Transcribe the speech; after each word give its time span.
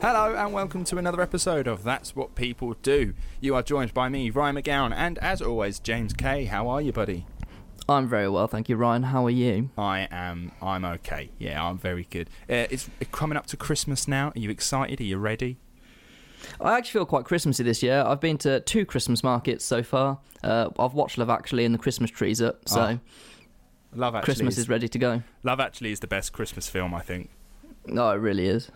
Hello 0.00 0.34
and 0.36 0.52
welcome 0.52 0.84
to 0.84 0.96
another 0.98 1.20
episode 1.20 1.66
of 1.66 1.82
That's 1.82 2.14
What 2.14 2.34
People 2.34 2.74
Do. 2.82 3.14
You 3.40 3.54
are 3.56 3.62
joined 3.62 3.92
by 3.92 4.08
me, 4.08 4.30
Ryan 4.30 4.56
McGowan, 4.56 4.92
and 4.94 5.18
as 5.18 5.42
always, 5.42 5.80
James 5.80 6.12
Kay. 6.12 6.44
How 6.44 6.68
are 6.68 6.80
you, 6.80 6.92
buddy? 6.92 7.26
I'm 7.88 8.06
very 8.08 8.28
well, 8.28 8.46
thank 8.46 8.68
you, 8.68 8.76
Ryan. 8.76 9.04
How 9.04 9.26
are 9.26 9.30
you? 9.30 9.70
I 9.76 10.06
am. 10.10 10.52
I'm 10.62 10.84
okay. 10.84 11.30
Yeah, 11.38 11.64
I'm 11.64 11.78
very 11.78 12.06
good. 12.10 12.28
Uh, 12.48 12.66
it's 12.70 12.88
coming 13.10 13.36
up 13.36 13.46
to 13.46 13.56
Christmas 13.56 14.06
now. 14.06 14.28
Are 14.28 14.38
you 14.38 14.50
excited? 14.50 15.00
Are 15.00 15.04
you 15.04 15.18
ready? 15.18 15.58
I 16.60 16.76
actually 16.78 16.92
feel 17.00 17.06
quite 17.06 17.24
Christmassy 17.24 17.64
this 17.64 17.82
year. 17.82 18.04
I've 18.06 18.20
been 18.20 18.38
to 18.38 18.60
two 18.60 18.86
Christmas 18.86 19.24
markets 19.24 19.64
so 19.64 19.82
far. 19.82 20.18
Uh, 20.44 20.68
I've 20.78 20.94
watched 20.94 21.18
Love 21.18 21.30
Actually 21.30 21.64
and 21.64 21.74
the 21.74 21.78
Christmas 21.78 22.10
trees 22.10 22.40
up, 22.40 22.68
so 22.68 22.80
Oh, 22.80 23.00
Love 23.94 24.14
Actually. 24.14 24.24
Christmas 24.26 24.58
is 24.58 24.68
ready 24.68 24.86
to 24.88 24.98
go. 24.98 25.22
Love 25.42 25.58
Actually 25.58 25.90
is 25.90 26.00
the 26.00 26.06
best 26.06 26.32
Christmas 26.32 26.68
film, 26.68 26.94
I 26.94 27.00
think. 27.00 27.30
No, 27.86 28.10
it 28.10 28.16
really 28.16 28.46
is. 28.46 28.70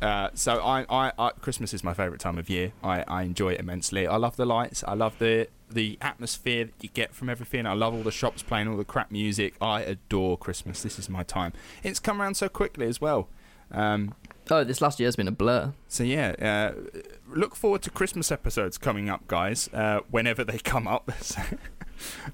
Uh, 0.00 0.30
so 0.34 0.60
I, 0.62 0.86
I, 0.88 1.12
I, 1.18 1.30
Christmas 1.40 1.74
is 1.74 1.84
my 1.84 1.92
favourite 1.94 2.20
time 2.20 2.38
of 2.38 2.48
year. 2.48 2.72
I, 2.82 3.04
I 3.06 3.22
enjoy 3.22 3.52
it 3.52 3.60
immensely. 3.60 4.06
I 4.06 4.16
love 4.16 4.36
the 4.36 4.46
lights. 4.46 4.82
I 4.86 4.94
love 4.94 5.18
the 5.18 5.48
the 5.70 5.96
atmosphere 6.00 6.64
that 6.64 6.74
you 6.80 6.88
get 6.88 7.14
from 7.14 7.28
everything. 7.28 7.64
I 7.64 7.74
love 7.74 7.94
all 7.94 8.02
the 8.02 8.10
shops 8.10 8.42
playing 8.42 8.66
all 8.66 8.76
the 8.76 8.84
crap 8.84 9.12
music. 9.12 9.54
I 9.60 9.82
adore 9.82 10.36
Christmas. 10.36 10.82
This 10.82 10.98
is 10.98 11.08
my 11.08 11.22
time. 11.22 11.52
It's 11.84 12.00
come 12.00 12.20
around 12.20 12.34
so 12.34 12.48
quickly 12.48 12.86
as 12.86 13.00
well. 13.00 13.28
Um, 13.70 14.14
Oh, 14.52 14.64
this 14.64 14.80
last 14.80 14.98
year's 14.98 15.14
been 15.14 15.28
a 15.28 15.32
blur. 15.32 15.74
so 15.86 16.02
yeah, 16.02 16.34
uh, 16.74 16.80
look 17.28 17.54
forward 17.54 17.82
to 17.82 17.90
Christmas 17.90 18.32
episodes 18.32 18.78
coming 18.78 19.08
up, 19.08 19.28
guys. 19.28 19.68
Uh, 19.72 20.00
whenever 20.10 20.42
they 20.42 20.58
come 20.58 20.88
up. 20.88 21.12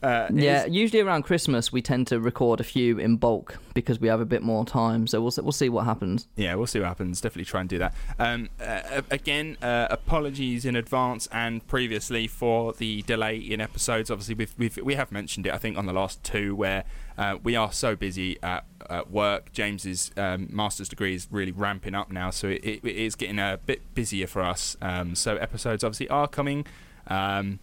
uh, 0.03 0.29
Yeah, 0.33 0.65
is- 0.65 0.75
usually 0.75 1.01
around 1.01 1.23
Christmas 1.23 1.73
we 1.73 1.83
tend 1.83 2.07
to 2.09 2.21
record 2.21 2.61
a 2.61 2.65
few 2.65 2.99
in 2.99 3.17
bulk 3.17 3.59
because 3.75 4.01
we 4.01 4.09
have 4.09 4.21
a 4.21 4.25
bit 4.25 4.43
more 4.43 4.65
time. 4.65 5.07
So 5.07 5.21
we'll 5.21 5.33
we'll 5.43 5.53
see 5.53 5.69
what 5.69 5.85
happens. 5.85 6.27
Yeah, 6.37 6.55
we'll 6.55 6.67
see 6.67 6.79
what 6.81 6.89
happens. 6.89 7.21
Definitely 7.21 7.45
try 7.47 7.61
and 7.61 7.69
do 7.69 7.79
that. 7.79 7.95
Um, 8.19 8.49
uh, 8.61 9.03
again, 9.11 9.57
uh, 9.63 9.89
apologies 9.91 10.65
in 10.65 10.77
advance 10.77 11.27
and 11.33 11.67
previously 11.67 12.27
for 12.27 12.73
the 12.73 13.03
delay 13.03 13.37
in 13.37 13.61
episodes. 13.61 14.11
Obviously, 14.11 14.35
we've, 14.35 14.55
we've 14.59 14.77
we 14.83 14.95
have 14.95 15.13
mentioned 15.13 15.47
it. 15.47 15.53
I 15.55 15.59
think 15.59 15.77
on 15.77 15.87
the 15.87 15.93
last 15.93 16.23
two 16.25 16.55
where 16.55 16.85
uh, 17.19 17.37
we 17.43 17.57
are 17.57 17.73
so 17.73 17.97
busy 17.97 18.39
at, 18.43 18.65
at 18.91 19.11
work. 19.11 19.53
James's 19.53 20.11
um, 20.17 20.49
master's 20.51 20.89
degree 20.89 21.15
is 21.15 21.27
really 21.31 21.53
ramping 21.53 21.95
up 21.95 22.11
now, 22.11 22.31
so 22.31 22.49
it, 22.49 22.65
it, 22.65 22.85
it 22.85 22.97
is 22.97 23.15
getting 23.15 23.39
a 23.39 23.59
bit 23.65 23.95
busier 23.95 24.27
for 24.27 24.43
us. 24.43 24.77
Um, 24.83 25.15
so 25.15 25.37
episodes 25.37 25.83
obviously 25.83 26.09
are 26.09 26.29
coming. 26.29 26.67
Um, 27.09 27.61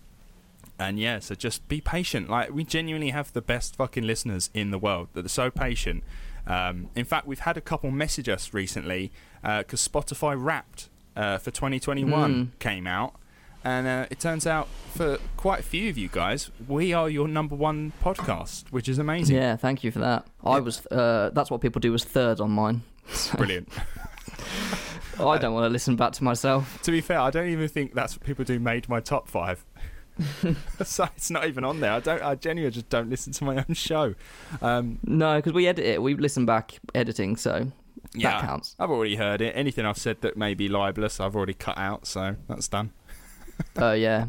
and 0.80 1.00
yeah, 1.00 1.20
so 1.20 1.36
just 1.36 1.68
be 1.68 1.80
patient. 1.82 2.30
Like 2.30 2.52
we 2.52 2.64
genuinely 2.64 3.10
have 3.12 3.32
the 3.34 3.42
best 3.42 3.76
fucking 3.76 4.04
listeners 4.06 4.50
in 4.54 4.72
the 4.72 4.80
world 4.80 5.10
that 5.14 5.26
are 5.26 5.30
so 5.30 5.50
patient. 5.52 6.04
Um, 6.46 6.90
in 6.96 7.06
fact, 7.06 7.26
we've 7.28 7.40
had 7.40 7.56
a 7.58 7.62
couple 7.62 7.90
message 7.92 8.28
us 8.28 8.54
recently 8.54 9.12
because 9.42 9.88
Spotify 9.88 10.36
Wrapped 10.38 10.90
uh, 11.16 11.38
for 11.38 11.52
2021 11.52 12.34
Mm. 12.34 12.60
came 12.60 12.86
out, 12.88 13.16
and 13.64 13.88
uh, 13.88 14.06
it 14.10 14.20
turns 14.20 14.46
out 14.48 14.68
for 14.94 15.20
quite 15.38 15.60
a 15.62 15.64
few 15.64 15.90
of 15.90 15.98
you 15.98 16.10
guys, 16.12 16.50
we 16.68 16.92
are 16.92 17.10
your 17.10 17.28
number 17.30 17.56
one 17.56 17.94
podcast, 18.04 18.66
which 18.72 18.90
is 18.90 18.98
amazing. 19.00 19.36
Yeah, 19.38 19.56
thank 19.56 19.84
you 19.86 19.92
for 19.92 20.00
that. 20.00 20.26
I 20.44 20.60
was. 20.60 20.86
Uh, 20.88 21.30
that's 21.34 21.50
what 21.52 21.62
people 21.62 21.80
do. 21.80 21.92
Was 21.94 22.04
third 22.04 22.42
on 22.42 22.52
mine. 22.52 22.82
Brilliant. 23.38 23.70
I 25.20 25.38
don't 25.38 25.54
want 25.54 25.66
to 25.66 25.70
listen 25.70 25.96
back 25.96 26.12
to 26.14 26.24
myself. 26.24 26.82
to 26.82 26.92
be 26.92 27.00
fair, 27.00 27.20
I 27.20 27.30
don't 27.30 27.48
even 27.50 27.68
think 27.70 27.94
that's 27.94 28.16
what 28.18 28.26
people 28.26 28.44
do 28.44 28.60
made 28.60 28.90
my 28.90 29.00
top 29.00 29.28
five. 29.30 29.64
so 30.84 31.08
it's 31.16 31.30
not 31.32 31.48
even 31.48 31.64
on 31.64 31.80
there. 31.80 31.92
I 31.92 32.00
don't. 32.00 32.22
I 32.22 32.36
genuinely 32.36 32.74
just 32.74 32.90
don't 32.90 33.10
listen 33.10 33.34
to 33.34 33.44
my 33.44 33.58
own 33.68 33.74
show. 33.74 34.16
Um, 34.62 35.00
No, 35.04 35.38
because 35.38 35.54
we 35.54 35.68
edit 35.68 35.86
it. 35.86 36.02
We 36.02 36.16
listen 36.16 36.46
back 36.46 36.80
editing, 36.94 37.36
so 37.36 37.72
yeah, 38.14 38.32
that 38.32 38.42
counts. 38.42 38.76
I've 38.80 38.92
already 38.92 39.16
heard 39.16 39.42
it. 39.42 39.56
Anything 39.56 39.86
I've 39.86 39.98
said 39.98 40.22
that 40.22 40.38
may 40.38 40.54
be 40.54 40.70
libelous, 40.70 41.20
I've 41.20 41.36
already 41.36 41.54
cut 41.56 41.78
out. 41.78 42.06
So 42.08 42.36
that's 42.48 42.68
done. 42.68 42.92
Oh 43.78 43.94
yeah, 43.94 44.28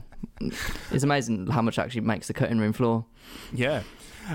it's 0.91 1.03
amazing 1.03 1.47
how 1.47 1.63
much 1.63 1.79
actually 1.79 2.03
makes 2.03 2.27
the 2.27 2.35
cutting 2.35 2.59
room 2.59 2.75
floor. 2.75 3.07
Yeah. 3.55 3.83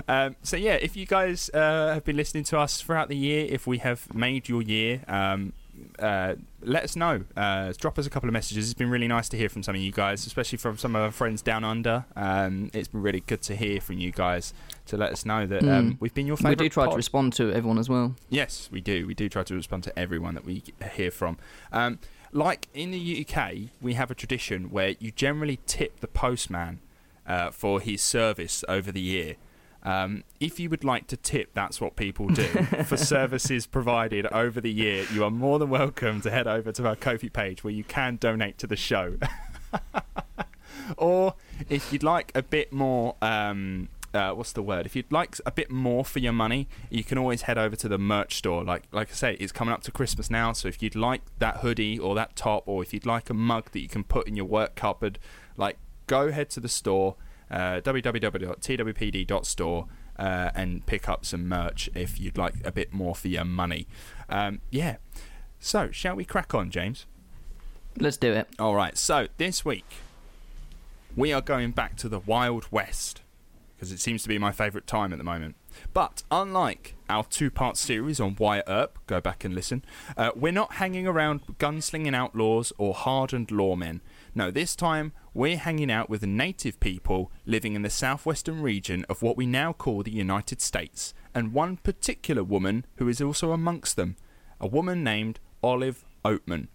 Um, 0.08 0.34
so 0.42 0.56
yeah, 0.56 0.74
if 0.74 0.96
you 0.96 1.06
guys 1.06 1.48
uh, 1.54 1.94
have 1.94 2.04
been 2.04 2.16
listening 2.16 2.42
to 2.44 2.58
us 2.58 2.82
throughout 2.82 3.08
the 3.08 3.16
year, 3.16 3.46
if 3.48 3.68
we 3.68 3.78
have 3.78 4.12
made 4.12 4.48
your 4.48 4.62
year, 4.62 5.02
um, 5.06 5.52
uh, 5.98 6.34
let 6.62 6.84
us 6.84 6.96
know. 6.96 7.22
Uh, 7.36 7.72
drop 7.78 7.98
us 7.98 8.06
a 8.06 8.10
couple 8.10 8.28
of 8.28 8.32
messages. 8.32 8.64
It's 8.70 8.78
been 8.78 8.90
really 8.90 9.08
nice 9.08 9.28
to 9.30 9.36
hear 9.36 9.48
from 9.48 9.62
some 9.62 9.74
of 9.74 9.80
you 9.80 9.92
guys, 9.92 10.26
especially 10.26 10.58
from 10.58 10.76
some 10.78 10.94
of 10.96 11.02
our 11.02 11.10
friends 11.10 11.42
down 11.42 11.64
under. 11.64 12.04
Um, 12.16 12.70
it's 12.72 12.88
been 12.88 13.02
really 13.02 13.20
good 13.20 13.42
to 13.42 13.56
hear 13.56 13.80
from 13.80 13.98
you 13.98 14.10
guys 14.12 14.52
to 14.86 14.96
let 14.96 15.12
us 15.12 15.24
know 15.24 15.46
that 15.46 15.62
um, 15.62 15.92
Mm. 15.92 15.96
we've 16.00 16.14
been 16.14 16.26
your 16.26 16.36
favourite. 16.36 16.58
We 16.60 16.64
do 16.66 16.68
try 16.70 16.84
pod. 16.84 16.92
to 16.92 16.96
respond 16.96 17.32
to 17.34 17.52
everyone 17.52 17.78
as 17.78 17.88
well. 17.88 18.14
Yes, 18.28 18.68
we 18.72 18.80
do. 18.80 19.06
We 19.06 19.14
do 19.14 19.28
try 19.28 19.42
to 19.44 19.54
respond 19.54 19.84
to 19.84 19.98
everyone 19.98 20.34
that 20.34 20.44
we 20.44 20.62
hear 20.94 21.10
from. 21.10 21.36
Um, 21.72 21.98
like 22.32 22.68
in 22.74 22.90
the 22.90 23.26
UK, 23.28 23.70
we 23.80 23.94
have 23.94 24.10
a 24.10 24.14
tradition 24.14 24.70
where 24.70 24.94
you 25.00 25.10
generally 25.10 25.58
tip 25.66 26.00
the 26.00 26.06
postman 26.08 26.80
uh, 27.26 27.50
for 27.50 27.80
his 27.80 28.00
service 28.02 28.64
over 28.68 28.92
the 28.92 29.00
year. 29.00 29.36
Um, 29.82 30.24
if 30.40 30.60
you 30.60 30.68
would 30.68 30.84
like 30.84 31.06
to 31.08 31.16
tip, 31.16 31.50
that's 31.54 31.80
what 31.80 31.96
people 31.96 32.28
do 32.28 32.44
for 32.84 32.96
services 32.96 33.66
provided 33.66 34.26
over 34.26 34.60
the 34.60 34.70
year. 34.70 35.06
You 35.12 35.24
are 35.24 35.30
more 35.30 35.58
than 35.58 35.70
welcome 35.70 36.20
to 36.22 36.30
head 36.30 36.46
over 36.46 36.70
to 36.72 36.86
our 36.86 36.96
Ko-fi 36.96 37.28
page 37.28 37.64
where 37.64 37.72
you 37.72 37.84
can 37.84 38.16
donate 38.16 38.58
to 38.58 38.66
the 38.66 38.76
show. 38.76 39.16
or 40.96 41.34
if 41.68 41.92
you'd 41.92 42.02
like 42.02 42.32
a 42.34 42.42
bit 42.42 42.72
more, 42.72 43.16
um, 43.22 43.88
uh, 44.12 44.32
what's 44.32 44.52
the 44.52 44.62
word? 44.62 44.86
If 44.86 44.96
you'd 44.96 45.10
like 45.10 45.36
a 45.46 45.52
bit 45.52 45.70
more 45.70 46.04
for 46.04 46.18
your 46.18 46.32
money, 46.32 46.68
you 46.90 47.04
can 47.04 47.16
always 47.16 47.42
head 47.42 47.56
over 47.56 47.76
to 47.76 47.88
the 47.88 47.98
merch 47.98 48.36
store. 48.36 48.64
Like 48.64 48.84
like 48.92 49.10
I 49.10 49.14
say, 49.14 49.36
it's 49.40 49.52
coming 49.52 49.72
up 49.72 49.82
to 49.84 49.92
Christmas 49.92 50.30
now, 50.30 50.52
so 50.52 50.68
if 50.68 50.82
you'd 50.82 50.96
like 50.96 51.22
that 51.38 51.58
hoodie 51.58 51.98
or 51.98 52.14
that 52.16 52.36
top, 52.36 52.64
or 52.66 52.82
if 52.82 52.92
you'd 52.92 53.06
like 53.06 53.30
a 53.30 53.34
mug 53.34 53.70
that 53.72 53.80
you 53.80 53.88
can 53.88 54.04
put 54.04 54.26
in 54.26 54.36
your 54.36 54.46
work 54.46 54.74
cupboard, 54.74 55.18
like 55.56 55.78
go 56.06 56.32
head 56.32 56.50
to 56.50 56.60
the 56.60 56.68
store, 56.68 57.14
uh, 57.50 57.80
www.twpd.store, 57.80 59.86
uh, 60.18 60.50
and 60.54 60.86
pick 60.86 61.08
up 61.08 61.24
some 61.24 61.48
merch 61.48 61.90
if 61.94 62.20
you'd 62.20 62.38
like 62.38 62.54
a 62.64 62.72
bit 62.72 62.92
more 62.92 63.14
for 63.14 63.28
your 63.28 63.44
money. 63.44 63.86
Um, 64.28 64.60
yeah. 64.70 64.96
So, 65.58 65.90
shall 65.90 66.16
we 66.16 66.24
crack 66.24 66.54
on, 66.54 66.70
James? 66.70 67.06
Let's 67.98 68.16
do 68.16 68.32
it. 68.32 68.48
All 68.58 68.74
right. 68.74 68.96
So, 68.96 69.28
this 69.36 69.64
week, 69.64 69.86
we 71.16 71.32
are 71.32 71.40
going 71.40 71.72
back 71.72 71.96
to 71.96 72.08
the 72.08 72.20
Wild 72.20 72.66
West 72.70 73.22
because 73.80 73.92
it 73.92 73.98
seems 73.98 74.22
to 74.22 74.28
be 74.28 74.36
my 74.36 74.52
favourite 74.52 74.86
time 74.86 75.10
at 75.10 75.16
the 75.16 75.24
moment. 75.24 75.56
But 75.94 76.22
unlike 76.30 76.96
our 77.08 77.24
two 77.24 77.50
part 77.50 77.78
series 77.78 78.20
on 78.20 78.36
Wyatt 78.38 78.66
Earp, 78.68 78.98
go 79.06 79.22
back 79.22 79.42
and 79.42 79.54
listen, 79.54 79.82
uh, 80.18 80.32
we're 80.36 80.52
not 80.52 80.74
hanging 80.74 81.06
around 81.06 81.40
gunslinging 81.58 82.14
outlaws 82.14 82.74
or 82.76 82.92
hardened 82.92 83.48
lawmen. 83.48 84.00
No, 84.34 84.50
this 84.50 84.76
time 84.76 85.12
we're 85.32 85.56
hanging 85.56 85.90
out 85.90 86.10
with 86.10 86.24
native 86.24 86.80
people 86.80 87.30
living 87.46 87.74
in 87.74 87.82
the 87.82 87.90
southwestern 87.90 88.62
region 88.62 89.04
of 89.08 89.22
what 89.22 89.36
we 89.36 89.46
now 89.46 89.72
call 89.72 90.02
the 90.02 90.10
United 90.10 90.60
States, 90.60 91.14
and 91.34 91.52
one 91.52 91.76
particular 91.76 92.42
woman 92.42 92.84
who 92.96 93.08
is 93.08 93.20
also 93.20 93.52
amongst 93.52 93.96
them, 93.96 94.16
a 94.60 94.66
woman 94.66 95.04
named 95.04 95.38
Olive 95.62 96.04
Oatman. 96.24 96.68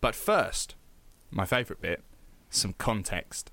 But 0.00 0.14
first, 0.14 0.76
my 1.30 1.44
favourite 1.44 1.82
bit, 1.82 2.02
some 2.50 2.74
context. 2.74 3.50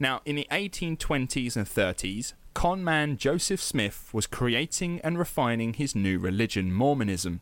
Now, 0.00 0.20
in 0.24 0.36
the 0.36 0.46
1820s 0.50 1.56
and 1.56 1.66
30s, 1.66 2.34
conman 2.54 3.16
Joseph 3.16 3.62
Smith 3.62 4.10
was 4.12 4.26
creating 4.26 5.00
and 5.02 5.18
refining 5.18 5.74
his 5.74 5.94
new 5.94 6.18
religion, 6.18 6.72
Mormonism, 6.72 7.40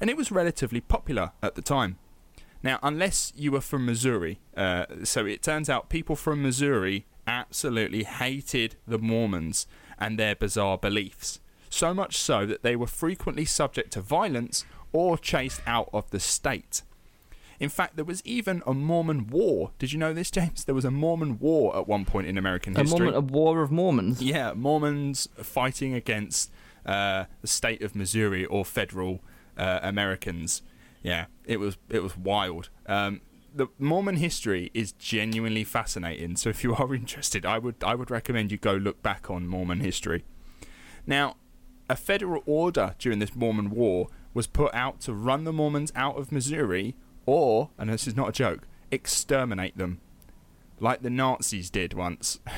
and 0.00 0.08
it 0.08 0.16
was 0.16 0.32
relatively 0.32 0.80
popular 0.80 1.32
at 1.42 1.54
the 1.54 1.62
time. 1.62 1.98
Now, 2.62 2.78
unless 2.82 3.32
you 3.36 3.52
were 3.52 3.60
from 3.60 3.86
Missouri, 3.86 4.38
uh, 4.56 4.86
so 5.04 5.26
it 5.26 5.42
turns 5.42 5.68
out 5.68 5.88
people 5.88 6.16
from 6.16 6.42
Missouri 6.42 7.06
absolutely 7.26 8.04
hated 8.04 8.76
the 8.86 8.98
Mormons 8.98 9.66
and 9.98 10.18
their 10.18 10.34
bizarre 10.34 10.78
beliefs. 10.78 11.40
So 11.70 11.94
much 11.94 12.18
so 12.18 12.46
that 12.46 12.62
they 12.62 12.76
were 12.76 12.86
frequently 12.86 13.44
subject 13.44 13.92
to 13.92 14.00
violence 14.00 14.64
or 14.92 15.16
chased 15.16 15.62
out 15.66 15.88
of 15.92 16.10
the 16.10 16.20
state. 16.20 16.82
In 17.58 17.68
fact, 17.68 17.96
there 17.96 18.04
was 18.04 18.22
even 18.24 18.62
a 18.66 18.74
Mormon 18.74 19.28
war. 19.28 19.70
Did 19.78 19.92
you 19.92 19.98
know 19.98 20.12
this, 20.12 20.30
James? 20.30 20.64
There 20.64 20.74
was 20.74 20.84
a 20.84 20.90
Mormon 20.90 21.38
war 21.38 21.76
at 21.76 21.86
one 21.86 22.04
point 22.04 22.26
in 22.26 22.36
American 22.36 22.76
A, 22.76 22.80
history. 22.80 23.06
Mormon, 23.06 23.14
a 23.14 23.20
war 23.20 23.62
of 23.62 23.70
Mormons. 23.70 24.20
Yeah, 24.20 24.52
Mormons 24.52 25.28
fighting 25.36 25.94
against 25.94 26.50
uh, 26.84 27.24
the 27.40 27.46
state 27.46 27.82
of 27.82 27.94
Missouri 27.94 28.44
or 28.44 28.64
federal 28.64 29.20
uh, 29.56 29.78
Americans. 29.82 30.62
Yeah, 31.02 31.26
it 31.44 31.58
was 31.58 31.78
it 31.88 32.02
was 32.02 32.16
wild. 32.16 32.70
Um, 32.86 33.20
the 33.54 33.66
Mormon 33.78 34.16
history 34.16 34.70
is 34.72 34.92
genuinely 34.92 35.64
fascinating. 35.64 36.36
So 36.36 36.48
if 36.48 36.64
you 36.64 36.74
are 36.74 36.94
interested, 36.94 37.44
I 37.44 37.58
would 37.58 37.82
I 37.82 37.94
would 37.94 38.10
recommend 38.10 38.52
you 38.52 38.58
go 38.58 38.74
look 38.74 39.02
back 39.02 39.30
on 39.30 39.46
Mormon 39.46 39.80
history. 39.80 40.24
Now, 41.06 41.36
a 41.88 41.96
federal 41.96 42.42
order 42.46 42.94
during 42.98 43.18
this 43.18 43.34
Mormon 43.34 43.70
war 43.70 44.08
was 44.34 44.46
put 44.46 44.74
out 44.74 45.00
to 45.00 45.12
run 45.12 45.44
the 45.44 45.52
Mormons 45.52 45.92
out 45.94 46.16
of 46.16 46.32
Missouri 46.32 46.94
or, 47.26 47.70
and 47.78 47.90
this 47.90 48.06
is 48.06 48.16
not 48.16 48.30
a 48.30 48.32
joke, 48.32 48.66
exterminate 48.90 49.76
them, 49.76 50.00
like 50.80 51.02
the 51.02 51.10
Nazis 51.10 51.70
did 51.70 51.94
once. 51.94 52.40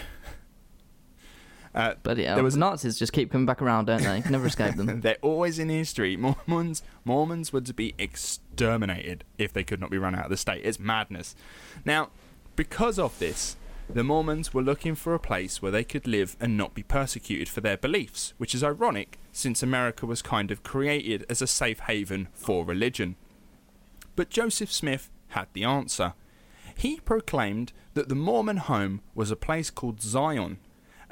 uh, 1.75 1.94
But 2.03 2.19
yeah, 2.19 2.35
there 2.35 2.44
was 2.44 2.56
Nazis 2.56 2.99
just 2.99 3.12
keep 3.12 3.31
coming 3.31 3.47
back 3.47 3.61
around, 3.61 3.87
don't 3.87 4.03
they? 4.03 4.17
You 4.17 4.23
can 4.23 4.32
never 4.32 4.47
escape 4.47 4.76
them. 4.76 5.00
They're 5.03 5.17
always 5.23 5.59
in 5.59 5.69
history. 5.69 6.17
Mormons, 6.17 6.82
Mormons 7.05 7.53
were 7.53 7.61
to 7.62 7.75
be 7.75 7.94
exterminated 7.99 9.25
if 9.38 9.53
they 9.53 9.65
could 9.65 9.81
not 9.81 9.91
be 9.91 9.99
run 9.99 10.15
out 10.15 10.25
of 10.25 10.31
the 10.31 10.37
state. 10.37 10.62
It's 10.65 10.79
madness. 10.79 11.35
Now, 11.85 12.11
because 12.56 12.99
of 12.99 13.19
this, 13.19 13.56
the 13.93 14.05
Mormons 14.05 14.55
were 14.55 14.62
looking 14.62 14.94
for 14.94 15.15
a 15.15 15.19
place 15.19 15.61
where 15.61 15.73
they 15.73 15.85
could 15.85 16.06
live 16.06 16.37
and 16.41 16.56
not 16.56 16.75
be 16.75 16.82
persecuted 16.82 17.49
for 17.49 17.61
their 17.61 17.77
beliefs, 17.77 18.32
which 18.38 18.55
is 18.55 18.65
ironic 18.65 19.19
since 19.32 19.62
America 19.62 20.06
was 20.06 20.23
kind 20.23 20.50
of 20.50 20.62
created 20.62 21.27
as 21.29 21.43
a 21.43 21.47
safe 21.47 21.81
haven 21.81 22.29
for 22.32 22.65
religion. 22.65 23.17
But 24.17 24.31
Joseph 24.31 24.73
Smith 24.73 25.11
had 25.29 25.49
the 25.53 25.65
answer. 25.65 26.15
He 26.77 27.00
proclaimed 27.00 27.73
that 27.94 28.09
the 28.09 28.15
Mormon 28.15 28.56
home 28.56 29.00
was 29.15 29.31
a 29.31 29.37
place 29.37 29.70
called 29.70 30.00
Zion, 30.00 30.59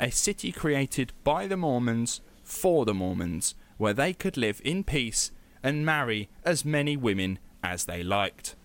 a 0.02 0.10
city 0.10 0.50
created 0.50 1.12
by 1.22 1.46
the 1.46 1.56
Mormons 1.56 2.20
for 2.42 2.84
the 2.84 2.92
Mormons, 2.92 3.54
where 3.78 3.94
they 3.94 4.12
could 4.12 4.36
live 4.36 4.60
in 4.64 4.82
peace 4.82 5.30
and 5.62 5.86
marry 5.86 6.28
as 6.44 6.64
many 6.64 6.96
women 6.96 7.38
as 7.62 7.84
they 7.84 8.02
liked. 8.02 8.56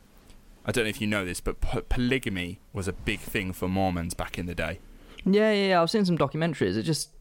I 0.66 0.72
don't 0.72 0.86
know 0.86 0.90
if 0.90 1.00
you 1.00 1.06
know 1.08 1.24
this, 1.24 1.40
but 1.40 1.62
po- 1.62 1.84
polygamy 1.88 2.60
was 2.74 2.88
a 2.88 2.94
big 2.94 3.20
thing 3.20 3.54
for 3.54 3.70
Mormons 3.70 4.16
back 4.16 4.40
in 4.40 4.48
the 4.48 4.56
day. 4.56 4.80
yeah, 5.26 5.52
yeah, 5.52 5.68
yeah. 5.70 5.82
I've 5.82 5.92
seen 5.92 6.06
some 6.06 6.18
documentaries. 6.18 6.76
It 6.76 6.84
just 6.84 7.12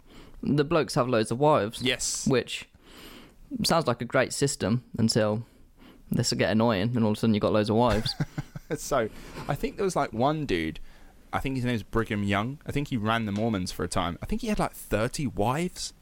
the 0.42 0.64
blokes 0.64 0.94
have 0.94 1.08
loads 1.08 1.30
of 1.30 1.38
wives. 1.38 1.82
Yes. 1.82 2.26
Which 2.26 2.66
sounds 3.64 3.86
like 3.86 4.00
a 4.00 4.06
great 4.06 4.32
system 4.32 4.82
until 4.98 5.44
this 6.10 6.30
will 6.30 6.38
get 6.38 6.50
annoying, 6.50 6.92
and 6.96 7.04
all 7.04 7.10
of 7.12 7.18
a 7.18 7.20
sudden 7.20 7.34
you've 7.34 7.42
got 7.42 7.52
loads 7.52 7.68
of 7.68 7.76
wives. 7.76 8.14
so 8.76 9.10
I 9.46 9.54
think 9.54 9.76
there 9.76 9.84
was 9.84 9.94
like 9.96 10.12
one 10.12 10.46
dude, 10.46 10.80
I 11.36 11.40
think 11.40 11.56
his 11.56 11.64
name's 11.64 11.82
Brigham 11.82 12.22
Young. 12.22 12.58
I 12.66 12.72
think 12.72 12.88
he 12.88 12.96
ran 12.96 13.26
the 13.26 13.32
Mormons 13.32 13.70
for 13.70 13.84
a 13.84 13.88
time. 13.88 14.18
I 14.22 14.26
think 14.26 14.40
he 14.40 14.48
had 14.48 14.58
like 14.58 14.72
30 14.72 15.26
wives. 15.26 15.92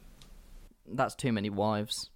That's 0.87 1.15
too 1.15 1.31
many 1.31 1.49
wives. 1.49 2.09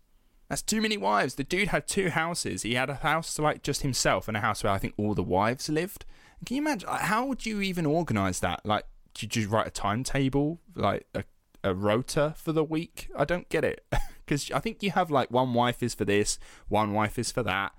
That's 0.47 0.61
too 0.61 0.81
many 0.81 0.97
wives. 0.97 1.35
The 1.35 1.43
dude 1.43 1.67
had 1.67 1.87
two 1.87 2.09
houses. 2.09 2.63
He 2.63 2.73
had 2.75 2.89
a 2.89 2.95
house 2.95 3.33
to 3.35 3.41
like 3.41 3.61
just 3.61 3.81
himself 3.81 4.27
and 4.27 4.37
a 4.37 4.39
house 4.39 4.63
where 4.63 4.73
I 4.73 4.77
think 4.77 4.93
all 4.97 5.13
the 5.13 5.21
wives 5.23 5.69
lived. 5.69 6.05
Can 6.45 6.55
you 6.55 6.61
imagine? 6.61 6.89
like, 6.89 7.01
How 7.01 7.25
would 7.25 7.45
you 7.45 7.61
even 7.61 7.85
organize 7.85 8.39
that? 8.39 8.65
Like, 8.65 8.85
did 9.13 9.35
you 9.35 9.49
write 9.49 9.67
a 9.67 9.71
timetable, 9.71 10.59
like 10.75 11.05
a, 11.13 11.23
a 11.63 11.73
rota 11.73 12.33
for 12.37 12.51
the 12.53 12.63
week? 12.63 13.09
I 13.17 13.25
don't 13.25 13.49
get 13.49 13.63
it. 13.63 13.85
Because 14.25 14.51
I 14.51 14.59
think 14.59 14.83
you 14.83 14.91
have 14.91 15.09
like 15.09 15.31
one 15.31 15.55
wife 15.55 15.81
is 15.81 15.95
for 15.95 16.05
this, 16.05 16.37
one 16.67 16.93
wife 16.93 17.17
is 17.17 17.31
for 17.31 17.41
that. 17.41 17.71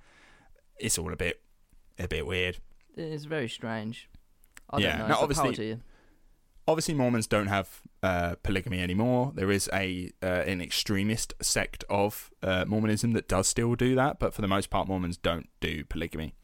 It's 0.81 0.99
all 0.99 1.13
a 1.13 1.17
bit, 1.17 1.41
a 1.97 2.09
bit 2.09 2.27
weird. 2.27 2.57
It 2.97 3.05
is 3.05 3.25
very 3.27 3.49
strange. 3.49 4.10
I 4.71 4.79
Yeah, 4.79 4.89
don't 4.91 4.99
know. 4.99 5.07
no, 5.09 5.13
it's 5.15 5.23
obviously- 5.23 5.43
power 5.45 5.53
to 5.55 5.65
you. 5.65 5.81
obviously 6.69 6.95
Mormons 6.95 7.27
don't 7.27 7.49
have 7.49 7.81
uh, 8.03 8.35
polygamy 8.43 8.81
anymore. 8.81 9.33
There 9.35 9.51
is 9.51 9.69
a 9.73 10.13
uh, 10.23 10.27
an 10.47 10.61
extremist 10.61 11.35
sect 11.43 11.85
of 11.91 12.31
uh, 12.43 12.65
Mormonism 12.67 13.13
that 13.15 13.27
does 13.29 13.49
still 13.49 13.75
do 13.75 13.95
that, 13.97 14.19
but 14.21 14.33
for 14.35 14.41
the 14.43 14.49
most 14.49 14.71
part, 14.71 14.87
Mormons 14.89 15.17
don't 15.17 15.49
do 15.61 15.85
polygamy 15.85 16.35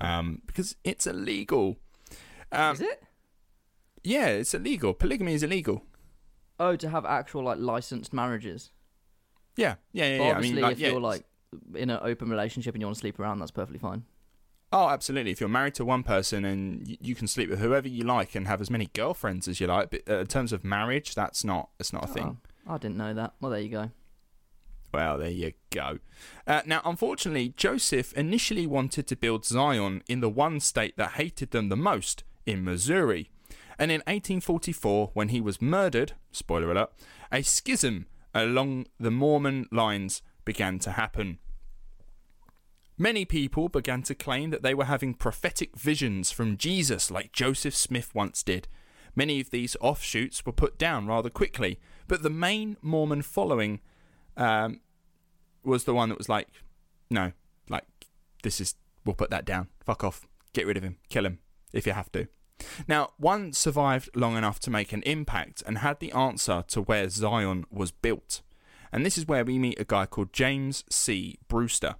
um, 0.00 0.40
because 0.46 0.76
it's 0.84 1.06
illegal. 1.06 1.76
Um, 2.50 2.74
Is 2.76 2.80
it? 2.80 3.02
Yeah, 4.02 4.26
it's 4.28 4.54
illegal. 4.54 4.94
Polygamy 4.94 5.34
is 5.34 5.42
illegal. 5.42 5.82
Oh, 6.58 6.76
to 6.76 6.88
have 6.88 7.04
actual 7.04 7.42
like 7.44 7.58
licensed 7.58 8.12
marriages. 8.12 8.70
Yeah, 9.56 9.74
yeah, 9.92 10.06
yeah. 10.06 10.16
Yeah. 10.16 10.22
I 10.22 10.30
obviously, 10.30 10.54
mean, 10.54 10.62
like, 10.62 10.72
if 10.72 10.78
yeah, 10.80 10.88
you're 10.90 11.00
like 11.00 11.24
in 11.74 11.90
an 11.90 11.98
open 12.02 12.28
relationship 12.30 12.74
and 12.74 12.80
you 12.82 12.86
want 12.86 12.96
to 12.96 13.00
sleep 13.00 13.18
around, 13.20 13.38
that's 13.40 13.50
perfectly 13.50 13.78
fine. 13.78 14.04
Oh, 14.74 14.88
absolutely. 14.88 15.30
If 15.30 15.40
you're 15.40 15.48
married 15.48 15.74
to 15.76 15.84
one 15.84 16.02
person 16.02 16.44
and 16.44 16.86
y- 16.86 16.98
you 17.00 17.14
can 17.14 17.26
sleep 17.26 17.48
with 17.48 17.60
whoever 17.60 17.88
you 17.88 18.04
like 18.04 18.34
and 18.34 18.46
have 18.46 18.60
as 18.60 18.68
many 18.70 18.90
girlfriends 18.92 19.48
as 19.48 19.60
you 19.60 19.66
like, 19.68 19.90
but 19.90 20.02
uh, 20.08 20.18
in 20.18 20.26
terms 20.26 20.52
of 20.52 20.64
marriage, 20.64 21.14
that's 21.14 21.44
not 21.44 21.70
that's 21.78 21.92
not 21.92 22.04
a 22.04 22.08
thing. 22.08 22.38
Oh, 22.66 22.74
I 22.74 22.78
didn't 22.78 22.96
know 22.96 23.14
that. 23.14 23.34
Well, 23.40 23.52
there 23.52 23.60
you 23.60 23.68
go. 23.68 23.90
Well, 24.92 25.18
there 25.18 25.30
you 25.30 25.52
go. 25.70 25.98
Uh, 26.46 26.62
now, 26.66 26.80
unfortunately, 26.84 27.52
Joseph 27.56 28.12
initially 28.12 28.66
wanted 28.66 29.06
to 29.08 29.16
build 29.16 29.44
Zion 29.44 30.02
in 30.08 30.20
the 30.20 30.28
one 30.28 30.60
state 30.60 30.96
that 30.96 31.12
hated 31.12 31.50
them 31.50 31.68
the 31.68 31.76
most, 31.76 32.22
in 32.46 32.62
Missouri. 32.64 33.30
And 33.76 33.90
in 33.90 34.02
1844, 34.02 35.10
when 35.14 35.30
he 35.30 35.40
was 35.40 35.60
murdered, 35.60 36.12
spoiler 36.30 36.70
alert, 36.70 36.92
a 37.32 37.42
schism 37.42 38.06
along 38.32 38.86
the 39.00 39.10
Mormon 39.10 39.66
lines 39.72 40.22
began 40.44 40.78
to 40.80 40.92
happen. 40.92 41.38
Many 42.96 43.24
people 43.24 43.68
began 43.68 44.02
to 44.02 44.14
claim 44.14 44.50
that 44.50 44.62
they 44.62 44.74
were 44.74 44.84
having 44.84 45.14
prophetic 45.14 45.76
visions 45.76 46.30
from 46.30 46.56
Jesus 46.56 47.10
like 47.10 47.32
Joseph 47.32 47.74
Smith 47.74 48.14
once 48.14 48.42
did. 48.42 48.68
Many 49.16 49.40
of 49.40 49.50
these 49.50 49.76
offshoots 49.80 50.46
were 50.46 50.52
put 50.52 50.78
down 50.78 51.06
rather 51.06 51.30
quickly, 51.30 51.80
but 52.06 52.22
the 52.22 52.30
main 52.30 52.76
Mormon 52.82 53.22
following 53.22 53.80
um, 54.36 54.80
was 55.64 55.84
the 55.84 55.94
one 55.94 56.08
that 56.08 56.18
was 56.18 56.28
like, 56.28 56.48
no, 57.10 57.32
like, 57.68 57.84
this 58.42 58.60
is, 58.60 58.74
we'll 59.04 59.14
put 59.14 59.30
that 59.30 59.44
down. 59.44 59.68
Fuck 59.84 60.04
off. 60.04 60.26
Get 60.52 60.66
rid 60.66 60.76
of 60.76 60.82
him. 60.82 60.96
Kill 61.08 61.26
him 61.26 61.40
if 61.72 61.86
you 61.86 61.92
have 61.92 62.12
to. 62.12 62.28
Now, 62.86 63.10
one 63.16 63.52
survived 63.52 64.10
long 64.14 64.36
enough 64.36 64.60
to 64.60 64.70
make 64.70 64.92
an 64.92 65.02
impact 65.02 65.62
and 65.66 65.78
had 65.78 65.98
the 65.98 66.12
answer 66.12 66.64
to 66.68 66.82
where 66.82 67.08
Zion 67.08 67.66
was 67.70 67.90
built. 67.90 68.42
And 68.92 69.04
this 69.04 69.18
is 69.18 69.26
where 69.26 69.44
we 69.44 69.58
meet 69.58 69.80
a 69.80 69.84
guy 69.84 70.06
called 70.06 70.32
James 70.32 70.84
C. 70.88 71.38
Brewster. 71.48 71.96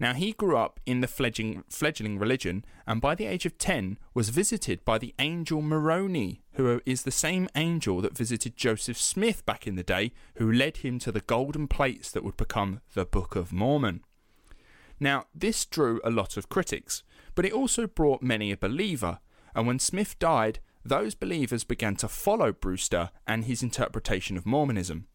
Now, 0.00 0.14
he 0.14 0.32
grew 0.32 0.56
up 0.56 0.78
in 0.86 1.00
the 1.00 1.08
fledgling, 1.08 1.64
fledgling 1.68 2.18
religion 2.18 2.64
and 2.86 3.00
by 3.00 3.14
the 3.14 3.26
age 3.26 3.46
of 3.46 3.58
10 3.58 3.98
was 4.14 4.28
visited 4.28 4.84
by 4.84 4.98
the 4.98 5.14
angel 5.18 5.60
Moroni, 5.60 6.42
who 6.52 6.80
is 6.86 7.02
the 7.02 7.10
same 7.10 7.48
angel 7.56 8.00
that 8.00 8.16
visited 8.16 8.56
Joseph 8.56 8.96
Smith 8.96 9.44
back 9.44 9.66
in 9.66 9.74
the 9.74 9.82
day, 9.82 10.12
who 10.36 10.50
led 10.50 10.78
him 10.78 10.98
to 11.00 11.10
the 11.10 11.20
golden 11.20 11.66
plates 11.66 12.12
that 12.12 12.22
would 12.22 12.36
become 12.36 12.80
the 12.94 13.04
Book 13.04 13.34
of 13.34 13.52
Mormon. 13.52 14.02
Now, 15.00 15.26
this 15.34 15.64
drew 15.64 16.00
a 16.04 16.10
lot 16.10 16.36
of 16.36 16.48
critics, 16.48 17.02
but 17.34 17.44
it 17.44 17.52
also 17.52 17.86
brought 17.86 18.22
many 18.22 18.52
a 18.52 18.56
believer, 18.56 19.18
And 19.54 19.66
when 19.66 19.78
Smith 19.80 20.18
died, 20.18 20.60
those 20.84 21.14
believers 21.16 21.64
began 21.64 21.96
to 21.96 22.08
follow 22.08 22.52
Brewster 22.52 23.10
and 23.26 23.44
his 23.44 23.62
interpretation 23.62 24.36
of 24.36 24.46
Mormonism. 24.46 25.08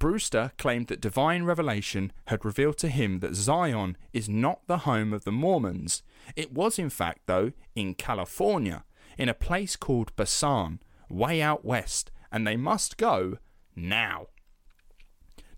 Brewster 0.00 0.52
claimed 0.56 0.86
that 0.86 1.02
divine 1.02 1.44
revelation 1.44 2.10
had 2.28 2.44
revealed 2.44 2.78
to 2.78 2.88
him 2.88 3.20
that 3.20 3.34
Zion 3.34 3.98
is 4.14 4.30
not 4.30 4.66
the 4.66 4.78
home 4.78 5.12
of 5.12 5.24
the 5.24 5.30
Mormons. 5.30 6.02
It 6.34 6.52
was, 6.52 6.78
in 6.78 6.88
fact, 6.88 7.26
though, 7.26 7.52
in 7.76 7.94
California, 7.94 8.84
in 9.18 9.28
a 9.28 9.34
place 9.34 9.76
called 9.76 10.16
Bassan, 10.16 10.80
way 11.10 11.42
out 11.42 11.66
west, 11.66 12.10
and 12.32 12.46
they 12.46 12.56
must 12.56 12.96
go 12.96 13.36
now. 13.76 14.28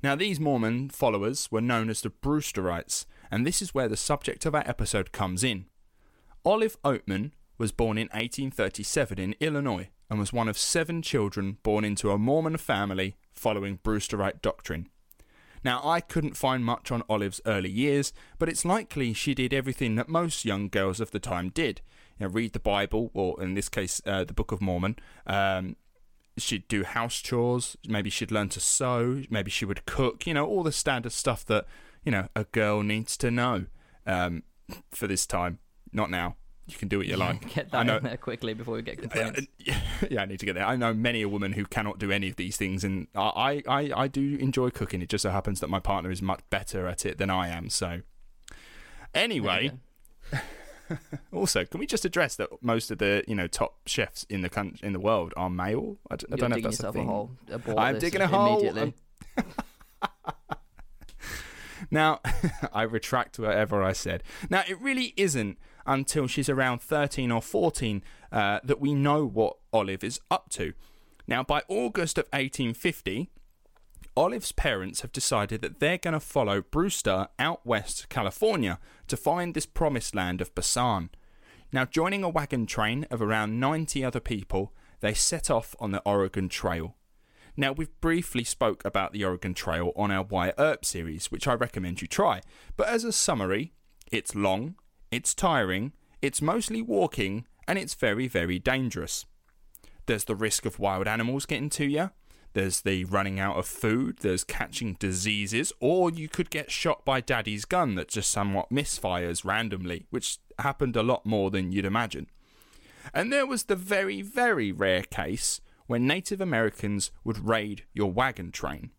Now, 0.02 0.16
these 0.16 0.40
Mormon 0.40 0.90
followers 0.90 1.48
were 1.52 1.60
known 1.60 1.88
as 1.88 2.00
the 2.00 2.10
Brewsterites, 2.10 3.06
and 3.30 3.46
this 3.46 3.62
is 3.62 3.72
where 3.72 3.88
the 3.88 3.96
subject 3.96 4.44
of 4.44 4.56
our 4.56 4.64
episode 4.66 5.12
comes 5.12 5.44
in. 5.44 5.66
Olive 6.44 6.76
Oatman 6.82 7.30
was 7.58 7.70
born 7.70 7.96
in 7.96 8.08
1837 8.08 9.20
in 9.20 9.36
Illinois 9.38 9.88
and 10.10 10.18
was 10.18 10.32
one 10.32 10.48
of 10.48 10.58
seven 10.58 11.00
children 11.00 11.58
born 11.62 11.84
into 11.84 12.10
a 12.10 12.18
Mormon 12.18 12.56
family 12.56 13.14
following 13.34 13.78
Brewsterite 13.78 14.42
doctrine. 14.42 14.88
Now, 15.64 15.80
I 15.84 16.00
couldn't 16.00 16.36
find 16.36 16.64
much 16.64 16.90
on 16.90 17.04
Olive's 17.08 17.40
early 17.46 17.70
years, 17.70 18.12
but 18.38 18.48
it's 18.48 18.64
likely 18.64 19.12
she 19.12 19.34
did 19.34 19.54
everything 19.54 19.94
that 19.94 20.08
most 20.08 20.44
young 20.44 20.68
girls 20.68 20.98
of 20.98 21.12
the 21.12 21.20
time 21.20 21.50
did. 21.50 21.80
You 22.18 22.26
know, 22.26 22.32
read 22.32 22.52
the 22.52 22.60
Bible, 22.60 23.10
or 23.14 23.40
in 23.40 23.54
this 23.54 23.68
case, 23.68 24.02
uh, 24.04 24.24
the 24.24 24.32
Book 24.32 24.50
of 24.50 24.60
Mormon. 24.60 24.96
Um, 25.26 25.76
she'd 26.36 26.66
do 26.66 26.82
house 26.82 27.20
chores. 27.20 27.76
Maybe 27.86 28.10
she'd 28.10 28.32
learn 28.32 28.48
to 28.50 28.60
sew. 28.60 29.22
Maybe 29.30 29.50
she 29.50 29.64
would 29.64 29.86
cook. 29.86 30.26
You 30.26 30.34
know, 30.34 30.46
all 30.46 30.62
the 30.62 30.72
standard 30.72 31.12
stuff 31.12 31.44
that 31.46 31.66
you 32.04 32.10
know 32.10 32.28
a 32.34 32.44
girl 32.44 32.82
needs 32.82 33.16
to 33.18 33.30
know 33.30 33.66
um, 34.06 34.42
for 34.90 35.06
this 35.06 35.26
time. 35.26 35.58
Not 35.92 36.10
now. 36.10 36.36
You 36.66 36.76
can 36.76 36.88
do 36.88 36.98
what 36.98 37.08
you 37.08 37.16
like. 37.16 37.54
Get 37.54 37.70
that 37.72 37.88
in 37.88 38.04
there 38.04 38.16
quickly 38.16 38.54
before 38.54 38.74
we 38.74 38.82
get 38.82 38.98
complaints. 38.98 39.48
Yeah, 39.58 39.80
yeah, 40.10 40.22
I 40.22 40.26
need 40.26 40.38
to 40.40 40.46
get 40.46 40.54
there. 40.54 40.66
I 40.66 40.76
know 40.76 40.94
many 40.94 41.22
a 41.22 41.28
woman 41.28 41.52
who 41.52 41.64
cannot 41.64 41.98
do 41.98 42.12
any 42.12 42.28
of 42.28 42.36
these 42.36 42.56
things, 42.56 42.84
and 42.84 43.08
I, 43.16 43.62
I, 43.66 43.92
I 43.94 44.08
do 44.08 44.36
enjoy 44.36 44.70
cooking. 44.70 45.02
It 45.02 45.08
just 45.08 45.22
so 45.22 45.30
happens 45.30 45.58
that 45.60 45.68
my 45.68 45.80
partner 45.80 46.10
is 46.10 46.22
much 46.22 46.40
better 46.50 46.86
at 46.86 47.04
it 47.04 47.18
than 47.18 47.30
I 47.30 47.48
am. 47.48 47.68
So, 47.68 48.02
anyway, 49.12 49.72
also, 51.32 51.64
can 51.64 51.80
we 51.80 51.86
just 51.86 52.04
address 52.04 52.36
that 52.36 52.48
most 52.62 52.92
of 52.92 52.98
the 52.98 53.24
you 53.26 53.34
know 53.34 53.48
top 53.48 53.80
chefs 53.86 54.24
in 54.28 54.42
the 54.42 54.48
country, 54.48 54.86
in 54.86 54.92
the 54.92 55.00
world 55.00 55.34
are 55.36 55.50
male? 55.50 55.98
I 56.10 56.16
d- 56.16 56.26
I 56.32 56.36
don't 56.36 56.50
know 56.50 56.56
if 56.58 56.62
that's 56.62 56.80
a 56.80 56.92
thing. 56.92 57.08
A 57.08 57.10
hole. 57.10 57.30
I'm 57.76 57.98
digging 57.98 58.20
a 58.20 58.28
hole. 58.28 58.78
I'm... 58.78 58.94
now, 61.90 62.20
I 62.72 62.82
retract 62.82 63.38
whatever 63.38 63.82
I 63.82 63.92
said. 63.92 64.22
Now, 64.50 64.62
it 64.68 64.80
really 64.80 65.14
isn't 65.16 65.58
until 65.86 66.26
she's 66.26 66.48
around 66.48 66.80
13 66.80 67.30
or 67.30 67.42
14 67.42 68.02
uh, 68.30 68.60
that 68.64 68.80
we 68.80 68.94
know 68.94 69.24
what 69.26 69.56
Olive 69.72 70.04
is 70.04 70.20
up 70.30 70.48
to. 70.50 70.72
Now, 71.26 71.42
by 71.42 71.62
August 71.68 72.18
of 72.18 72.24
1850, 72.26 73.30
Olive's 74.16 74.52
parents 74.52 75.00
have 75.00 75.12
decided 75.12 75.62
that 75.62 75.80
they're 75.80 75.98
going 75.98 76.12
to 76.12 76.20
follow 76.20 76.60
Brewster 76.60 77.28
out 77.38 77.64
west 77.64 78.00
to 78.00 78.06
California 78.08 78.78
to 79.08 79.16
find 79.16 79.54
this 79.54 79.66
promised 79.66 80.14
land 80.14 80.40
of 80.40 80.54
Basan. 80.54 81.10
Now, 81.72 81.86
joining 81.86 82.22
a 82.22 82.28
wagon 82.28 82.66
train 82.66 83.06
of 83.10 83.22
around 83.22 83.58
90 83.58 84.04
other 84.04 84.20
people, 84.20 84.74
they 85.00 85.14
set 85.14 85.50
off 85.50 85.74
on 85.80 85.90
the 85.90 86.02
Oregon 86.04 86.50
Trail. 86.50 86.94
Now, 87.56 87.72
we've 87.72 88.00
briefly 88.00 88.44
spoke 88.44 88.82
about 88.84 89.12
the 89.12 89.24
Oregon 89.24 89.52
Trail 89.52 89.92
on 89.94 90.10
our 90.10 90.22
Wyatt 90.22 90.54
Earp 90.56 90.84
series, 90.84 91.30
which 91.30 91.46
I 91.46 91.52
recommend 91.52 92.00
you 92.00 92.08
try. 92.08 92.40
But 92.76 92.88
as 92.88 93.04
a 93.04 93.12
summary, 93.12 93.74
it's 94.10 94.34
long, 94.34 94.76
it's 95.10 95.34
tiring, 95.34 95.92
it's 96.22 96.40
mostly 96.40 96.80
walking, 96.80 97.46
and 97.68 97.78
it's 97.78 97.94
very, 97.94 98.26
very 98.26 98.58
dangerous. 98.58 99.26
There's 100.06 100.24
the 100.24 100.34
risk 100.34 100.64
of 100.64 100.78
wild 100.78 101.06
animals 101.06 101.44
getting 101.44 101.68
to 101.70 101.84
you. 101.84 102.10
There's 102.54 102.80
the 102.80 103.04
running 103.04 103.38
out 103.38 103.56
of 103.56 103.66
food. 103.66 104.18
There's 104.20 104.44
catching 104.44 104.94
diseases, 104.94 105.72
or 105.78 106.10
you 106.10 106.28
could 106.28 106.50
get 106.50 106.70
shot 106.70 107.04
by 107.04 107.20
daddy's 107.20 107.66
gun 107.66 107.96
that 107.96 108.08
just 108.08 108.30
somewhat 108.30 108.70
misfires 108.70 109.44
randomly, 109.44 110.06
which 110.10 110.38
happened 110.58 110.96
a 110.96 111.02
lot 111.02 111.26
more 111.26 111.50
than 111.50 111.72
you'd 111.72 111.84
imagine. 111.84 112.28
And 113.12 113.32
there 113.32 113.46
was 113.46 113.64
the 113.64 113.76
very, 113.76 114.22
very 114.22 114.72
rare 114.72 115.02
case 115.02 115.60
when 115.92 116.06
Native 116.06 116.40
Americans 116.40 117.10
would 117.22 117.46
raid 117.46 117.84
your 117.92 118.10
wagon 118.10 118.50
train. 118.50 118.92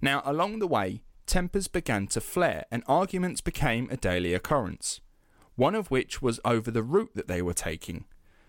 Now, 0.00 0.22
along 0.24 0.58
the 0.58 0.66
way, 0.66 1.02
tempers 1.26 1.68
began 1.68 2.06
to 2.06 2.20
flare 2.22 2.64
and 2.70 2.82
arguments 2.88 3.42
became 3.42 3.88
a 3.90 3.98
daily 3.98 4.32
occurrence, 4.32 5.02
one 5.54 5.74
of 5.74 5.90
which 5.90 6.22
was 6.22 6.40
over 6.46 6.70
the 6.70 6.82
route 6.82 7.10
that 7.14 7.28
they 7.28 7.42
were 7.42 7.52
taking. 7.52 8.06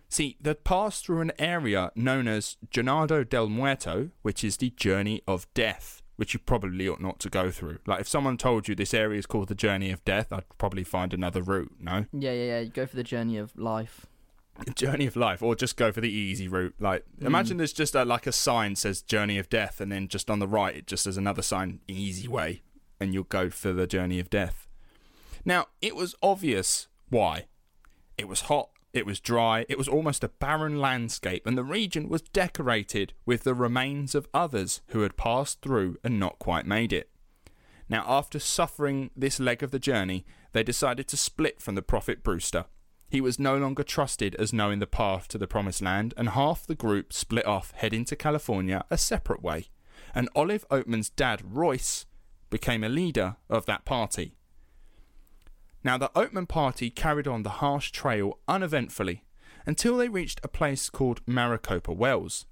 See, 0.08 0.38
they'd 0.40 0.64
passed 0.64 1.06
through 1.06 1.20
an 1.20 1.34
area 1.38 1.92
known 1.96 2.30
as 2.30 2.56
Jornada 2.72 3.28
del 3.28 3.50
Muerto, 3.50 4.12
which 4.22 4.42
is 4.46 4.56
the 4.56 4.70
Journey 4.70 5.22
of 5.28 5.54
Death, 5.54 6.02
which 6.16 6.34
you 6.34 6.40
probably 6.40 6.88
ought 6.88 7.02
not 7.02 7.20
to 7.20 7.30
go 7.30 7.52
through. 7.52 7.80
Like, 7.86 8.00
if 8.00 8.08
someone 8.08 8.38
told 8.38 8.70
you 8.70 8.74
this 8.76 8.94
area 8.94 9.20
is 9.20 9.26
called 9.26 9.50
the 9.50 9.54
Journey 9.56 9.92
of 9.92 10.06
Death, 10.06 10.32
I'd 10.32 10.46
probably 10.58 10.86
find 10.86 11.14
another 11.14 11.42
route, 11.42 11.74
no? 11.78 12.06
Yeah, 12.14 12.32
yeah, 12.32 12.46
yeah. 12.46 12.60
You 12.62 12.70
go 12.70 12.86
for 12.86 12.96
the 12.96 13.04
Journey 13.04 13.38
of 13.38 13.54
Life. 13.58 14.06
Journey 14.76 15.08
of 15.08 15.16
Life, 15.16 15.42
or 15.42 15.56
just 15.56 15.78
go 15.78 15.92
for 15.92 16.02
the 16.02 16.12
easy 16.12 16.48
route. 16.48 16.76
Like, 16.80 17.06
mm. 17.20 17.26
imagine 17.26 17.58
there's 17.58 17.74
just 17.74 17.96
a, 17.96 18.06
like 18.06 18.28
a 18.28 18.32
sign 18.32 18.76
says 18.76 19.02
Journey 19.02 19.38
of 19.38 19.50
Death, 19.50 19.82
and 19.82 19.92
then 19.92 20.08
just 20.08 20.30
on 20.30 20.40
the 20.40 20.48
right, 20.48 20.76
it 20.76 20.88
just 20.88 21.04
says 21.04 21.18
another 21.18 21.42
sign, 21.42 21.80
Easy 21.88 22.28
Way 22.28 22.62
and 23.04 23.14
you'll 23.14 23.24
go 23.26 23.50
for 23.50 23.74
the 23.74 23.86
journey 23.86 24.20
of 24.20 24.30
death. 24.30 24.68
Now, 25.46 25.68
it 25.82 25.96
was 25.96 26.16
obvious 26.24 26.88
why. 27.10 27.46
It 28.18 28.28
was 28.28 28.42
hot, 28.42 28.70
it 28.94 29.06
was 29.06 29.20
dry, 29.20 29.66
it 29.68 29.78
was 29.78 29.88
almost 29.88 30.24
a 30.24 30.30
barren 30.30 30.80
landscape, 30.80 31.46
and 31.46 31.58
the 31.58 31.64
region 31.64 32.08
was 32.08 32.22
decorated 32.22 33.14
with 33.26 33.44
the 33.44 33.54
remains 33.54 34.16
of 34.16 34.30
others 34.34 34.82
who 34.88 35.02
had 35.02 35.18
passed 35.18 35.62
through 35.62 35.98
and 36.04 36.20
not 36.20 36.40
quite 36.40 36.66
made 36.66 36.94
it. 36.94 37.10
Now, 37.90 38.06
after 38.08 38.40
suffering 38.40 39.12
this 39.16 39.40
leg 39.40 39.62
of 39.62 39.72
the 39.72 39.80
journey, 39.80 40.26
they 40.54 40.64
decided 40.64 41.08
to 41.10 41.18
split 41.18 41.62
from 41.62 41.76
the 41.76 41.82
prophet 41.82 42.24
Brewster. 42.24 42.66
He 43.14 43.22
was 43.22 43.38
no 43.38 43.56
longer 43.56 43.84
trusted 43.84 44.34
as 44.40 44.54
knowing 44.54 44.80
the 44.80 44.88
path 44.88 45.28
to 45.28 45.38
the 45.38 45.46
promised 45.46 45.84
land, 45.84 46.16
and 46.18 46.30
half 46.30 46.66
the 46.66 46.74
group 46.74 47.14
split 47.14 47.46
off, 47.46 47.72
heading 47.76 48.06
to 48.06 48.16
California 48.16 48.86
a 48.90 48.98
separate 48.98 49.44
way. 49.44 49.68
And 50.16 50.30
Olive 50.36 50.68
Oatman's 50.70 51.12
dad, 51.12 51.44
Royce, 51.46 52.08
became 52.50 52.84
a 52.84 52.90
leader 52.90 53.36
of 53.52 53.68
that 53.68 53.86
party. 53.86 54.34
Now, 55.84 55.96
the 56.00 56.10
Oatman 56.16 56.48
party 56.48 56.90
carried 56.90 57.28
on 57.28 57.44
the 57.44 57.62
harsh 57.62 57.92
trail 57.92 58.40
uneventfully 58.48 59.24
until 59.68 59.98
they 59.98 60.10
reached 60.10 60.42
a 60.44 60.48
place 60.48 60.90
called 60.90 61.22
Maricopa 61.28 61.94
Wells. 61.94 62.48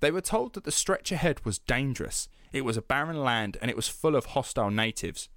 They 0.00 0.10
were 0.10 0.20
told 0.20 0.52
that 0.52 0.64
the 0.64 0.70
stretch 0.70 1.12
ahead 1.12 1.46
was 1.46 1.58
dangerous, 1.60 2.28
it 2.52 2.62
was 2.62 2.76
a 2.76 2.82
barren 2.82 3.22
land, 3.24 3.56
and 3.62 3.70
it 3.70 3.76
was 3.76 3.88
full 3.88 4.16
of 4.16 4.26
hostile 4.26 4.70
natives. 4.70 5.30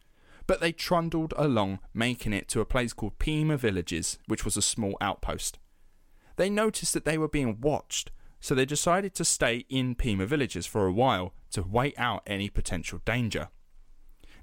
But 0.52 0.60
they 0.60 0.74
trundled 0.74 1.34
along, 1.38 1.80
making 1.94 2.34
it 2.34 2.50
to 2.50 2.60
a 2.60 2.66
place 2.66 2.92
called 2.92 3.20
Pima 3.20 3.56
Villages, 3.56 4.20
which 4.28 4.44
was 4.44 4.58
a 4.58 4.62
small 4.62 4.98
outpost. 5.00 5.60
They 6.36 6.50
noticed 6.50 6.94
that 6.94 7.06
they 7.06 7.18
were 7.18 7.30
being 7.30 7.62
watched, 7.62 8.12
so 8.42 8.54
they 8.54 8.66
decided 8.66 9.16
to 9.16 9.24
stay 9.24 9.64
in 9.70 9.96
Pima 9.96 10.26
Villages 10.26 10.66
for 10.66 10.86
a 10.86 10.92
while 10.92 11.34
to 11.52 11.64
wait 11.64 11.98
out 11.98 12.24
any 12.28 12.50
potential 12.50 13.00
danger. 13.06 13.48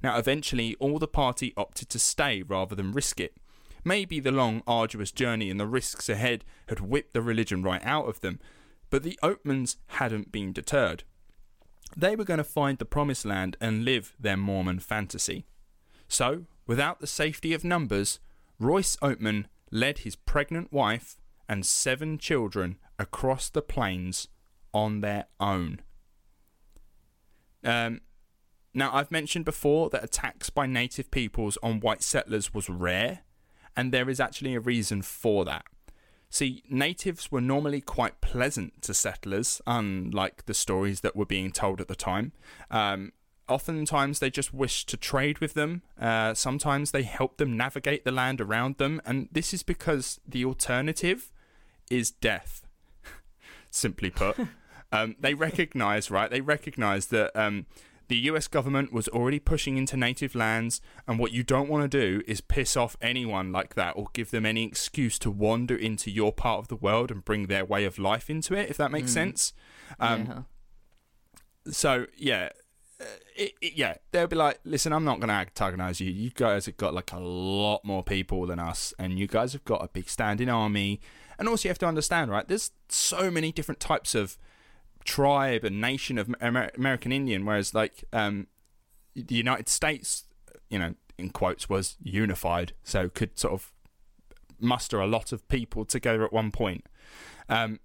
Now, 0.02 0.16
eventually, 0.16 0.74
all 0.76 0.98
the 0.98 1.06
party 1.06 1.52
opted 1.58 1.90
to 1.90 1.98
stay 1.98 2.40
rather 2.40 2.74
than 2.74 2.92
risk 2.92 3.20
it. 3.20 3.36
Maybe 3.84 4.18
the 4.18 4.32
long, 4.32 4.62
arduous 4.66 5.12
journey 5.12 5.50
and 5.50 5.60
the 5.60 5.66
risks 5.66 6.08
ahead 6.08 6.42
had 6.68 6.80
whipped 6.80 7.12
the 7.12 7.20
religion 7.20 7.62
right 7.62 7.84
out 7.84 8.08
of 8.08 8.22
them, 8.22 8.40
but 8.88 9.02
the 9.02 9.18
Oatmans 9.22 9.76
hadn't 9.88 10.32
been 10.32 10.54
deterred. 10.54 11.04
They 11.94 12.16
were 12.16 12.24
going 12.24 12.38
to 12.38 12.44
find 12.44 12.78
the 12.78 12.86
promised 12.86 13.26
land 13.26 13.58
and 13.60 13.84
live 13.84 14.14
their 14.18 14.38
Mormon 14.38 14.78
fantasy. 14.78 15.44
So, 16.08 16.46
without 16.66 17.00
the 17.00 17.06
safety 17.06 17.52
of 17.52 17.64
numbers, 17.64 18.18
Royce 18.58 18.96
Oatman 18.96 19.44
led 19.70 19.98
his 19.98 20.16
pregnant 20.16 20.72
wife 20.72 21.16
and 21.48 21.64
seven 21.64 22.18
children 22.18 22.78
across 22.98 23.48
the 23.48 23.62
plains 23.62 24.28
on 24.72 25.00
their 25.00 25.26
own. 25.38 25.80
Um, 27.64 28.00
now, 28.74 28.94
I've 28.94 29.10
mentioned 29.10 29.44
before 29.44 29.90
that 29.90 30.04
attacks 30.04 30.50
by 30.50 30.66
native 30.66 31.10
peoples 31.10 31.58
on 31.62 31.80
white 31.80 32.02
settlers 32.02 32.54
was 32.54 32.68
rare, 32.68 33.20
and 33.76 33.92
there 33.92 34.08
is 34.08 34.20
actually 34.20 34.54
a 34.54 34.60
reason 34.60 35.02
for 35.02 35.44
that. 35.44 35.64
See, 36.30 36.62
natives 36.68 37.32
were 37.32 37.40
normally 37.40 37.80
quite 37.80 38.20
pleasant 38.20 38.82
to 38.82 38.92
settlers, 38.92 39.62
unlike 39.66 40.44
the 40.44 40.54
stories 40.54 41.00
that 41.00 41.16
were 41.16 41.26
being 41.26 41.50
told 41.50 41.80
at 41.80 41.88
the 41.88 41.96
time. 41.96 42.32
Um, 42.70 43.12
oftentimes, 43.48 44.18
they 44.18 44.30
just 44.30 44.52
wish 44.54 44.84
to 44.86 44.96
trade 44.96 45.38
with 45.38 45.54
them. 45.54 45.82
Uh, 46.00 46.34
sometimes 46.34 46.90
they 46.90 47.02
help 47.02 47.36
them 47.36 47.56
navigate 47.56 48.04
the 48.04 48.12
land 48.12 48.40
around 48.40 48.78
them, 48.78 49.00
and 49.04 49.28
this 49.32 49.52
is 49.54 49.62
because 49.62 50.20
the 50.26 50.44
alternative 50.44 51.30
is 51.90 52.10
death. 52.10 52.66
Simply 53.70 54.10
put, 54.10 54.36
um, 54.92 55.16
they 55.20 55.34
recognize, 55.34 56.10
right? 56.10 56.30
They 56.30 56.40
recognize 56.40 57.06
that 57.06 57.34
um, 57.34 57.66
The 58.08 58.16
US 58.30 58.48
government 58.48 58.90
was 58.90 59.06
already 59.08 59.38
pushing 59.38 59.76
into 59.76 59.96
native 59.96 60.34
lands, 60.34 60.80
and 61.06 61.18
what 61.18 61.32
you 61.32 61.42
don't 61.42 61.68
want 61.68 61.90
to 61.90 62.00
do 62.00 62.22
is 62.26 62.40
piss 62.40 62.74
off 62.76 62.96
anyone 63.02 63.52
like 63.52 63.74
that 63.74 63.96
or 63.96 64.06
give 64.14 64.30
them 64.30 64.46
any 64.46 64.64
excuse 64.64 65.18
to 65.20 65.30
wander 65.30 65.76
into 65.76 66.10
your 66.10 66.32
part 66.32 66.58
of 66.60 66.68
the 66.68 66.76
world 66.76 67.10
and 67.10 67.24
bring 67.24 67.46
their 67.46 67.66
way 67.66 67.84
of 67.84 67.98
life 67.98 68.30
into 68.30 68.54
it, 68.54 68.70
if 68.70 68.78
that 68.78 68.90
makes 68.90 69.12
sense. 69.12 69.52
Um, 70.00 70.26
yeah. 71.66 71.72
so 71.72 72.06
yeah, 72.16 72.48
it, 73.36 73.52
it- 73.60 73.74
yeah, 73.76 73.96
they'll 74.10 74.26
be 74.26 74.36
like, 74.36 74.58
listen, 74.64 74.92
I'm 74.92 75.04
not 75.04 75.18
going 75.20 75.28
to 75.28 75.34
antagonize 75.34 76.00
you. 76.00 76.10
You 76.10 76.30
guys 76.30 76.66
have 76.66 76.76
got 76.76 76.94
like 76.94 77.12
a 77.12 77.18
lot 77.20 77.84
more 77.84 78.02
people 78.02 78.46
than 78.46 78.58
us, 78.58 78.92
and 78.98 79.18
you 79.18 79.26
guys 79.26 79.52
have 79.52 79.64
got 79.64 79.84
a 79.84 79.88
big 79.88 80.08
standing 80.08 80.48
army. 80.48 81.00
And 81.38 81.48
also, 81.48 81.68
you 81.68 81.70
have 81.70 81.78
to 81.78 81.86
understand, 81.86 82.30
right? 82.30 82.46
There's 82.48 82.72
so 82.88 83.30
many 83.30 83.52
different 83.52 83.78
types 83.80 84.14
of 84.14 84.36
tribe 85.04 85.64
and 85.64 85.80
nation 85.80 86.18
of 86.18 86.34
Amer- 86.42 86.70
American 86.76 87.12
Indian, 87.12 87.44
whereas 87.44 87.72
like 87.74 88.04
um, 88.12 88.48
the 89.14 89.34
United 89.36 89.68
States, 89.68 90.24
you 90.68 90.78
know, 90.78 90.94
in 91.16 91.30
quotes, 91.30 91.68
was 91.68 91.96
unified, 92.02 92.72
so 92.82 93.08
could 93.08 93.38
sort 93.38 93.54
of 93.54 93.72
muster 94.60 94.98
a 94.98 95.06
lot 95.06 95.30
of 95.32 95.46
people 95.48 95.84
together 95.84 96.24
at 96.24 96.32
one 96.32 96.50
point. 96.50 96.84
Um, 97.48 97.78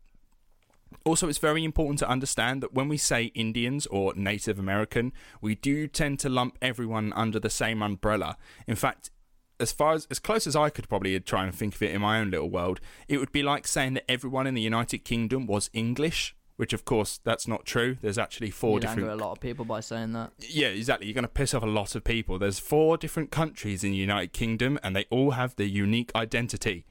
also, 1.06 1.30
it's 1.30 1.38
very 1.38 1.64
important 1.64 2.00
to 2.00 2.10
understand 2.10 2.62
that 2.64 2.74
when 2.74 2.88
we 2.90 2.98
say 2.98 3.26
Indians 3.36 3.86
or 3.88 4.14
Native 4.16 4.60
American, 4.60 5.14
we 5.42 5.56
do 5.56 5.88
tend 5.88 6.20
to 6.20 6.30
lump 6.30 6.58
everyone 6.62 7.14
under 7.14 7.40
the 7.40 7.50
same 7.50 7.82
umbrella. 7.82 8.38
In 8.68 8.76
fact, 8.76 9.12
as 9.60 9.72
far 9.72 9.94
as 9.94 10.08
as 10.10 10.20
close 10.20 10.48
as 10.48 10.56
I 10.56 10.70
could 10.70 10.90
probably 10.90 11.20
try 11.20 11.46
and 11.46 11.54
think 11.54 11.76
of 11.76 11.82
it 11.82 11.92
in 11.92 12.02
my 12.02 12.20
own 12.20 12.32
little 12.32 12.50
world, 12.50 12.80
it 13.08 13.18
would 13.18 13.32
be 13.32 13.44
like 13.44 13.68
saying 13.68 13.94
that 13.94 14.10
everyone 14.10 14.48
in 14.48 14.54
the 14.54 14.62
United 14.62 15.00
Kingdom 15.00 15.46
was 15.48 15.70
English, 15.74 16.36
which 16.58 16.74
of 16.74 16.86
course 16.86 17.20
that's 17.24 17.48
not 17.48 17.66
true. 17.66 17.98
There's 18.02 18.18
actually 18.18 18.52
four 18.52 18.74
You'd 18.74 18.82
different 18.82 19.10
anger 19.10 19.12
a 19.12 19.26
lot 19.26 19.32
of 19.34 19.40
people 19.40 19.66
by 19.66 19.80
saying 19.80 20.14
that. 20.14 20.32
yeah, 20.40 20.68
exactly. 20.68 21.08
You're 21.08 21.14
going 21.14 21.24
to 21.24 21.30
piss 21.30 21.54
off 21.54 21.64
a 21.64 21.68
lot 21.68 21.96
of 21.96 22.04
people. 22.04 22.38
There's 22.40 22.60
four 22.60 22.98
different 22.98 23.32
countries 23.32 23.84
in 23.84 23.92
the 23.92 23.98
United 23.98 24.34
Kingdom, 24.34 24.80
and 24.84 24.96
they 24.96 25.06
all 25.10 25.32
have 25.32 25.56
their 25.56 25.68
unique 25.68 26.12
identity. 26.16 26.86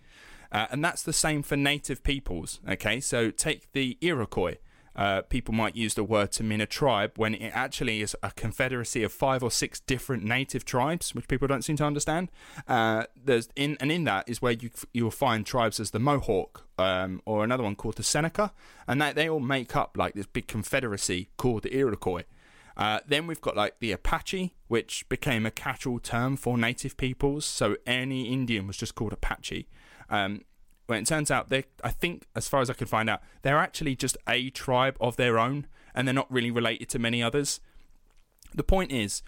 Uh, 0.52 0.66
and 0.71 0.85
that's 0.85 1.02
the 1.02 1.12
same 1.12 1.42
for 1.42 1.56
native 1.56 2.04
peoples. 2.04 2.61
Okay, 2.68 3.00
so 3.00 3.30
take 3.30 3.73
the 3.73 3.97
Iroquois. 4.00 4.59
Uh, 4.94 5.23
people 5.23 5.54
might 5.54 5.75
use 5.75 5.94
the 5.94 6.04
word 6.04 6.30
to 6.30 6.44
mean 6.44 6.61
a 6.61 6.66
tribe 6.66 7.12
when 7.16 7.35
it 7.35 7.50
actually 7.54 8.02
is 8.02 8.14
a 8.23 8.30
confederacy 8.32 9.02
of 9.02 9.11
five 9.11 9.42
or 9.42 9.50
six 9.50 9.80
different 9.80 10.23
native 10.23 10.66
tribes, 10.66 11.14
which 11.14 11.26
people 11.28 11.49
don't 11.49 11.62
seem 11.62 11.76
to 11.76 11.85
understand. 11.85 12.30
Uh, 12.68 13.04
there's 13.16 13.49
in 13.56 13.78
and 13.80 13.90
in 13.90 14.04
that 14.04 14.28
is 14.28 14.42
where 14.42 14.52
you 14.52 14.68
you'll 14.92 15.11
find 15.11 15.47
tribes 15.47 15.80
as 15.80 15.92
the 15.92 15.99
Mohawk 15.99 16.66
um, 16.78 17.23
or 17.25 17.42
another 17.42 17.62
one 17.62 17.75
called 17.75 17.97
the 17.97 18.02
Seneca, 18.02 18.52
and 18.87 19.00
that 19.00 19.14
they 19.14 19.30
all 19.30 19.40
make 19.40 19.75
up 19.75 19.97
like 19.97 20.12
this 20.12 20.26
big 20.26 20.47
confederacy 20.47 21.30
called 21.38 21.62
the 21.62 21.75
Iroquois. 21.75 22.25
Uh, 22.76 23.00
then 23.06 23.26
we've 23.26 23.40
got 23.40 23.56
like 23.56 23.80
the 23.80 23.92
Apache, 23.92 24.54
which 24.68 25.09
became 25.09 25.47
a 25.47 25.50
catch-all 25.50 26.00
term 26.00 26.37
for 26.37 26.59
native 26.59 26.97
peoples. 26.97 27.44
So 27.44 27.76
any 27.87 28.30
Indian 28.30 28.66
was 28.66 28.76
just 28.76 28.94
called 28.94 29.12
Apache. 29.12 29.66
Um, 30.12 30.42
when 30.87 31.02
it 31.02 31.07
turns 31.07 31.31
out 31.31 31.49
they, 31.49 31.64
I 31.83 31.90
think, 31.90 32.26
as 32.37 32.49
far 32.49 32.61
as 32.61 32.71
I 32.71 32.75
could 32.75 32.88
find 32.88 33.09
out, 33.11 33.23
they're 33.40 33.59
actually 33.59 33.97
just 33.97 34.16
a 34.28 34.50
tribe 34.50 34.97
of 35.00 35.16
their 35.16 35.38
own, 35.38 35.66
and 35.95 36.07
they're 36.07 36.14
not 36.14 36.31
really 36.31 36.50
related 36.50 36.88
to 36.90 36.99
many 36.99 37.23
others. 37.23 37.61
The 38.54 38.62
point 38.62 38.92
is, 38.92 39.23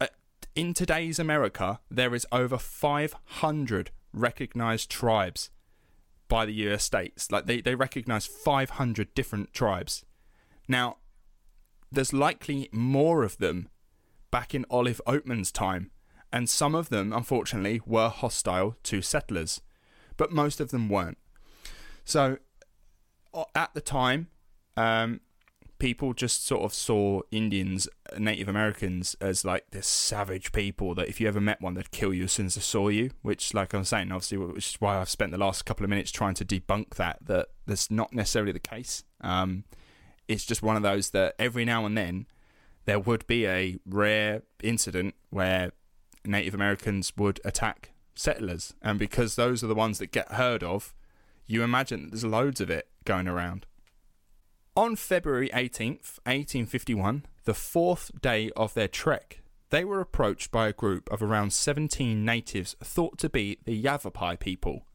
uh, 0.00 0.08
in 0.54 0.74
today's 0.74 1.18
America, 1.18 1.80
there 1.90 2.14
is 2.14 2.26
over 2.32 2.58
500 2.58 3.90
recognized 4.12 4.90
tribes 4.90 5.50
by 6.28 6.44
the 6.44 6.52
US 6.68 6.84
states. 6.84 7.30
Like 7.30 7.46
they, 7.46 7.60
they 7.60 7.74
recognize 7.74 8.26
500 8.26 9.14
different 9.14 9.52
tribes. 9.52 10.04
Now, 10.66 10.96
there's 11.92 12.12
likely 12.12 12.68
more 12.72 13.22
of 13.22 13.38
them 13.38 13.68
back 14.30 14.54
in 14.54 14.66
Olive 14.70 15.00
Oatman's 15.06 15.52
time, 15.52 15.90
and 16.32 16.50
some 16.50 16.74
of 16.74 16.88
them, 16.88 17.12
unfortunately, 17.12 17.80
were 17.86 18.08
hostile 18.08 18.76
to 18.84 19.00
settlers, 19.00 19.60
but 20.16 20.32
most 20.32 20.60
of 20.60 20.70
them 20.70 20.88
weren't. 20.88 21.18
So, 22.04 22.38
at 23.54 23.74
the 23.74 23.80
time, 23.80 24.28
um, 24.76 25.20
people 25.78 26.12
just 26.12 26.46
sort 26.46 26.62
of 26.62 26.72
saw 26.72 27.20
Indians, 27.30 27.88
uh, 28.12 28.18
Native 28.18 28.48
Americans, 28.48 29.16
as 29.20 29.44
like 29.44 29.70
this 29.70 29.86
savage 29.86 30.52
people 30.52 30.94
that 30.94 31.08
if 31.08 31.20
you 31.20 31.28
ever 31.28 31.40
met 31.40 31.60
one, 31.60 31.74
they'd 31.74 31.90
kill 31.90 32.14
you 32.14 32.24
as 32.24 32.32
soon 32.32 32.46
as 32.46 32.54
they 32.54 32.60
saw 32.60 32.88
you. 32.88 33.10
Which, 33.22 33.54
like 33.54 33.72
I'm 33.72 33.84
saying, 33.84 34.12
obviously, 34.12 34.38
which 34.38 34.68
is 34.68 34.80
why 34.80 34.98
I've 34.98 35.08
spent 35.08 35.32
the 35.32 35.38
last 35.38 35.64
couple 35.64 35.84
of 35.84 35.90
minutes 35.90 36.10
trying 36.10 36.34
to 36.34 36.44
debunk 36.44 36.94
that. 36.94 37.18
That 37.22 37.48
that's 37.66 37.90
not 37.90 38.12
necessarily 38.12 38.52
the 38.52 38.60
case. 38.60 39.04
Um, 39.20 39.64
it's 40.28 40.44
just 40.44 40.62
one 40.62 40.76
of 40.76 40.82
those 40.82 41.10
that 41.10 41.34
every 41.38 41.64
now 41.64 41.84
and 41.84 41.96
then 41.96 42.26
there 42.86 42.98
would 42.98 43.26
be 43.26 43.46
a 43.46 43.78
rare 43.86 44.42
incident 44.62 45.14
where 45.30 45.72
Native 46.24 46.54
Americans 46.54 47.12
would 47.16 47.40
attack 47.44 47.90
settlers, 48.14 48.74
and 48.82 48.98
because 48.98 49.36
those 49.36 49.62
are 49.62 49.68
the 49.68 49.74
ones 49.74 49.98
that 49.98 50.12
get 50.12 50.32
heard 50.32 50.62
of, 50.62 50.94
you 51.46 51.62
imagine 51.62 52.02
that 52.02 52.10
there's 52.12 52.24
loads 52.24 52.60
of 52.60 52.70
it 52.70 52.88
going 53.04 53.28
around. 53.28 53.66
On 54.76 54.96
February 54.96 55.50
18th, 55.50 56.18
1851, 56.24 57.26
the 57.44 57.54
fourth 57.54 58.10
day 58.20 58.50
of 58.56 58.74
their 58.74 58.88
trek, 58.88 59.40
they 59.70 59.84
were 59.84 60.00
approached 60.00 60.50
by 60.50 60.68
a 60.68 60.72
group 60.72 61.10
of 61.12 61.22
around 61.22 61.52
17 61.52 62.24
natives 62.24 62.76
thought 62.82 63.18
to 63.18 63.28
be 63.28 63.58
the 63.64 63.74
Yavapai 63.74 64.36
people. 64.36 64.86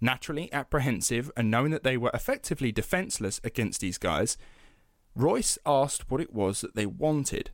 Naturally 0.00 0.52
apprehensive 0.52 1.30
and 1.36 1.50
knowing 1.50 1.70
that 1.70 1.82
they 1.82 1.96
were 1.96 2.10
effectively 2.12 2.72
defenseless 2.72 3.40
against 3.44 3.80
these 3.80 3.98
guys, 3.98 4.36
Royce 5.14 5.58
asked 5.64 6.10
what 6.10 6.20
it 6.20 6.32
was 6.32 6.60
that 6.60 6.74
they 6.74 6.86
wanted. 6.86 7.50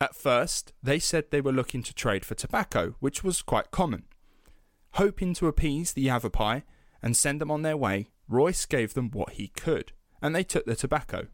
At 0.00 0.14
first, 0.14 0.72
they 0.82 0.98
said 0.98 1.30
they 1.30 1.40
were 1.40 1.52
looking 1.52 1.82
to 1.82 1.94
trade 1.94 2.24
for 2.24 2.34
tobacco, 2.34 2.94
which 3.00 3.24
was 3.24 3.42
quite 3.42 3.70
common. 3.70 4.04
Hoping 4.92 5.34
to 5.34 5.48
appease 5.48 5.92
the 5.92 6.02
Yavapai 6.02 6.62
and 7.02 7.16
send 7.16 7.40
them 7.40 7.50
on 7.50 7.62
their 7.62 7.76
way, 7.76 8.08
Royce 8.28 8.64
gave 8.66 8.94
them 8.94 9.10
what 9.10 9.32
he 9.32 9.48
could, 9.48 9.92
and 10.22 10.34
they 10.34 10.44
took 10.44 10.66
the 10.66 10.76
tobacco. 10.76 11.26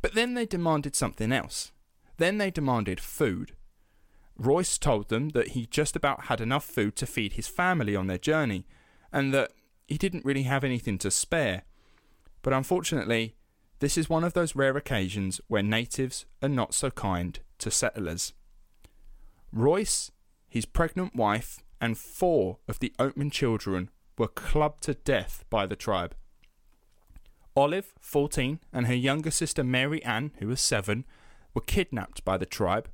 But 0.00 0.14
then 0.14 0.34
they 0.34 0.46
demanded 0.46 0.96
something 0.96 1.32
else. 1.32 1.72
Then 2.16 2.38
they 2.38 2.50
demanded 2.50 3.00
food. 3.00 3.52
Royce 4.36 4.78
told 4.78 5.08
them 5.08 5.30
that 5.30 5.48
he 5.48 5.66
just 5.66 5.94
about 5.94 6.24
had 6.24 6.40
enough 6.40 6.64
food 6.64 6.96
to 6.96 7.06
feed 7.06 7.34
his 7.34 7.48
family 7.48 7.94
on 7.94 8.06
their 8.06 8.18
journey, 8.18 8.66
and 9.12 9.34
that 9.34 9.52
he 9.86 9.98
didn't 9.98 10.24
really 10.24 10.44
have 10.44 10.64
anything 10.64 10.96
to 10.98 11.10
spare. 11.10 11.62
But 12.40 12.54
unfortunately, 12.54 13.34
this 13.80 13.98
is 13.98 14.08
one 14.08 14.24
of 14.24 14.32
those 14.32 14.56
rare 14.56 14.76
occasions 14.76 15.40
where 15.48 15.62
natives 15.62 16.24
are 16.42 16.48
not 16.48 16.72
so 16.74 16.90
kind 16.90 17.40
to 17.60 17.70
settlers. 17.70 18.32
Royce, 19.52 20.10
his 20.48 20.66
pregnant 20.66 21.14
wife, 21.14 21.58
and 21.80 21.96
four 21.96 22.58
of 22.68 22.78
the 22.78 22.92
Oatman 22.98 23.32
children 23.32 23.90
were 24.18 24.28
clubbed 24.28 24.82
to 24.84 24.94
death 24.94 25.44
by 25.48 25.66
the 25.66 25.76
tribe. 25.76 26.14
Olive, 27.56 27.94
14, 28.00 28.60
and 28.72 28.86
her 28.86 28.94
younger 28.94 29.30
sister 29.30 29.64
Mary 29.64 30.02
Ann, 30.04 30.32
who 30.38 30.48
was 30.48 30.60
7, 30.60 31.04
were 31.54 31.60
kidnapped 31.60 32.24
by 32.24 32.36
the 32.36 32.46
tribe. 32.46 32.88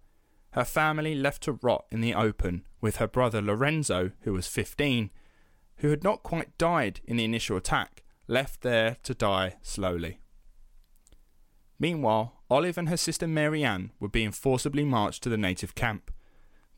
Her 0.52 0.64
family 0.64 1.14
left 1.14 1.42
to 1.42 1.52
rot 1.52 1.84
in 1.90 2.00
the 2.00 2.14
open, 2.14 2.64
with 2.80 2.96
her 2.96 3.06
brother 3.06 3.42
Lorenzo, 3.42 4.12
who 4.22 4.32
was 4.32 4.46
15, 4.46 5.10
who 5.78 5.90
had 5.90 6.02
not 6.02 6.22
quite 6.22 6.56
died 6.56 7.00
in 7.04 7.16
the 7.16 7.24
initial 7.24 7.56
attack, 7.56 8.02
left 8.26 8.62
there 8.62 8.96
to 9.02 9.14
die 9.14 9.56
slowly. 9.60 10.20
Meanwhile, 11.78 12.35
Olive 12.50 12.78
and 12.78 12.88
her 12.88 12.96
sister 12.96 13.26
Mary 13.26 13.64
Ann 13.64 13.90
were 13.98 14.08
being 14.08 14.30
forcibly 14.30 14.84
marched 14.84 15.22
to 15.24 15.28
the 15.28 15.36
native 15.36 15.74
camp. 15.74 16.10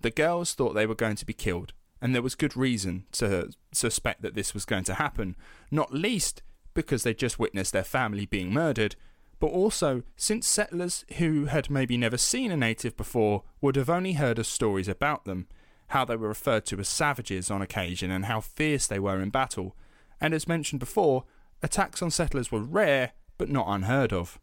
The 0.00 0.11
girls 0.11 0.54
thought 0.54 0.72
they 0.72 0.87
were 0.87 0.94
going 0.94 1.16
to 1.16 1.26
be 1.26 1.35
killed, 1.35 1.72
and 2.00 2.14
there 2.14 2.22
was 2.22 2.35
good 2.35 2.57
reason 2.57 3.04
to 3.12 3.50
suspect 3.72 4.22
that 4.22 4.35
this 4.35 4.54
was 4.54 4.64
going 4.64 4.85
to 4.85 4.94
happen, 4.94 5.37
not 5.70 5.92
least 5.92 6.42
because 6.72 7.02
they 7.02 7.12
just 7.12 7.38
witnessed 7.38 7.72
their 7.72 7.85
family 7.85 8.24
being 8.24 8.52
murdered, 8.52 8.96
but 9.40 9.48
also 9.48 10.02
since 10.16 10.46
settlers 10.46 11.04
who 11.18 11.46
had 11.46 11.70
maybe 11.70 11.96
never 11.96 12.16
seen 12.16 12.50
a 12.50 12.57
native 12.57 12.96
before 12.96 13.42
would 13.61 13.76
have 13.76 13.90
only 13.90 14.14
heard 14.14 14.38
of 14.38 14.46
stories 14.46 14.88
about 14.88 15.24
them, 15.24 15.48
how 15.88 16.04
they 16.04 16.16
were 16.16 16.28
referred 16.28 16.64
to 16.66 16.78
as 16.78 16.88
savages 16.88 17.50
on 17.50 17.61
occasion, 17.61 18.11
and 18.11 18.24
how 18.24 18.40
fierce 18.40 18.87
they 18.87 18.98
were 18.98 19.20
in 19.20 19.31
battle. 19.31 19.76
And 20.20 20.33
as 20.33 20.48
mentioned 20.48 20.81
before, 20.81 21.24
attacks 21.62 22.00
on 22.00 22.11
settlers 22.11 22.50
were 22.50 22.62
rare, 22.62 23.12
but 23.37 23.50
not 23.50 23.66
unheard 23.68 24.12
of. 24.12 24.38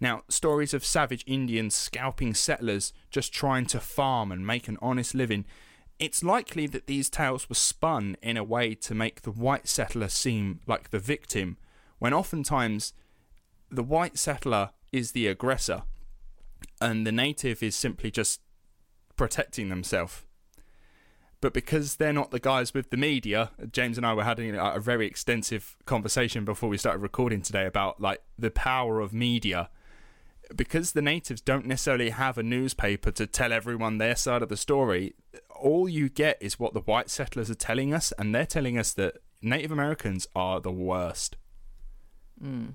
Now, 0.00 0.22
stories 0.28 0.72
of 0.72 0.84
savage 0.84 1.24
Indians 1.26 1.74
scalping 1.74 2.32
settlers 2.32 2.92
just 3.10 3.34
trying 3.34 3.66
to 3.66 3.80
farm 3.80 4.32
and 4.32 4.46
make 4.46 4.66
an 4.66 4.78
honest 4.80 5.14
living, 5.14 5.44
it's 5.98 6.24
likely 6.24 6.66
that 6.68 6.86
these 6.86 7.10
tales 7.10 7.48
were 7.50 7.54
spun 7.54 8.16
in 8.22 8.38
a 8.38 8.44
way 8.44 8.74
to 8.76 8.94
make 8.94 9.22
the 9.22 9.30
white 9.30 9.68
settler 9.68 10.08
seem 10.08 10.60
like 10.66 10.90
the 10.90 10.98
victim, 10.98 11.58
when 11.98 12.14
oftentimes 12.14 12.94
the 13.70 13.82
white 13.82 14.18
settler 14.18 14.70
is 14.90 15.12
the 15.12 15.26
aggressor 15.26 15.82
and 16.80 17.06
the 17.06 17.12
native 17.12 17.62
is 17.62 17.76
simply 17.76 18.10
just 18.10 18.40
protecting 19.16 19.68
themselves. 19.68 20.24
But 21.42 21.52
because 21.52 21.96
they're 21.96 22.12
not 22.12 22.30
the 22.30 22.40
guys 22.40 22.72
with 22.72 22.90
the 22.90 22.96
media, 22.96 23.50
James 23.70 23.98
and 23.98 24.06
I 24.06 24.14
were 24.14 24.24
having 24.24 24.54
a 24.56 24.80
very 24.80 25.06
extensive 25.06 25.76
conversation 25.84 26.46
before 26.46 26.70
we 26.70 26.78
started 26.78 27.00
recording 27.00 27.42
today 27.42 27.66
about 27.66 28.00
like 28.00 28.22
the 28.38 28.50
power 28.50 29.00
of 29.00 29.12
media 29.12 29.68
because 30.54 30.92
the 30.92 31.02
natives 31.02 31.40
don't 31.40 31.66
necessarily 31.66 32.10
have 32.10 32.38
a 32.38 32.42
newspaper 32.42 33.10
to 33.12 33.26
tell 33.26 33.52
everyone 33.52 33.98
their 33.98 34.16
side 34.16 34.42
of 34.42 34.48
the 34.48 34.56
story, 34.56 35.14
all 35.54 35.88
you 35.88 36.08
get 36.08 36.38
is 36.40 36.58
what 36.58 36.74
the 36.74 36.80
white 36.80 37.10
settlers 37.10 37.50
are 37.50 37.54
telling 37.54 37.94
us, 37.94 38.12
and 38.18 38.34
they're 38.34 38.46
telling 38.46 38.78
us 38.78 38.92
that 38.94 39.18
Native 39.42 39.70
Americans 39.70 40.26
are 40.34 40.60
the 40.60 40.72
worst. 40.72 41.36
Mm. 42.42 42.74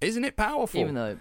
Isn't 0.00 0.24
it 0.24 0.36
powerful? 0.36 0.80
Even 0.80 0.94
though, 0.94 1.18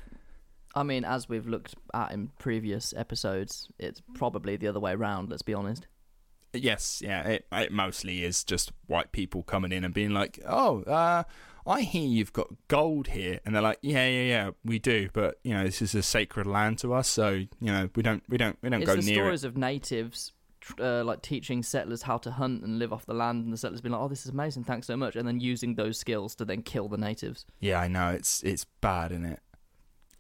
I 0.76 0.84
mean, 0.84 1.04
as 1.04 1.30
we've 1.30 1.48
looked 1.48 1.76
at 1.94 2.12
in 2.12 2.32
previous 2.40 2.94
episodes, 2.96 3.70
it's 3.78 4.02
probably 4.16 4.58
the 4.58 4.68
other 4.68 4.80
way 4.80 4.94
around. 4.94 5.30
Let's 5.30 5.44
be 5.44 5.54
honest. 5.54 5.88
Yes, 6.54 7.02
yeah, 7.04 7.24
it, 7.24 7.46
it 7.52 7.72
mostly 7.72 8.26
is 8.26 8.44
just 8.44 8.74
white 8.88 9.12
people 9.14 9.42
coming 9.42 9.72
in 9.72 9.86
and 9.86 9.94
being 9.94 10.12
like, 10.12 10.40
"Oh, 10.46 10.82
uh, 10.84 11.24
I 11.66 11.82
hear 11.82 12.08
you've 12.08 12.34
got 12.34 12.48
gold 12.68 13.10
here," 13.10 13.40
and 13.46 13.54
they're 13.54 13.62
like, 13.62 13.80
"Yeah, 13.82 14.08
yeah, 14.08 14.24
yeah, 14.24 14.52
we 14.64 14.80
do, 14.80 15.10
but 15.14 15.40
you 15.44 15.54
know, 15.54 15.64
this 15.64 15.82
is 15.82 15.94
a 15.96 16.04
sacred 16.04 16.48
land 16.48 16.80
to 16.80 16.94
us, 16.94 17.08
so 17.08 17.30
you 17.30 17.48
know, 17.62 17.90
we 17.96 18.04
don't, 18.04 18.24
we 18.28 18.38
don't, 18.38 18.58
we 18.62 18.70
don't 18.70 18.82
it's 18.82 18.90
go 18.90 18.96
the 18.96 19.06
near 19.06 19.16
stories 19.16 19.44
it." 19.44 19.48
of 19.48 19.58
natives. 19.58 20.34
Uh, 20.80 21.04
like 21.04 21.24
teaching 21.24 21.64
settlers 21.64 22.04
how 22.04 22.20
to 22.20 22.30
hunt 22.30 22.64
and 22.64 22.78
live 22.78 22.94
off 22.94 23.04
the 23.08 23.16
land, 23.16 23.44
and 23.44 23.52
the 23.52 23.58
settlers 23.58 23.82
being 23.82 23.94
like, 23.94 24.02
"Oh, 24.02 24.08
this 24.08 24.26
is 24.26 24.32
amazing, 24.32 24.64
thanks 24.64 24.86
so 24.86 24.96
much," 24.96 25.16
and 25.16 25.28
then 25.28 25.40
using 25.40 25.74
those 25.74 25.98
skills 25.98 26.36
to 26.36 26.46
then 26.46 26.62
kill 26.62 26.88
the 26.88 26.98
natives. 27.00 27.48
Yeah, 27.60 27.80
I 27.80 27.88
know 27.88 28.10
it's 28.10 28.44
it's 28.44 28.66
bad, 28.80 29.12
isn't 29.12 29.26
it? 29.26 29.40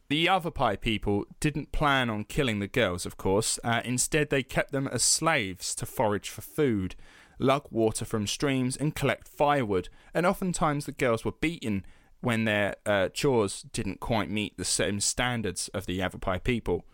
The 0.09 0.17
Yavapai 0.17 0.75
people 0.77 1.25
didn't 1.39 1.71
plan 1.71 2.09
on 2.09 2.25
killing 2.25 2.59
the 2.59 2.67
girls, 2.67 3.05
of 3.05 3.15
course. 3.17 3.59
Uh, 3.63 3.81
instead, 3.85 4.29
they 4.29 4.43
kept 4.43 4.71
them 4.73 4.87
as 4.87 5.03
slaves 5.03 5.73
to 5.75 5.85
forage 5.85 6.27
for 6.27 6.41
food, 6.41 6.95
lug 7.41 7.65
water 7.69 8.05
from 8.05 8.27
streams, 8.27 8.77
and 8.77 8.95
collect 8.95 9.27
firewood. 9.27 9.89
And 10.13 10.25
oftentimes, 10.25 10.85
the 10.85 10.91
girls 10.91 11.25
were 11.25 11.31
beaten 11.31 11.85
when 12.21 12.45
their 12.45 12.75
uh, 12.85 13.09
chores 13.09 13.63
didn't 13.73 13.99
quite 13.99 14.29
meet 14.29 14.57
the 14.57 14.65
same 14.65 14.99
standards 14.99 15.67
of 15.69 15.85
the 15.85 15.95
Yavapai 15.95 16.39
people. 16.39 16.85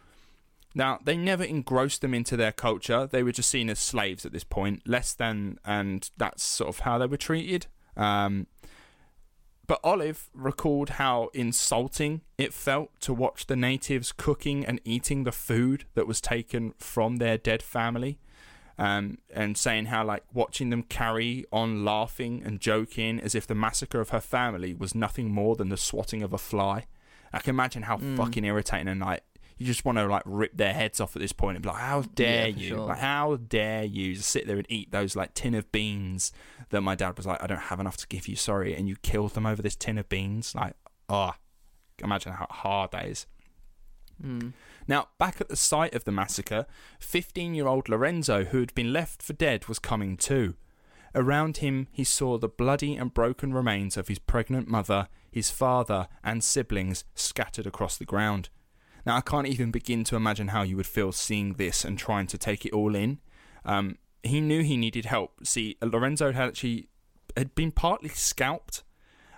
Now, 0.74 1.00
they 1.04 1.18
never 1.18 1.44
engrossed 1.44 2.02
them 2.02 2.14
into 2.14 2.38
their 2.38 2.52
culture. 2.52 3.08
They 3.08 3.24
were 3.24 3.32
just 3.32 3.50
seen 3.50 3.70
as 3.70 3.80
slaves 3.80 4.26
at 4.26 4.32
this 4.32 4.44
point, 4.44 4.88
less 4.88 5.14
than, 5.14 5.60
and 5.66 6.10
that's 6.18 6.44
sort 6.44 6.70
of 6.70 6.80
how 6.80 6.98
they 6.98 7.08
were 7.08 7.18
treated. 7.18 7.68
Um, 7.96 8.48
but 9.66 9.82
Olive 9.84 10.30
recalled 10.34 10.92
how 10.92 11.30
insulting 11.34 12.22
it 12.38 12.54
felt 12.54 12.92
to 13.02 13.14
watch 13.14 13.48
the 13.48 13.56
natives 13.56 14.14
cooking 14.14 14.66
and 14.66 14.80
eating 14.86 15.24
the 15.24 15.32
food 15.32 15.86
that 15.94 16.08
was 16.08 16.22
taken 16.22 16.74
from 16.78 17.18
their 17.18 17.38
dead 17.38 17.62
family. 17.62 18.18
Um, 18.80 19.18
and 19.34 19.58
saying 19.58 19.86
how, 19.86 20.06
like, 20.06 20.24
watching 20.34 20.70
them 20.70 20.84
carry 20.84 21.46
on 21.52 21.84
laughing 21.84 22.44
and 22.46 22.60
joking 22.60 23.20
as 23.20 23.34
if 23.34 23.48
the 23.48 23.56
massacre 23.56 24.00
of 24.00 24.10
her 24.10 24.20
family 24.20 24.76
was 24.76 24.94
nothing 24.94 25.32
more 25.32 25.56
than 25.56 25.70
the 25.70 25.78
swatting 25.78 26.22
of 26.22 26.32
a 26.32 26.38
fly. 26.38 26.86
I 27.34 27.40
can 27.40 27.56
imagine 27.56 27.84
how 27.84 27.98
fucking 27.98 28.46
irritating 28.46 28.88
and, 28.88 29.02
like, 29.02 29.24
you 29.58 29.66
just 29.66 29.84
want 29.84 29.98
to, 29.98 30.06
like, 30.06 30.22
rip 30.26 30.56
their 30.56 30.74
heads 30.74 31.02
off 31.02 31.16
at 31.16 31.22
this 31.24 31.32
point 31.32 31.56
and 31.56 31.64
be 31.64 31.70
like, 31.70 31.80
how 31.80 32.04
dare 32.14 32.50
Yeah, 32.50 32.56
you? 32.56 32.68
sure. 32.70 32.86
Like, 32.88 33.00
how 33.00 33.38
dare 33.38 33.84
you 33.84 34.14
just 34.14 34.30
sit 34.30 34.46
there 34.46 34.58
and 34.58 34.68
eat 34.70 34.92
those, 34.92 35.16
like, 35.16 35.34
tin 35.34 35.56
of 35.56 35.72
beans 35.72 36.32
that 36.70 36.82
my 36.82 36.94
dad 36.94 37.18
was 37.18 37.26
like, 37.26 37.42
I 37.42 37.48
don't 37.48 37.58
have 37.58 37.80
enough 37.80 37.98
to 37.98 38.08
give 38.08 38.28
you, 38.28 38.36
sorry, 38.36 38.76
and 38.76 38.88
you 38.88 38.96
killed 38.98 39.34
them 39.34 39.48
over 39.48 39.64
this 39.64 39.76
tin 39.76 39.98
of 39.98 40.08
beans. 40.08 40.54
Like, 40.54 40.76
oh, 41.10 41.32
imagine 42.04 42.34
how 42.34 42.46
hard 42.52 42.92
that 42.92 43.08
is. 43.08 43.26
Mm. 44.24 44.54
Now, 44.88 45.10
back 45.18 45.42
at 45.42 45.50
the 45.50 45.56
site 45.56 45.94
of 45.94 46.06
the 46.06 46.12
massacre, 46.12 46.66
15 47.00 47.54
year 47.54 47.68
old 47.68 47.90
Lorenzo, 47.90 48.46
who 48.46 48.60
had 48.60 48.74
been 48.74 48.94
left 48.94 49.22
for 49.22 49.34
dead, 49.34 49.68
was 49.68 49.80
coming 49.80 50.18
too. 50.18 50.56
Around 51.16 51.58
him, 51.58 51.88
he 51.92 52.04
saw 52.04 52.38
the 52.38 52.48
bloody 52.48 52.96
and 52.96 53.14
broken 53.14 53.54
remains 53.54 53.98
of 53.98 54.08
his 54.08 54.20
pregnant 54.20 54.68
mother, 54.68 55.08
his 55.32 55.50
father, 55.50 56.08
and 56.24 56.44
siblings 56.44 57.06
scattered 57.16 57.66
across 57.66 57.98
the 57.98 58.06
ground. 58.06 58.50
Now, 59.06 59.16
I 59.16 59.22
can't 59.22 59.48
even 59.48 59.72
begin 59.72 60.04
to 60.06 60.16
imagine 60.16 60.50
how 60.50 60.64
you 60.64 60.76
would 60.78 60.86
feel 60.86 61.12
seeing 61.12 61.54
this 61.54 61.86
and 61.86 61.98
trying 61.98 62.28
to 62.28 62.38
take 62.38 62.66
it 62.66 62.74
all 62.74 62.94
in. 62.94 63.20
Um, 63.64 63.98
he 64.22 64.42
knew 64.42 64.64
he 64.64 64.78
needed 64.78 65.06
help. 65.06 65.46
See, 65.46 65.78
Lorenzo 65.82 66.34
had 66.34 66.50
actually 66.50 66.90
had 67.36 67.56
been 67.56 67.72
partly 67.72 68.10
scalped, 68.10 68.84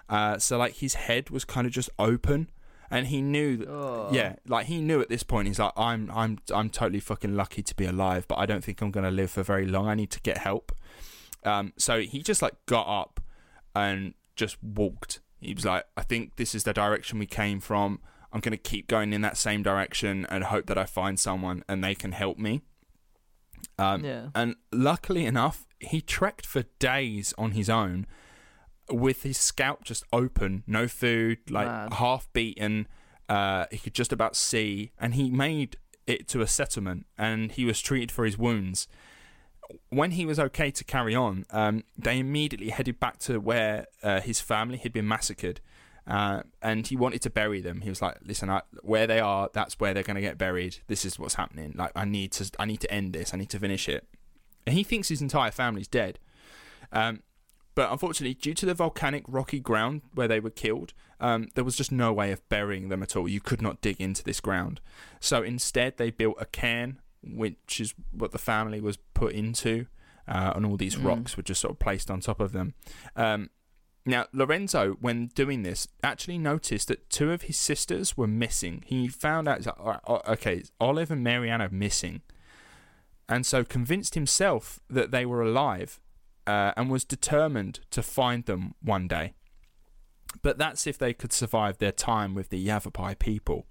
uh, 0.10 0.38
so 0.38 0.58
like 0.58 0.76
his 0.76 0.96
head 0.96 1.30
was 1.30 1.46
kind 1.46 1.68
of 1.68 1.74
just 1.74 1.90
open, 2.00 2.50
and 2.92 3.08
he 3.08 3.22
knew 3.22 3.58
that. 3.58 3.70
Oh. 3.70 4.10
Yeah, 4.12 4.36
like 4.48 4.66
he 4.68 4.82
knew 4.82 5.02
at 5.02 5.10
this 5.10 5.24
point. 5.24 5.48
He's 5.48 5.60
like, 5.60 5.74
I'm, 5.78 6.10
I'm, 6.14 6.40
I'm 6.54 6.70
totally 6.70 7.00
fucking 7.00 7.36
lucky 7.36 7.62
to 7.64 7.76
be 7.76 7.86
alive, 7.86 8.28
but 8.28 8.38
I 8.38 8.46
don't 8.46 8.64
think 8.64 8.82
I'm 8.82 8.92
gonna 8.92 9.12
live 9.12 9.32
for 9.32 9.44
very 9.44 9.66
long. 9.66 9.88
I 9.88 9.96
need 9.96 10.12
to 10.12 10.22
get 10.22 10.40
help. 10.40 10.72
Um, 11.44 11.74
so 11.78 12.02
he 12.02 12.22
just 12.22 12.42
like 12.42 12.54
got 12.66 12.88
up 12.88 13.20
and 13.76 14.14
just 14.36 14.58
walked. 14.64 15.22
He 15.40 15.54
was 15.54 15.66
like, 15.66 15.86
I 15.96 16.04
think 16.04 16.36
this 16.36 16.54
is 16.54 16.64
the 16.64 16.74
direction 16.74 17.20
we 17.20 17.26
came 17.26 17.60
from. 17.60 18.00
I'm 18.34 18.42
gonna 18.42 18.58
keep 18.58 18.88
going 18.88 19.14
in 19.14 19.22
that 19.22 19.38
same 19.38 19.64
direction 19.64 20.26
and 20.30 20.44
hope 20.44 20.66
that 20.68 20.78
I 20.78 20.86
find 20.86 21.20
someone 21.20 21.64
and 21.68 21.84
they 21.84 21.96
can 21.96 22.12
help 22.12 22.38
me. 22.38 22.62
Um, 23.78 24.04
Yeah. 24.04 24.30
And 24.36 24.56
luckily 24.72 25.26
enough, 25.26 25.66
he 25.80 26.02
trekked 26.02 26.46
for 26.46 26.64
days 26.80 27.34
on 27.38 27.52
his 27.52 27.70
own 27.70 28.06
with 28.92 29.24
his 29.24 29.38
scalp 29.38 29.84
just 29.84 30.04
open, 30.12 30.64
no 30.68 30.88
food, 30.88 31.40
like 31.50 31.68
Mad. 31.68 31.94
half 31.94 32.32
beaten. 32.34 32.88
Uh, 33.28 33.66
he 33.72 33.78
could 33.78 33.94
just 33.94 34.12
about 34.12 34.36
see, 34.36 34.92
and 35.00 35.14
he 35.14 35.30
made 35.30 35.78
it 36.08 36.28
to 36.30 36.42
a 36.42 36.48
settlement, 36.48 37.06
and 37.18 37.52
he 37.52 37.66
was 37.66 37.80
treated 37.80 38.12
for 38.12 38.26
his 38.26 38.38
wounds. 38.38 38.88
When 39.90 40.12
he 40.12 40.26
was 40.26 40.40
okay 40.40 40.72
to 40.72 40.84
carry 40.84 41.14
on, 41.14 41.46
um, 41.52 41.84
they 41.96 42.18
immediately 42.18 42.70
headed 42.70 43.00
back 43.00 43.20
to 43.20 43.40
where 43.40 43.86
uh, 44.02 44.20
his 44.20 44.42
family 44.42 44.78
had 44.78 44.92
been 44.92 45.08
massacred, 45.08 45.62
uh, 46.08 46.42
and 46.62 46.88
he 46.88 46.96
wanted 46.96 47.22
to 47.22 47.30
bury 47.30 47.62
them. 47.62 47.82
He 47.82 47.90
was 47.90 48.02
like, 48.02 48.18
"Listen, 48.26 48.50
I, 48.50 48.64
where 48.82 49.06
they 49.06 49.20
are, 49.20 49.50
that's 49.54 49.80
where 49.80 49.94
they're 49.94 50.02
going 50.02 50.16
to 50.16 50.22
get 50.22 50.40
buried. 50.40 50.78
This 50.88 51.06
is 51.06 51.20
what's 51.20 51.36
happening. 51.36 51.74
Like, 51.76 51.92
I 51.96 52.06
need 52.06 52.32
to, 52.34 52.50
I 52.58 52.66
need 52.66 52.80
to 52.82 52.92
end 52.92 53.14
this. 53.14 53.32
I 53.34 53.38
need 53.38 53.50
to 53.52 53.60
finish 53.60 53.88
it." 53.88 54.08
And 54.66 54.76
he 54.76 54.84
thinks 54.84 55.10
his 55.10 55.22
entire 55.22 55.52
family's 55.52 55.88
dead. 55.88 56.18
Um, 56.92 57.22
but 57.80 57.94
unfortunately, 57.94 58.34
due 58.34 58.54
to 58.56 58.66
the 58.66 58.74
volcanic 58.74 59.24
rocky 59.26 59.62
ground 59.62 60.02
where 60.14 60.28
they 60.28 60.42
were 60.42 60.50
killed, 60.50 60.92
um, 61.22 61.48
there 61.56 61.64
was 61.64 61.78
just 61.78 61.94
no 61.94 62.12
way 62.12 62.30
of 62.34 62.42
burying 62.50 62.90
them 62.90 63.02
at 63.02 63.16
all. 63.16 63.26
You 63.30 63.40
could 63.40 63.62
not 63.62 63.80
dig 63.80 64.02
into 64.02 64.22
this 64.22 64.42
ground. 64.42 64.82
So 65.22 65.44
instead, 65.44 65.96
they 65.96 66.12
built 66.12 66.36
a 66.42 66.46
cairn, 66.46 67.00
which 67.24 67.80
is 67.80 67.94
what 68.12 68.34
the 68.34 68.38
family 68.38 68.82
was 68.82 68.98
put 69.14 69.32
into, 69.32 69.86
uh, 70.28 70.52
and 70.58 70.66
all 70.66 70.76
these 70.76 70.98
Mm. 70.98 71.06
rocks 71.06 71.38
were 71.38 71.44
just 71.44 71.62
sort 71.62 71.72
of 71.72 71.80
placed 71.80 72.12
on 72.12 72.20
top 72.20 72.42
of 72.42 72.52
them. 72.52 72.74
Um, 73.16 73.50
now, 74.06 74.26
Lorenzo, 74.34 74.96
when 75.00 75.28
doing 75.28 75.64
this, 75.64 75.88
actually 76.04 76.38
noticed 76.38 76.90
that 76.90 77.10
two 77.10 77.32
of 77.32 77.44
his 77.44 77.56
sisters 77.56 78.18
were 78.18 78.28
missing. 78.28 78.84
He 78.88 79.08
found 79.08 79.48
out, 79.48 79.60
he's 79.60 79.68
like, 79.68 79.80
"All 79.80 79.92
right, 79.92 80.28
okay, 80.28 80.64
Olive 80.82 81.12
and 81.12 81.24
Mary 81.24 81.50
Ann 81.50 81.62
are 81.62 81.70
missing. 81.70 82.24
And 83.30 83.46
so 83.46 83.64
convinced 83.64 84.16
himself 84.16 84.82
that 84.90 85.12
they 85.12 85.26
were 85.26 85.42
alive 85.42 86.02
uh, 86.50 86.74
and 86.76 86.90
was 86.90 87.06
determined 87.06 87.80
to 87.92 88.02
find 88.02 88.46
them 88.46 88.74
one 88.82 89.08
day. 89.08 89.34
But 90.42 90.58
that's 90.58 90.88
if 90.88 90.98
they 90.98 91.14
could 91.14 91.32
survive 91.32 91.78
their 91.78 91.92
time 91.92 92.34
with 92.34 92.50
the 92.50 92.58
Yavapai 92.58 93.14
people. 93.16 93.68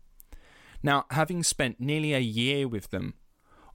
Now, 0.81 1.05
having 1.11 1.43
spent 1.43 1.81
nearly 1.81 2.15
a 2.15 2.21
year 2.21 2.69
with 2.69 2.91
them, 2.91 3.15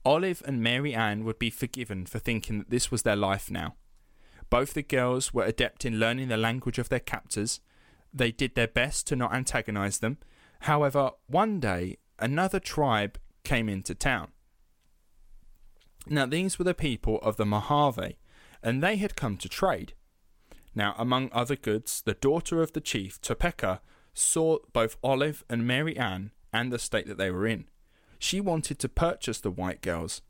Olive 0.06 0.42
and 0.46 0.62
Mary 0.62 0.94
Ann 0.94 1.22
would 1.24 1.38
be 1.38 1.50
forgiven 1.50 2.06
for 2.06 2.18
thinking 2.18 2.58
that 2.58 2.70
this 2.70 2.90
was 2.90 3.02
their 3.02 3.16
life 3.16 3.50
now. 3.50 3.74
Both 4.48 4.72
the 4.72 4.82
girls 4.82 5.34
were 5.34 5.44
adept 5.44 5.84
in 5.84 6.00
learning 6.00 6.28
the 6.28 6.38
language 6.38 6.78
of 6.78 6.88
their 6.88 6.98
captors. 7.00 7.60
They 8.12 8.32
did 8.32 8.54
their 8.54 8.68
best 8.68 9.06
to 9.08 9.16
not 9.16 9.34
antagonize 9.34 9.98
them. 9.98 10.16
However, 10.60 11.10
one 11.26 11.60
day, 11.60 11.98
another 12.18 12.58
tribe 12.58 13.18
came 13.42 13.68
into 13.68 13.94
town. 13.94 14.28
Now, 16.06 16.24
these 16.24 16.58
were 16.58 16.64
the 16.64 16.74
people 16.74 17.18
of 17.18 17.36
the 17.36 17.46
Mojave, 17.46 18.16
and 18.64 18.82
they 18.82 18.96
had 18.96 19.14
come 19.14 19.36
to 19.36 19.48
trade. 19.48 19.92
Now, 20.74 20.96
among 20.98 21.28
other 21.30 21.54
goods, 21.54 22.02
the 22.04 22.14
daughter 22.14 22.60
of 22.62 22.72
the 22.72 22.80
chief, 22.80 23.20
Topeka, 23.20 23.80
saw 24.12 24.58
both 24.72 24.96
Olive 25.04 25.44
and 25.48 25.66
Mary 25.66 25.96
Ann 25.96 26.32
and 26.52 26.72
the 26.72 26.78
state 26.78 27.06
that 27.06 27.18
they 27.18 27.30
were 27.30 27.46
in. 27.46 27.66
She 28.18 28.40
wanted 28.40 28.78
to 28.80 28.88
purchase 28.88 29.38
the 29.38 29.50
white 29.50 29.82
girls. 29.82 30.22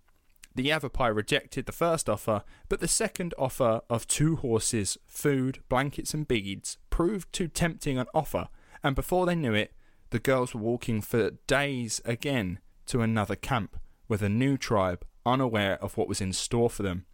The 0.54 0.64
Yavapai 0.64 1.10
rejected 1.10 1.66
the 1.66 1.72
first 1.72 2.08
offer, 2.08 2.42
but 2.68 2.80
the 2.80 2.88
second 2.88 3.34
offer 3.38 3.80
of 3.88 4.06
two 4.06 4.36
horses, 4.36 4.98
food, 5.06 5.60
blankets, 5.68 6.14
and 6.14 6.26
beads 6.28 6.78
proved 6.90 7.32
too 7.32 7.48
tempting 7.48 7.98
an 7.98 8.06
offer, 8.14 8.48
and 8.82 8.94
before 8.94 9.26
they 9.26 9.34
knew 9.34 9.54
it, 9.54 9.72
the 10.10 10.18
girls 10.18 10.54
were 10.54 10.60
walking 10.60 11.00
for 11.00 11.30
days 11.46 12.00
again 12.04 12.60
to 12.86 13.00
another 13.00 13.36
camp 13.36 13.76
with 14.08 14.22
a 14.22 14.28
new 14.28 14.56
tribe, 14.56 15.04
unaware 15.26 15.82
of 15.82 15.96
what 15.96 16.08
was 16.08 16.20
in 16.20 16.32
store 16.32 16.70
for 16.70 16.82
them. 16.82 17.06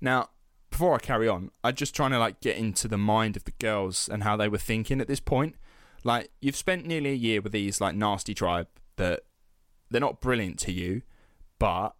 Now, 0.00 0.30
before 0.74 0.96
I 0.96 0.98
carry 0.98 1.28
on, 1.28 1.52
I'm 1.62 1.76
just 1.76 1.94
trying 1.94 2.10
to 2.10 2.18
like 2.18 2.40
get 2.40 2.56
into 2.56 2.88
the 2.88 2.98
mind 2.98 3.36
of 3.36 3.44
the 3.44 3.52
girls 3.52 4.08
and 4.12 4.24
how 4.24 4.36
they 4.36 4.48
were 4.48 4.58
thinking 4.58 5.00
at 5.00 5.06
this 5.06 5.20
point. 5.20 5.54
Like, 6.02 6.30
you've 6.40 6.56
spent 6.56 6.84
nearly 6.84 7.10
a 7.10 7.14
year 7.14 7.40
with 7.40 7.52
these 7.52 7.80
like 7.80 7.94
nasty 7.94 8.34
tribe 8.34 8.66
that 8.96 9.20
they're 9.88 10.00
not 10.00 10.20
brilliant 10.20 10.58
to 10.60 10.72
you, 10.72 11.02
but 11.60 11.90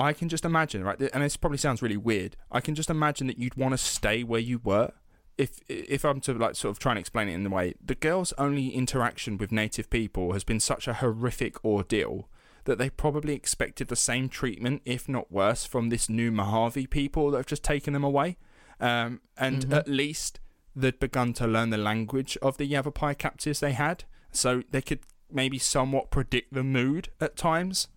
I 0.00 0.12
can 0.12 0.28
just 0.28 0.44
imagine, 0.44 0.82
right? 0.82 1.00
And 1.00 1.22
this 1.22 1.36
probably 1.36 1.58
sounds 1.58 1.80
really 1.80 1.96
weird. 1.96 2.36
I 2.50 2.60
can 2.60 2.74
just 2.74 2.90
imagine 2.90 3.28
that 3.28 3.38
you'd 3.38 3.56
want 3.56 3.70
to 3.70 3.78
stay 3.78 4.24
where 4.24 4.40
you 4.40 4.60
were 4.64 4.90
if 5.38 5.60
if 5.68 6.04
I'm 6.04 6.20
to 6.22 6.34
like 6.34 6.56
sort 6.56 6.72
of 6.72 6.80
try 6.80 6.92
and 6.92 6.98
explain 6.98 7.28
it 7.28 7.34
in 7.34 7.44
the 7.44 7.50
way, 7.50 7.74
the 7.84 7.94
girls' 7.94 8.32
only 8.36 8.70
interaction 8.70 9.38
with 9.38 9.52
native 9.52 9.90
people 9.90 10.32
has 10.32 10.42
been 10.42 10.60
such 10.60 10.88
a 10.88 10.94
horrific 10.94 11.64
ordeal 11.64 12.28
that 12.64 12.78
they 12.78 12.90
probably 12.90 13.34
expected 13.34 13.88
the 13.88 13.96
same 13.96 14.28
treatment, 14.28 14.82
if 14.84 15.08
not 15.08 15.30
worse, 15.30 15.64
from 15.64 15.88
this 15.88 16.08
new 16.08 16.30
Mojave 16.30 16.86
people 16.88 17.30
that 17.30 17.38
have 17.38 17.46
just 17.46 17.62
taken 17.62 17.92
them 17.92 18.04
away. 18.04 18.36
Um, 18.80 19.20
and 19.36 19.72
at 19.72 19.88
least 19.88 20.40
they'd 20.74 20.98
begun 20.98 21.32
to 21.34 21.46
learn 21.46 21.70
the 21.70 21.78
language 21.78 22.36
of 22.42 22.56
the 22.56 22.66
Yavapai 22.66 23.14
captives 23.14 23.60
they 23.60 23.72
had, 23.72 24.04
so 24.30 24.62
they 24.70 24.82
could 24.82 25.00
maybe 25.30 25.58
somewhat 25.58 26.10
predict 26.10 26.52
the 26.52 26.64
mood 26.64 27.08
at 27.20 27.36
times. 27.36 27.88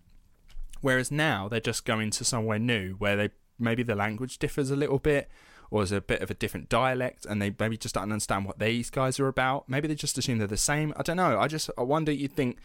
Whereas 0.80 1.10
now 1.10 1.48
they're 1.48 1.60
just 1.60 1.84
going 1.84 2.10
to 2.10 2.24
somewhere 2.24 2.58
new 2.58 2.94
where 2.94 3.16
they 3.16 3.30
maybe 3.58 3.82
the 3.82 3.96
language 3.96 4.38
differs 4.38 4.70
a 4.70 4.76
little 4.76 4.98
bit 4.98 5.28
or 5.70 5.82
is 5.82 5.92
a 5.92 6.00
bit 6.00 6.22
of 6.22 6.30
a 6.30 6.34
different 6.34 6.68
dialect 6.68 7.26
and 7.26 7.42
they 7.42 7.54
maybe 7.58 7.76
just 7.76 7.94
don't 7.94 8.04
understand 8.04 8.44
what 8.44 8.58
these 8.58 8.88
guys 8.90 9.18
are 9.20 9.28
about. 9.28 9.68
Maybe 9.68 9.88
they 9.88 9.94
just 9.94 10.16
assume 10.16 10.38
they're 10.38 10.46
the 10.46 10.56
same. 10.56 10.94
I 10.96 11.02
don't 11.02 11.16
know. 11.16 11.38
I 11.38 11.48
just 11.48 11.70
I 11.76 11.82
wonder 11.82 12.12
you'd 12.12 12.32
think, 12.32 12.58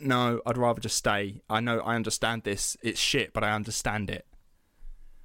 no, 0.00 0.40
I'd 0.46 0.56
rather 0.56 0.80
just 0.80 0.96
stay. 0.96 1.42
I 1.48 1.60
know 1.60 1.80
I 1.80 1.94
understand 1.94 2.44
this. 2.44 2.76
It's 2.82 2.98
shit, 2.98 3.32
but 3.32 3.44
I 3.44 3.52
understand 3.52 4.10
it. 4.10 4.26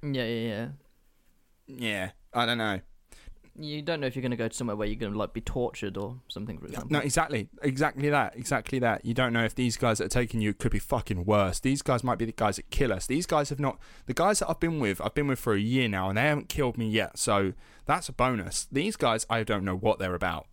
Yeah, 0.02 0.24
yeah, 0.24 0.48
yeah. 0.48 0.68
Yeah. 1.66 2.10
I 2.32 2.46
don't 2.46 2.58
know. 2.58 2.80
You 3.58 3.80
don't 3.80 4.00
know 4.00 4.06
if 4.06 4.14
you're 4.14 4.22
going 4.22 4.32
to 4.32 4.36
go 4.36 4.48
to 4.48 4.54
somewhere 4.54 4.76
where 4.76 4.86
you're 4.86 4.98
going 4.98 5.12
to 5.12 5.18
like 5.18 5.32
be 5.32 5.40
tortured 5.40 5.96
or 5.96 6.20
something, 6.28 6.58
for 6.58 6.66
example. 6.66 6.90
No, 6.90 6.98
exactly, 6.98 7.48
exactly 7.62 8.10
that, 8.10 8.36
exactly 8.36 8.78
that. 8.80 9.06
You 9.06 9.14
don't 9.14 9.32
know 9.32 9.44
if 9.44 9.54
these 9.54 9.78
guys 9.78 9.96
that 9.96 10.04
are 10.04 10.08
taking 10.08 10.42
you 10.42 10.52
could 10.52 10.72
be 10.72 10.78
fucking 10.78 11.24
worse. 11.24 11.58
These 11.58 11.80
guys 11.80 12.04
might 12.04 12.18
be 12.18 12.26
the 12.26 12.32
guys 12.32 12.56
that 12.56 12.68
kill 12.68 12.92
us. 12.92 13.06
These 13.06 13.24
guys 13.24 13.48
have 13.48 13.58
not. 13.58 13.78
The 14.04 14.12
guys 14.12 14.40
that 14.40 14.50
I've 14.50 14.60
been 14.60 14.78
with, 14.78 15.00
I've 15.00 15.14
been 15.14 15.26
with 15.26 15.38
for 15.38 15.54
a 15.54 15.58
year 15.58 15.88
now, 15.88 16.10
and 16.10 16.18
they 16.18 16.22
haven't 16.22 16.50
killed 16.50 16.76
me 16.76 16.86
yet. 16.90 17.16
So 17.18 17.54
that's 17.86 18.10
a 18.10 18.12
bonus. 18.12 18.68
These 18.70 18.96
guys, 18.96 19.24
I 19.30 19.42
don't 19.42 19.64
know 19.64 19.76
what 19.76 19.98
they're 19.98 20.14
about. 20.14 20.46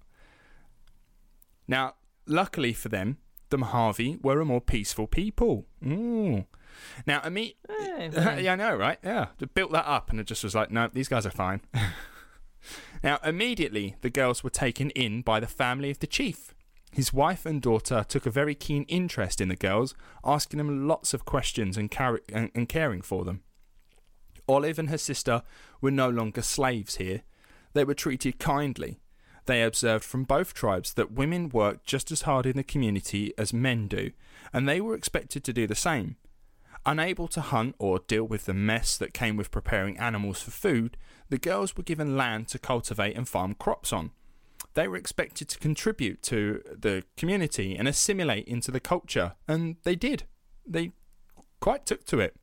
Now, 1.68 1.96
luckily 2.26 2.72
for 2.72 2.88
them, 2.88 3.18
the 3.54 3.58
Mojave 3.60 4.18
were 4.24 4.42
a 4.42 4.46
more 4.46 4.60
peaceful 4.60 5.06
people. 5.06 5.68
Ooh. 5.86 6.46
Now, 7.06 7.22
I 7.24 7.30
mean, 7.30 7.52
Hey, 7.70 8.42
yeah, 8.44 8.54
I 8.54 8.56
know, 8.56 8.76
right? 8.76 8.98
Yeah, 9.04 9.28
they 9.38 9.46
built 9.46 9.72
that 9.74 9.88
up, 9.88 10.10
and 10.10 10.20
it 10.20 10.26
just 10.26 10.44
was 10.44 10.56
like, 10.56 10.72
no, 10.72 10.90
these 10.92 11.08
guys 11.08 11.28
are 11.28 11.32
fine. 11.32 11.62
now, 13.04 13.20
immediately, 13.24 13.96
the 14.02 14.10
girls 14.10 14.44
were 14.44 14.50
taken 14.50 14.90
in 14.90 15.22
by 15.22 15.40
the 15.40 15.46
family 15.46 15.92
of 15.92 16.00
the 16.00 16.08
chief. 16.08 16.56
His 16.92 17.14
wife 17.14 17.46
and 17.46 17.62
daughter 17.62 18.04
took 18.08 18.26
a 18.26 18.32
very 18.32 18.56
keen 18.56 18.86
interest 18.88 19.40
in 19.40 19.50
the 19.50 19.56
girls, 19.56 19.94
asking 20.26 20.58
them 20.58 20.88
lots 20.88 21.14
of 21.14 21.26
questions 21.26 21.78
and, 21.78 21.92
car- 21.92 22.22
and, 22.34 22.50
and 22.56 22.68
caring 22.68 23.04
for 23.04 23.24
them. 23.24 23.44
Olive 24.50 24.80
and 24.80 24.90
her 24.90 24.98
sister 24.98 25.44
were 25.80 25.92
no 25.92 26.10
longer 26.10 26.42
slaves 26.42 26.96
here. 26.96 27.22
They 27.74 27.84
were 27.84 27.94
treated 27.94 28.40
kindly. 28.40 29.00
They 29.46 29.62
observed 29.62 30.04
from 30.04 30.24
both 30.24 30.54
tribes 30.54 30.94
that 30.94 31.12
women 31.12 31.50
work 31.50 31.84
just 31.84 32.12
as 32.12 32.22
hard 32.22 32.46
in 32.46 32.56
the 32.56 32.64
community 32.64 33.34
as 33.38 33.54
men 33.54 33.88
do, 33.88 34.12
and 34.54 34.68
they 34.68 34.80
were 34.80 34.96
expected 34.96 35.44
to 35.44 35.54
do 35.54 35.68
the 35.68 35.76
same. 35.76 36.16
Unable 36.86 37.28
to 37.30 37.42
hunt 37.42 37.76
or 37.80 38.00
deal 38.00 38.24
with 38.24 38.46
the 38.46 38.54
mess 38.54 38.98
that 38.98 39.14
came 39.14 39.38
with 39.38 39.52
preparing 39.52 39.98
animals 39.98 40.42
for 40.42 40.52
food, 40.52 40.98
the 41.30 41.38
girls 41.38 41.76
were 41.76 41.84
given 41.84 42.18
land 42.18 42.48
to 42.50 42.60
cultivate 42.60 43.16
and 43.16 43.28
farm 43.28 43.54
crops 43.54 43.94
on. 43.94 44.12
They 44.74 44.88
were 44.88 44.98
expected 44.98 45.50
to 45.50 45.60
contribute 45.60 46.22
to 46.24 46.62
the 46.66 47.04
community 47.16 47.76
and 47.76 47.88
assimilate 47.88 48.48
into 48.48 48.72
the 48.72 48.80
culture, 48.80 49.34
and 49.48 49.78
they 49.84 49.96
did. 49.96 50.24
They 50.66 50.92
quite 51.60 51.86
took 51.86 52.06
to 52.06 52.20
it. 52.20 52.36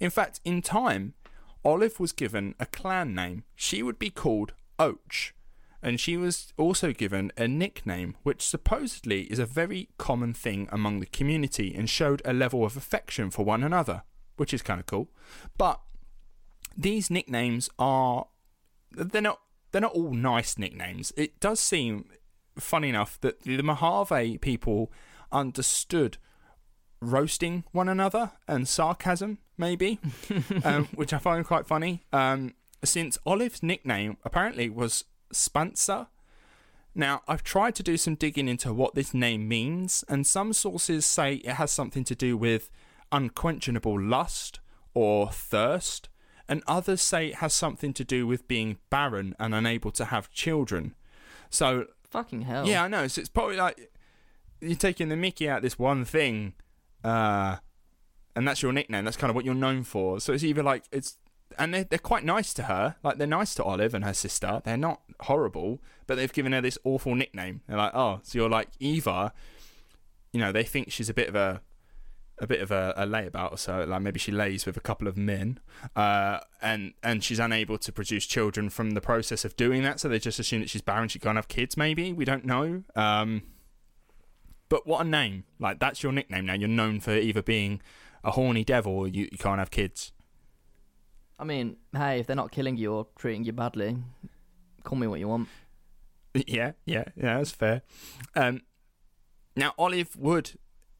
In 0.00 0.10
fact, 0.10 0.40
in 0.44 0.62
time, 0.62 1.14
Olive 1.64 1.98
was 1.98 2.12
given 2.12 2.54
a 2.60 2.66
clan 2.66 3.14
name. 3.14 3.44
She 3.56 3.82
would 3.82 3.98
be 3.98 4.10
called 4.10 4.52
Oach, 4.78 5.32
and 5.86 6.00
she 6.00 6.16
was 6.16 6.52
also 6.56 6.90
given 6.90 7.30
a 7.36 7.46
nickname, 7.46 8.16
which 8.24 8.42
supposedly 8.42 9.22
is 9.30 9.38
a 9.38 9.46
very 9.46 9.88
common 9.98 10.34
thing 10.34 10.68
among 10.72 10.98
the 10.98 11.06
community 11.06 11.72
and 11.76 11.88
showed 11.88 12.20
a 12.24 12.32
level 12.32 12.64
of 12.64 12.76
affection 12.76 13.30
for 13.30 13.44
one 13.44 13.62
another, 13.62 14.02
which 14.36 14.52
is 14.52 14.62
kind 14.62 14.80
of 14.80 14.86
cool. 14.86 15.08
But 15.56 15.80
these 16.76 17.08
nicknames 17.08 17.70
are 17.78 18.26
they're 18.90 19.22
not 19.22 19.38
they're 19.70 19.80
not 19.80 19.92
all 19.92 20.12
nice 20.12 20.58
nicknames. 20.58 21.12
It 21.16 21.38
does 21.38 21.60
seem 21.60 22.06
funny 22.58 22.88
enough 22.88 23.20
that 23.20 23.42
the 23.42 23.62
Mojave 23.62 24.38
people 24.38 24.90
understood 25.30 26.18
roasting 27.00 27.62
one 27.70 27.88
another 27.88 28.32
and 28.48 28.66
sarcasm, 28.66 29.38
maybe, 29.56 30.00
um, 30.64 30.88
which 30.96 31.12
I 31.12 31.18
find 31.18 31.46
quite 31.46 31.68
funny. 31.68 32.02
Um, 32.12 32.54
since 32.82 33.18
Olive's 33.24 33.62
nickname 33.62 34.16
apparently 34.24 34.68
was 34.68 35.04
Spantsa. 35.32 36.08
Now, 36.94 37.22
I've 37.28 37.44
tried 37.44 37.74
to 37.74 37.82
do 37.82 37.96
some 37.98 38.14
digging 38.14 38.48
into 38.48 38.72
what 38.72 38.94
this 38.94 39.12
name 39.12 39.46
means, 39.48 40.02
and 40.08 40.26
some 40.26 40.52
sources 40.54 41.04
say 41.04 41.34
it 41.36 41.52
has 41.52 41.70
something 41.70 42.04
to 42.04 42.14
do 42.14 42.36
with 42.38 42.70
unquenchable 43.12 44.00
lust 44.00 44.60
or 44.94 45.30
thirst, 45.30 46.08
and 46.48 46.62
others 46.66 47.02
say 47.02 47.28
it 47.28 47.34
has 47.36 47.52
something 47.52 47.92
to 47.92 48.04
do 48.04 48.26
with 48.26 48.48
being 48.48 48.78
barren 48.88 49.34
and 49.38 49.54
unable 49.54 49.90
to 49.92 50.06
have 50.06 50.30
children. 50.30 50.94
So, 51.50 51.86
Fucking 52.08 52.42
hell. 52.42 52.66
yeah, 52.66 52.84
I 52.84 52.88
know. 52.88 53.08
So 53.08 53.20
it's 53.20 53.28
probably 53.28 53.56
like 53.56 53.90
you're 54.60 54.74
taking 54.76 55.08
the 55.10 55.16
Mickey 55.16 55.50
out 55.50 55.58
of 55.58 55.62
this 55.62 55.78
one 55.78 56.04
thing, 56.06 56.54
uh, 57.04 57.56
and 58.34 58.48
that's 58.48 58.62
your 58.62 58.72
nickname. 58.72 59.04
That's 59.04 59.16
kind 59.18 59.28
of 59.28 59.34
what 59.34 59.44
you're 59.44 59.54
known 59.54 59.82
for. 59.82 60.18
So 60.20 60.32
it's 60.32 60.44
either 60.44 60.62
like 60.62 60.84
it's, 60.90 61.18
and 61.58 61.72
they're, 61.72 61.84
they're 61.84 61.98
quite 61.98 62.24
nice 62.24 62.52
to 62.54 62.64
her. 62.64 62.96
Like 63.02 63.18
they're 63.18 63.26
nice 63.26 63.54
to 63.56 63.64
Olive 63.64 63.94
and 63.94 64.04
her 64.04 64.14
sister. 64.14 64.62
They're 64.64 64.76
not 64.76 65.00
horrible, 65.20 65.80
but 66.06 66.16
they've 66.16 66.32
given 66.32 66.52
her 66.52 66.60
this 66.60 66.78
awful 66.84 67.14
nickname. 67.14 67.62
They're 67.66 67.78
like, 67.78 67.94
oh, 67.94 68.20
so 68.22 68.38
you're 68.38 68.50
like 68.50 68.68
Eva. 68.78 69.32
You 70.32 70.40
know, 70.40 70.52
they 70.52 70.64
think 70.64 70.92
she's 70.92 71.08
a 71.08 71.14
bit 71.14 71.28
of 71.28 71.34
a 71.34 71.62
a 72.38 72.46
bit 72.46 72.60
of 72.60 72.70
a, 72.70 72.92
a 72.96 73.06
layabout 73.06 73.52
or 73.52 73.56
so. 73.56 73.84
Like 73.84 74.02
maybe 74.02 74.18
she 74.18 74.30
lays 74.30 74.66
with 74.66 74.76
a 74.76 74.80
couple 74.80 75.08
of 75.08 75.16
men, 75.16 75.58
uh, 75.94 76.40
and 76.60 76.92
and 77.02 77.24
she's 77.24 77.38
unable 77.38 77.78
to 77.78 77.92
produce 77.92 78.26
children 78.26 78.68
from 78.68 78.90
the 78.90 79.00
process 79.00 79.44
of 79.44 79.56
doing 79.56 79.82
that. 79.84 80.00
So 80.00 80.08
they 80.08 80.18
just 80.18 80.38
assume 80.38 80.60
that 80.60 80.70
she's 80.70 80.82
barren. 80.82 81.08
She 81.08 81.18
can't 81.18 81.36
have 81.36 81.48
kids. 81.48 81.76
Maybe 81.76 82.12
we 82.12 82.24
don't 82.24 82.44
know. 82.44 82.82
Um, 82.94 83.42
but 84.68 84.86
what 84.86 85.06
a 85.06 85.08
name! 85.08 85.44
Like 85.58 85.78
that's 85.78 86.02
your 86.02 86.12
nickname 86.12 86.46
now. 86.46 86.54
You're 86.54 86.68
known 86.68 87.00
for 87.00 87.16
either 87.16 87.42
being 87.42 87.80
a 88.22 88.32
horny 88.32 88.64
devil 88.64 88.92
or 88.92 89.08
you, 89.08 89.28
you 89.30 89.38
can't 89.38 89.60
have 89.60 89.70
kids. 89.70 90.12
I 91.38 91.44
mean, 91.44 91.76
hey, 91.92 92.20
if 92.20 92.26
they're 92.26 92.36
not 92.36 92.50
killing 92.50 92.76
you 92.76 92.92
or 92.92 93.06
treating 93.18 93.44
you 93.44 93.52
badly, 93.52 93.96
call 94.84 94.98
me 94.98 95.06
what 95.06 95.20
you 95.20 95.28
want. 95.28 95.48
Yeah, 96.46 96.72
yeah, 96.84 97.04
yeah. 97.16 97.38
That's 97.38 97.50
fair. 97.50 97.80
Um, 98.34 98.60
now 99.56 99.72
Olive 99.78 100.16
would 100.16 100.58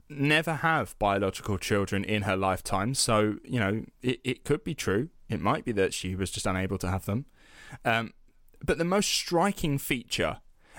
never 0.08 0.54
have 0.54 0.98
biological 0.98 1.58
children 1.58 2.04
in 2.04 2.22
her 2.22 2.38
lifetime, 2.38 2.94
so 2.94 3.36
you 3.44 3.60
know 3.60 3.84
it, 4.00 4.20
it 4.24 4.44
could 4.44 4.64
be 4.64 4.74
true. 4.74 5.10
It 5.28 5.42
might 5.42 5.66
be 5.66 5.72
that 5.72 5.92
she 5.92 6.14
was 6.14 6.30
just 6.30 6.46
unable 6.46 6.78
to 6.78 6.88
have 6.88 7.04
them. 7.04 7.26
Um, 7.84 8.14
but 8.64 8.78
the 8.78 8.84
most 8.84 9.10
striking 9.10 9.76
feature 9.76 10.38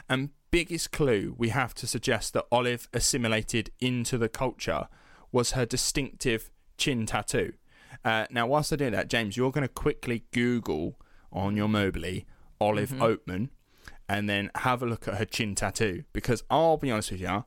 and 0.10 0.32
biggest 0.50 0.92
clue 0.92 1.36
we 1.38 1.50
have 1.50 1.76
to 1.76 1.86
suggest 1.86 2.34
that 2.34 2.46
Olive 2.52 2.88
assimilated 2.94 3.70
into 3.80 4.18
the 4.18 4.30
culture 4.30 4.88
was 5.32 5.52
her 5.52 5.68
distinctive 5.68 6.50
chin 6.78 7.06
tattoo. 7.06 7.54
Uh, 8.04 8.26
now, 8.30 8.48
whilst 8.48 8.72
I 8.72 8.76
do 8.76 8.90
that, 8.92 9.10
James, 9.10 9.38
you're 9.38 9.52
going 9.52 9.68
to 9.68 9.74
quickly 9.74 10.24
Google 10.32 11.00
on 11.32 11.56
your 11.56 11.68
mobile 11.68 12.22
Olive 12.60 12.92
Oatman 12.92 13.50
and 14.10 14.30
then 14.30 14.50
have 14.56 14.82
a 14.82 14.86
look 14.86 15.08
at 15.08 15.16
her 15.16 15.26
chin 15.26 15.56
tattoo 15.56 16.04
because 16.14 16.44
I'll 16.50 16.78
be 16.78 16.92
honest 16.92 17.12
with 17.12 17.22
you, 17.22 17.46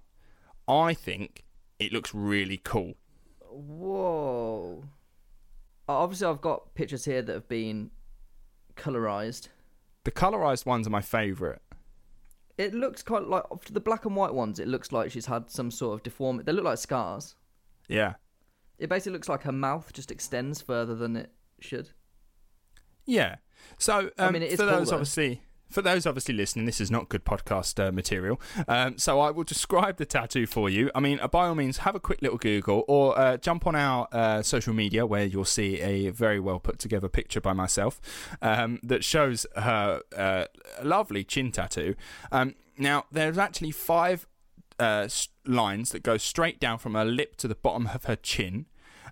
I 0.68 0.94
think 0.94 1.44
it 1.78 1.92
looks 1.92 2.14
really 2.14 2.58
cool. 2.58 2.94
Whoa. 3.40 4.84
Obviously, 5.88 6.28
I've 6.28 6.40
got 6.40 6.74
pictures 6.74 7.04
here 7.04 7.22
that 7.22 7.32
have 7.32 7.48
been 7.48 7.90
colorized. 8.76 9.48
The 10.04 10.12
colorized 10.12 10.66
ones 10.66 10.86
are 10.86 10.90
my 10.90 11.00
favourite. 11.00 11.58
It 12.56 12.74
looks 12.74 13.02
quite 13.02 13.24
like 13.24 13.42
the 13.70 13.80
black 13.80 14.04
and 14.04 14.14
white 14.14 14.34
ones. 14.34 14.58
It 14.58 14.68
looks 14.68 14.92
like 14.92 15.10
she's 15.10 15.26
had 15.26 15.50
some 15.50 15.70
sort 15.70 15.94
of 15.94 16.02
deformity. 16.02 16.44
They 16.44 16.52
look 16.52 16.64
like 16.64 16.78
scars. 16.78 17.34
Yeah. 17.88 18.14
It 18.80 18.88
basically 18.88 19.12
looks 19.12 19.28
like 19.28 19.42
her 19.42 19.52
mouth 19.52 19.92
just 19.92 20.10
extends 20.10 20.60
further 20.60 20.94
than 20.94 21.14
it 21.14 21.30
should. 21.60 21.90
Yeah. 23.04 23.36
So 23.78 24.10
I 24.18 24.22
um, 24.24 24.32
mean, 24.32 24.42
it 24.42 24.52
is 24.52 24.56
for 24.58 24.66
those 24.66 24.90
obviously 24.90 25.42
for 25.70 25.82
those 25.82 26.04
obviously 26.04 26.34
listening, 26.34 26.66
this 26.66 26.80
is 26.80 26.90
not 26.90 27.08
good 27.08 27.24
podcast 27.24 27.78
uh, 27.82 27.92
material. 27.92 28.40
Um, 28.66 28.98
so 28.98 29.20
I 29.20 29.30
will 29.30 29.44
describe 29.44 29.98
the 29.98 30.04
tattoo 30.04 30.46
for 30.46 30.68
you. 30.68 30.90
I 30.94 31.00
mean, 31.00 31.20
uh, 31.20 31.28
by 31.28 31.46
all 31.46 31.54
means, 31.54 31.78
have 31.78 31.94
a 31.94 32.00
quick 32.00 32.20
little 32.22 32.38
Google 32.38 32.84
or 32.88 33.16
uh, 33.18 33.36
jump 33.36 33.66
on 33.66 33.76
our 33.76 34.08
uh, 34.10 34.42
social 34.42 34.74
media 34.74 35.06
where 35.06 35.24
you'll 35.24 35.44
see 35.44 35.80
a 35.80 36.10
very 36.10 36.40
well 36.40 36.58
put 36.58 36.78
together 36.78 37.08
picture 37.08 37.40
by 37.40 37.52
myself 37.52 38.00
um, 38.42 38.80
that 38.82 39.04
shows 39.04 39.46
her 39.56 40.02
uh, 40.16 40.46
lovely 40.82 41.22
chin 41.22 41.52
tattoo. 41.52 41.94
Um, 42.32 42.56
now, 42.76 43.04
there's 43.12 43.38
actually 43.38 43.70
five 43.70 44.26
uh, 44.80 45.08
lines 45.46 45.90
that 45.90 46.02
go 46.02 46.16
straight 46.16 46.58
down 46.58 46.78
from 46.78 46.94
her 46.94 47.04
lip 47.04 47.36
to 47.36 47.46
the 47.46 47.54
bottom 47.54 47.88
of 47.94 48.04
her 48.04 48.16
chin, 48.16 48.66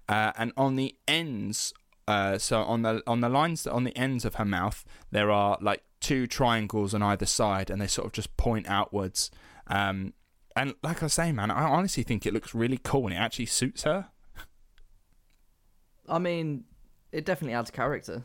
uh, 0.09 0.33
and 0.37 0.53
on 0.57 0.77
the 0.77 0.95
ends 1.07 1.75
Uh, 2.09 2.39
so 2.39 2.63
on 2.63 2.81
the 2.83 3.03
on 3.07 3.21
the 3.21 3.29
lines 3.29 3.67
on 3.67 3.85
the 3.85 3.95
ends 3.95 4.25
of 4.25 4.37
her 4.37 4.45
mouth, 4.45 4.83
there 5.11 5.31
are 5.31 5.59
like 5.61 5.83
two 6.01 6.27
triangles 6.27 6.95
on 6.95 7.03
either 7.03 7.27
side, 7.27 7.71
and 7.71 7.83
they 7.83 7.87
sort 7.87 8.07
of 8.07 8.13
just 8.13 8.35
point 8.39 8.67
outwards. 8.67 9.31
Um, 9.67 10.15
and 10.57 10.75
like 10.83 11.03
I 11.03 11.09
say, 11.09 11.33
man, 11.33 11.51
I 11.51 11.65
honestly 11.65 12.03
think 12.03 12.25
it 12.25 12.33
looks 12.33 12.55
really 12.55 12.79
cool, 12.83 13.05
and 13.09 13.13
it 13.13 13.19
actually 13.19 13.47
suits 13.47 13.83
her. 13.83 14.09
I 16.09 16.19
mean, 16.19 16.65
it 17.13 17.27
definitely 17.27 17.55
adds 17.55 17.71
character. 17.71 18.25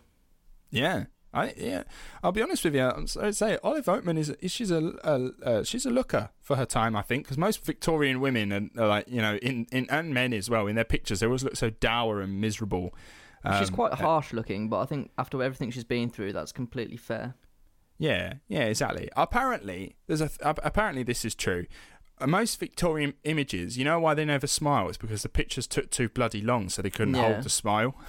Yeah. 0.71 1.07
I 1.33 1.53
yeah, 1.57 1.83
I'll 2.23 2.31
be 2.31 2.41
honest 2.41 2.63
with 2.63 2.75
you. 2.75 2.91
I'd 3.21 3.35
say 3.35 3.57
Olive 3.63 3.85
Oatman 3.85 4.17
is, 4.17 4.29
is 4.29 4.51
she's 4.51 4.69
a, 4.71 4.93
a 5.03 5.31
uh, 5.43 5.63
she's 5.63 5.85
a 5.85 5.89
looker 5.89 6.29
for 6.39 6.55
her 6.55 6.65
time. 6.65 6.95
I 6.95 7.01
think 7.01 7.25
because 7.25 7.37
most 7.37 7.65
Victorian 7.65 8.19
women 8.19 8.71
are, 8.77 8.87
like 8.87 9.07
you 9.07 9.21
know 9.21 9.37
in, 9.37 9.65
in 9.71 9.87
and 9.89 10.13
men 10.13 10.33
as 10.33 10.49
well 10.49 10.67
in 10.67 10.75
their 10.75 10.83
pictures 10.83 11.21
they 11.21 11.25
always 11.25 11.43
look 11.43 11.55
so 11.55 11.69
dour 11.69 12.21
and 12.21 12.39
miserable. 12.39 12.93
Um, 13.43 13.59
she's 13.59 13.69
quite 13.69 13.93
harsh 13.93 14.31
looking, 14.31 14.69
but 14.69 14.79
I 14.79 14.85
think 14.85 15.11
after 15.17 15.41
everything 15.41 15.71
she's 15.71 15.83
been 15.83 16.09
through, 16.09 16.33
that's 16.33 16.51
completely 16.51 16.97
fair. 16.97 17.35
Yeah, 17.97 18.35
yeah, 18.47 18.63
exactly. 18.63 19.09
Apparently, 19.15 19.95
there's 20.07 20.21
a 20.21 20.29
apparently 20.41 21.03
this 21.03 21.25
is 21.25 21.35
true. 21.35 21.65
Uh, 22.19 22.27
most 22.27 22.59
Victorian 22.59 23.15
images, 23.23 23.77
you 23.77 23.83
know 23.83 23.99
why 23.99 24.13
they 24.13 24.25
never 24.25 24.47
smile? 24.47 24.87
It's 24.87 24.97
because 24.97 25.23
the 25.23 25.29
pictures 25.29 25.67
took 25.67 25.89
too 25.89 26.09
bloody 26.09 26.41
long, 26.41 26.69
so 26.69 26.81
they 26.81 26.89
couldn't 26.89 27.15
yeah. 27.15 27.33
hold 27.33 27.43
the 27.43 27.49
smile. 27.49 27.95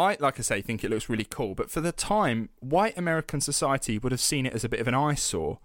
I, 0.00 0.16
like 0.18 0.38
I 0.38 0.42
say, 0.42 0.62
think 0.62 0.82
it 0.82 0.90
looks 0.90 1.10
really 1.10 1.26
cool, 1.28 1.54
but 1.54 1.70
for 1.70 1.82
the 1.82 1.92
time, 1.92 2.48
white 2.60 2.96
American 2.96 3.42
society 3.42 3.98
would 3.98 4.12
have 4.12 4.20
seen 4.20 4.46
it 4.46 4.54
as 4.54 4.64
a 4.64 4.68
bit 4.68 4.80
of 4.80 4.88
an 4.88 4.94
eyesore. 4.94 5.58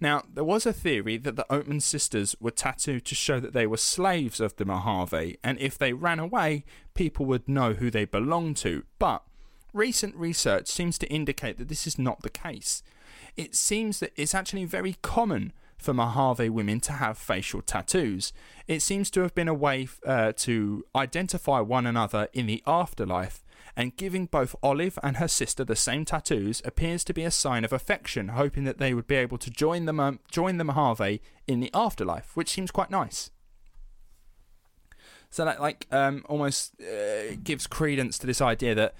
Now, 0.00 0.22
there 0.32 0.44
was 0.44 0.64
a 0.64 0.72
theory 0.72 1.16
that 1.16 1.34
the 1.34 1.44
Oatman 1.50 1.82
sisters 1.82 2.36
were 2.38 2.52
tattooed 2.52 3.04
to 3.06 3.16
show 3.16 3.40
that 3.40 3.52
they 3.52 3.66
were 3.66 3.76
slaves 3.76 4.38
of 4.38 4.54
the 4.54 4.64
Mojave, 4.64 5.38
and 5.42 5.58
if 5.58 5.76
they 5.76 5.92
ran 5.92 6.20
away, 6.20 6.64
people 6.94 7.26
would 7.26 7.48
know 7.48 7.72
who 7.72 7.90
they 7.90 8.04
belonged 8.04 8.58
to. 8.58 8.84
But 9.00 9.24
recent 9.72 10.14
research 10.14 10.68
seems 10.68 10.96
to 10.98 11.08
indicate 11.08 11.58
that 11.58 11.66
this 11.66 11.84
is 11.84 11.98
not 11.98 12.22
the 12.22 12.30
case. 12.30 12.84
It 13.36 13.56
seems 13.56 13.98
that 13.98 14.12
it's 14.14 14.36
actually 14.36 14.66
very 14.66 14.98
common 15.02 15.52
for 15.78 15.92
Mojave 15.92 16.48
women 16.50 16.78
to 16.80 16.92
have 16.92 17.18
facial 17.18 17.60
tattoos. 17.60 18.32
It 18.68 18.82
seems 18.82 19.10
to 19.10 19.22
have 19.22 19.34
been 19.34 19.48
a 19.48 19.54
way 19.54 19.88
uh, 20.06 20.32
to 20.36 20.84
identify 20.94 21.58
one 21.58 21.86
another 21.86 22.28
in 22.32 22.46
the 22.46 22.62
afterlife 22.68 23.42
and 23.80 23.96
giving 23.96 24.26
both 24.26 24.54
Olive 24.62 24.98
and 25.02 25.16
her 25.16 25.26
sister 25.26 25.64
the 25.64 25.74
same 25.74 26.04
tattoos 26.04 26.60
appears 26.66 27.02
to 27.02 27.14
be 27.14 27.24
a 27.24 27.30
sign 27.30 27.64
of 27.64 27.72
affection, 27.72 28.28
hoping 28.28 28.64
that 28.64 28.76
they 28.76 28.92
would 28.92 29.06
be 29.06 29.14
able 29.14 29.38
to 29.38 29.48
join 29.48 29.86
the, 29.86 29.94
um, 29.94 30.20
join 30.30 30.58
the 30.58 30.64
Mojave 30.64 31.22
in 31.46 31.60
the 31.60 31.70
afterlife, 31.72 32.36
which 32.36 32.50
seems 32.50 32.70
quite 32.70 32.90
nice. 32.90 33.30
So 35.30 35.46
that 35.46 35.62
like 35.62 35.86
um, 35.90 36.26
almost 36.28 36.78
uh, 36.82 37.36
gives 37.42 37.66
credence 37.66 38.18
to 38.18 38.26
this 38.26 38.42
idea 38.42 38.74
that 38.74 38.94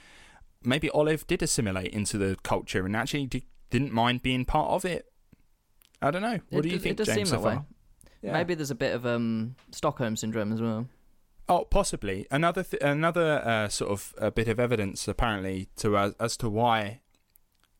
maybe 0.65 0.89
Olive 0.89 1.27
did 1.27 1.43
assimilate 1.43 1.93
into 1.93 2.17
the 2.17 2.39
culture 2.43 2.87
and 2.87 2.97
actually 2.97 3.27
d- 3.27 3.45
didn't 3.69 3.93
mind 3.93 4.23
being 4.23 4.47
part 4.47 4.71
of 4.71 4.87
it. 4.87 5.13
I 6.01 6.11
don't 6.11 6.23
know. 6.23 6.39
What 6.49 6.61
it 6.61 6.63
do 6.63 6.69
you 6.71 6.95
does, 6.95 7.07
think, 7.07 7.19
James? 7.19 7.29
So 7.29 7.41
way. 7.41 7.59
Yeah. 8.23 8.33
Maybe 8.33 8.55
there's 8.55 8.71
a 8.71 8.75
bit 8.75 8.95
of 8.95 9.05
um, 9.05 9.57
Stockholm 9.73 10.17
syndrome 10.17 10.55
as 10.55 10.63
well. 10.63 10.87
Oh, 11.51 11.65
possibly 11.65 12.29
another 12.31 12.63
th- 12.63 12.81
another 12.81 13.43
uh, 13.45 13.69
sort 13.69 13.91
of 13.91 14.15
a 14.19 14.31
bit 14.31 14.47
of 14.47 14.61
evidence 14.61 15.09
apparently 15.09 15.69
to 15.79 15.97
uh, 15.97 16.13
as 16.21 16.37
to 16.37 16.49
why 16.49 17.01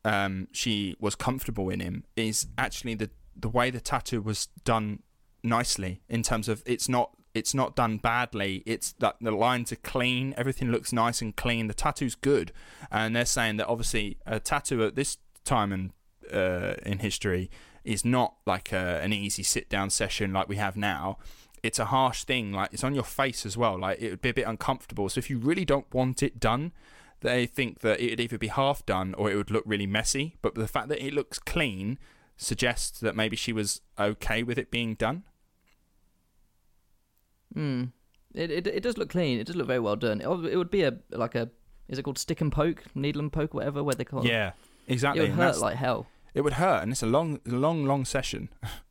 um, 0.03 0.49
she 0.51 0.97
was 0.99 1.15
comfortable 1.15 1.69
in 1.69 1.79
him 1.79 2.03
is 2.17 2.47
actually 2.57 2.95
the 2.95 3.09
the 3.33 3.47
way 3.47 3.69
the 3.69 3.79
tattoo 3.79 4.21
was 4.21 4.49
done 4.65 5.03
nicely 5.41 6.01
in 6.09 6.21
terms 6.21 6.49
of 6.49 6.61
it's 6.65 6.89
not 6.89 7.11
it's 7.33 7.53
not 7.53 7.77
done 7.77 7.95
badly. 7.95 8.61
It's 8.65 8.91
that 8.99 9.15
the 9.21 9.31
lines 9.31 9.71
are 9.71 9.77
clean, 9.77 10.33
everything 10.35 10.69
looks 10.69 10.91
nice 10.91 11.21
and 11.21 11.33
clean. 11.33 11.67
The 11.67 11.73
tattoo's 11.73 12.15
good, 12.15 12.51
and 12.91 13.15
they're 13.15 13.25
saying 13.25 13.55
that 13.55 13.67
obviously 13.67 14.17
a 14.25 14.41
tattoo 14.41 14.83
at 14.83 14.95
this 14.95 15.17
time 15.45 15.71
and 15.71 15.91
uh, 16.29 16.75
in 16.85 16.99
history 16.99 17.49
is 17.85 18.03
not 18.03 18.35
like 18.45 18.73
a, 18.73 18.99
an 19.01 19.13
easy 19.13 19.43
sit 19.43 19.69
down 19.69 19.89
session 19.89 20.33
like 20.33 20.49
we 20.49 20.57
have 20.57 20.75
now 20.75 21.17
it's 21.63 21.79
a 21.79 21.85
harsh 21.85 22.23
thing. 22.23 22.51
Like 22.51 22.73
it's 22.73 22.83
on 22.83 22.95
your 22.95 23.03
face 23.03 23.45
as 23.45 23.57
well. 23.57 23.77
Like 23.79 24.01
it 24.01 24.09
would 24.09 24.21
be 24.21 24.29
a 24.29 24.33
bit 24.33 24.47
uncomfortable. 24.47 25.09
So 25.09 25.19
if 25.19 25.29
you 25.29 25.37
really 25.37 25.65
don't 25.65 25.91
want 25.93 26.23
it 26.23 26.39
done, 26.39 26.71
they 27.21 27.45
think 27.45 27.79
that 27.79 27.99
it 27.99 28.11
would 28.11 28.19
either 28.19 28.37
be 28.37 28.47
half 28.47 28.85
done 28.85 29.13
or 29.15 29.31
it 29.31 29.35
would 29.35 29.51
look 29.51 29.63
really 29.65 29.87
messy. 29.87 30.37
But 30.41 30.55
the 30.55 30.67
fact 30.67 30.89
that 30.89 31.05
it 31.05 31.13
looks 31.13 31.39
clean 31.39 31.99
suggests 32.37 32.99
that 32.99 33.15
maybe 33.15 33.35
she 33.35 33.53
was 33.53 33.81
okay 33.99 34.43
with 34.43 34.57
it 34.57 34.71
being 34.71 34.95
done. 34.95 35.23
Hmm. 37.53 37.85
It, 38.33 38.49
it 38.49 38.67
it 38.67 38.83
does 38.83 38.97
look 38.97 39.09
clean. 39.09 39.39
It 39.39 39.47
does 39.47 39.55
look 39.55 39.67
very 39.67 39.79
well 39.79 39.97
done. 39.97 40.21
It, 40.21 40.27
it 40.27 40.57
would 40.57 40.71
be 40.71 40.83
a 40.83 40.97
like 41.11 41.35
a 41.35 41.49
is 41.89 41.99
it 41.99 42.03
called 42.03 42.17
stick 42.17 42.41
and 42.41 42.51
poke, 42.51 42.83
needle 42.95 43.21
and 43.21 43.31
poke, 43.31 43.53
whatever, 43.53 43.83
where 43.83 43.95
they 43.95 44.05
call 44.05 44.21
it. 44.21 44.29
Yeah, 44.29 44.53
exactly. 44.87 45.25
It 45.25 45.29
would 45.29 45.37
hurt 45.37 45.59
like 45.59 45.75
hell. 45.75 46.07
It 46.33 46.41
would 46.41 46.53
hurt, 46.53 46.81
and 46.81 46.93
it's 46.93 47.03
a 47.03 47.07
long, 47.07 47.41
long, 47.45 47.85
long 47.85 48.05
session. 48.05 48.49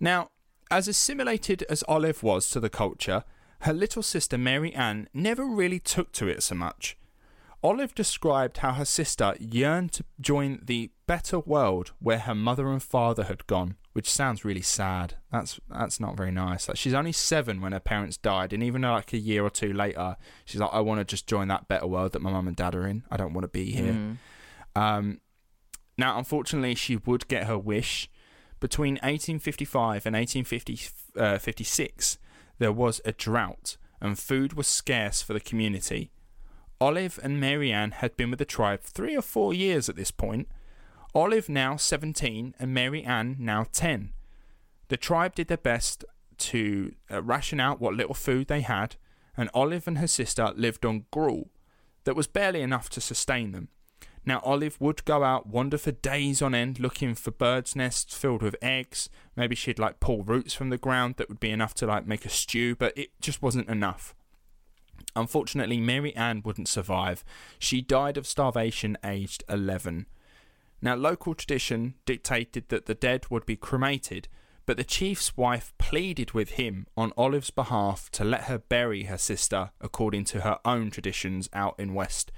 Now, 0.00 0.30
as 0.70 0.88
assimilated 0.88 1.64
as 1.68 1.84
Olive 1.86 2.22
was 2.22 2.48
to 2.50 2.60
the 2.60 2.70
culture, 2.70 3.24
her 3.60 3.72
little 3.72 4.02
sister 4.02 4.38
Mary 4.38 4.72
Ann 4.74 5.08
never 5.12 5.44
really 5.44 5.78
took 5.78 6.12
to 6.12 6.28
it 6.28 6.42
so 6.42 6.54
much. 6.54 6.96
Olive 7.62 7.94
described 7.94 8.58
how 8.58 8.72
her 8.72 8.86
sister 8.86 9.34
yearned 9.38 9.92
to 9.92 10.04
join 10.18 10.60
the 10.64 10.90
better 11.06 11.38
world 11.38 11.92
where 11.98 12.20
her 12.20 12.34
mother 12.34 12.68
and 12.68 12.82
father 12.82 13.24
had 13.24 13.46
gone, 13.46 13.76
which 13.92 14.10
sounds 14.10 14.46
really 14.46 14.62
sad. 14.62 15.16
That's 15.30 15.60
that's 15.68 16.00
not 16.00 16.16
very 16.16 16.30
nice. 16.30 16.68
Like 16.68 16.78
she's 16.78 16.94
only 16.94 17.12
seven 17.12 17.60
when 17.60 17.72
her 17.72 17.80
parents 17.80 18.16
died, 18.16 18.54
and 18.54 18.62
even 18.62 18.80
like 18.80 19.12
a 19.12 19.18
year 19.18 19.44
or 19.44 19.50
two 19.50 19.74
later, 19.74 20.16
she's 20.46 20.60
like, 20.60 20.72
"I 20.72 20.80
want 20.80 21.00
to 21.00 21.04
just 21.04 21.26
join 21.26 21.48
that 21.48 21.68
better 21.68 21.86
world 21.86 22.12
that 22.12 22.22
my 22.22 22.30
mum 22.30 22.48
and 22.48 22.56
dad 22.56 22.74
are 22.74 22.86
in. 22.86 23.04
I 23.10 23.18
don't 23.18 23.34
want 23.34 23.44
to 23.44 23.48
be 23.48 23.72
here." 23.72 23.92
Mm. 23.92 24.16
Um, 24.74 25.20
now, 25.98 26.16
unfortunately, 26.16 26.74
she 26.76 26.96
would 26.96 27.28
get 27.28 27.46
her 27.46 27.58
wish. 27.58 28.08
Between 28.60 28.94
1855 28.96 30.06
and 30.06 30.14
1856, 30.14 32.16
uh, 32.16 32.18
there 32.58 32.72
was 32.72 33.00
a 33.04 33.12
drought, 33.12 33.76
and 34.00 34.18
food 34.18 34.52
was 34.52 34.66
scarce 34.66 35.22
for 35.22 35.32
the 35.32 35.40
community. 35.40 36.10
Olive 36.78 37.18
and 37.22 37.40
Mary 37.40 37.72
Ann 37.72 37.90
had 37.90 38.16
been 38.16 38.30
with 38.30 38.38
the 38.38 38.44
tribe 38.44 38.82
three 38.82 39.16
or 39.16 39.22
four 39.22 39.54
years 39.54 39.88
at 39.88 39.96
this 39.96 40.10
point. 40.10 40.48
Olive 41.14 41.48
now 41.48 41.76
17 41.76 42.54
and 42.58 42.74
Mary 42.74 43.02
Ann 43.02 43.36
now 43.38 43.66
10. 43.72 44.12
The 44.88 44.96
tribe 44.96 45.34
did 45.34 45.48
their 45.48 45.56
best 45.56 46.04
to 46.38 46.92
uh, 47.10 47.22
ration 47.22 47.60
out 47.60 47.80
what 47.80 47.94
little 47.94 48.14
food 48.14 48.48
they 48.48 48.60
had, 48.60 48.96
and 49.36 49.50
Olive 49.54 49.86
and 49.86 49.98
her 49.98 50.06
sister 50.06 50.52
lived 50.56 50.84
on 50.84 51.06
gruel 51.10 51.50
that 52.04 52.16
was 52.16 52.26
barely 52.26 52.62
enough 52.62 52.88
to 52.90 53.00
sustain 53.00 53.52
them. 53.52 53.68
Now, 54.26 54.40
Olive 54.44 54.78
would 54.80 55.04
go 55.04 55.24
out, 55.24 55.46
wander 55.46 55.78
for 55.78 55.92
days 55.92 56.42
on 56.42 56.54
end, 56.54 56.78
looking 56.78 57.14
for 57.14 57.30
birds' 57.30 57.74
nests 57.74 58.14
filled 58.14 58.42
with 58.42 58.56
eggs. 58.60 59.08
Maybe 59.34 59.54
she'd 59.54 59.78
like 59.78 60.00
pull 60.00 60.22
roots 60.22 60.52
from 60.52 60.68
the 60.68 60.78
ground 60.78 61.14
that 61.16 61.28
would 61.28 61.40
be 61.40 61.50
enough 61.50 61.74
to 61.74 61.86
like 61.86 62.06
make 62.06 62.26
a 62.26 62.28
stew, 62.28 62.76
but 62.76 62.96
it 62.96 63.10
just 63.20 63.40
wasn't 63.40 63.68
enough. 63.68 64.14
Unfortunately, 65.16 65.80
Mary 65.80 66.14
Ann 66.14 66.42
wouldn't 66.44 66.68
survive. 66.68 67.24
She 67.58 67.80
died 67.80 68.16
of 68.16 68.26
starvation 68.26 68.98
aged 69.02 69.42
11. 69.48 70.06
Now, 70.82 70.94
local 70.94 71.34
tradition 71.34 71.94
dictated 72.04 72.68
that 72.68 72.86
the 72.86 72.94
dead 72.94 73.26
would 73.30 73.44
be 73.44 73.56
cremated, 73.56 74.28
but 74.66 74.76
the 74.76 74.84
chief's 74.84 75.36
wife 75.36 75.72
pleaded 75.78 76.32
with 76.32 76.50
him 76.50 76.86
on 76.96 77.12
Olive's 77.16 77.50
behalf 77.50 78.10
to 78.12 78.24
let 78.24 78.44
her 78.44 78.58
bury 78.58 79.04
her 79.04 79.18
sister 79.18 79.70
according 79.80 80.24
to 80.26 80.42
her 80.42 80.58
own 80.64 80.90
traditions 80.90 81.48
out 81.52 81.74
in 81.78 81.94
West, 81.94 82.30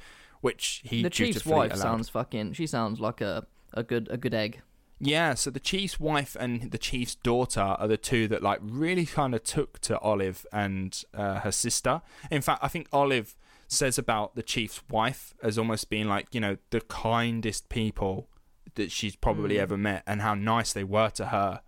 which 0.43 0.83
he 0.85 1.03
the 1.03 1.09
chief's 1.11 1.47
wife 1.47 1.73
allowed. 1.73 1.83
sounds 1.83 2.09
fucking. 2.11 2.53
She 2.53 2.67
sounds 2.67 3.01
like 3.01 3.21
a 3.23 3.47
a 3.73 3.83
good 3.83 4.09
a 4.11 4.19
good 4.19 4.35
egg. 4.35 4.61
Yeah, 5.01 5.35
so 5.35 5.51
the 5.51 5.59
chief's 5.59 5.99
wife 5.99 6.37
and 6.39 6.71
the 6.71 6.79
chief's 6.79 7.17
daughter 7.17 7.61
are 7.61 7.89
the 7.89 7.97
two 7.97 8.29
that 8.29 8.41
like 8.43 8.61
really 8.63 9.05
kind 9.07 9.35
of 9.35 9.43
took 9.43 9.81
to 9.81 9.99
Olive 9.99 10.47
and 10.53 11.03
uh, 11.13 11.41
her 11.41 11.51
sister. 11.51 12.03
In 12.31 12.41
fact, 12.43 12.61
I 12.63 12.69
think 12.69 12.87
Olive 12.93 13.35
says 13.67 13.99
about 13.99 14.37
the 14.37 14.43
chief's 14.45 14.81
wife 14.91 15.35
as 15.43 15.59
almost 15.59 15.89
being 15.91 16.07
like 16.07 16.27
you 16.33 16.41
know 16.41 16.57
the 16.71 16.83
kindest 16.83 17.69
people 17.69 18.29
that 18.75 18.91
she's 18.93 19.17
probably 19.17 19.57
Mm. 19.57 19.61
ever 19.63 19.77
met, 19.77 20.03
and 20.07 20.21
how 20.23 20.35
nice 20.35 20.73
they 20.73 20.85
were 20.85 21.11
to 21.11 21.27
her. 21.27 21.63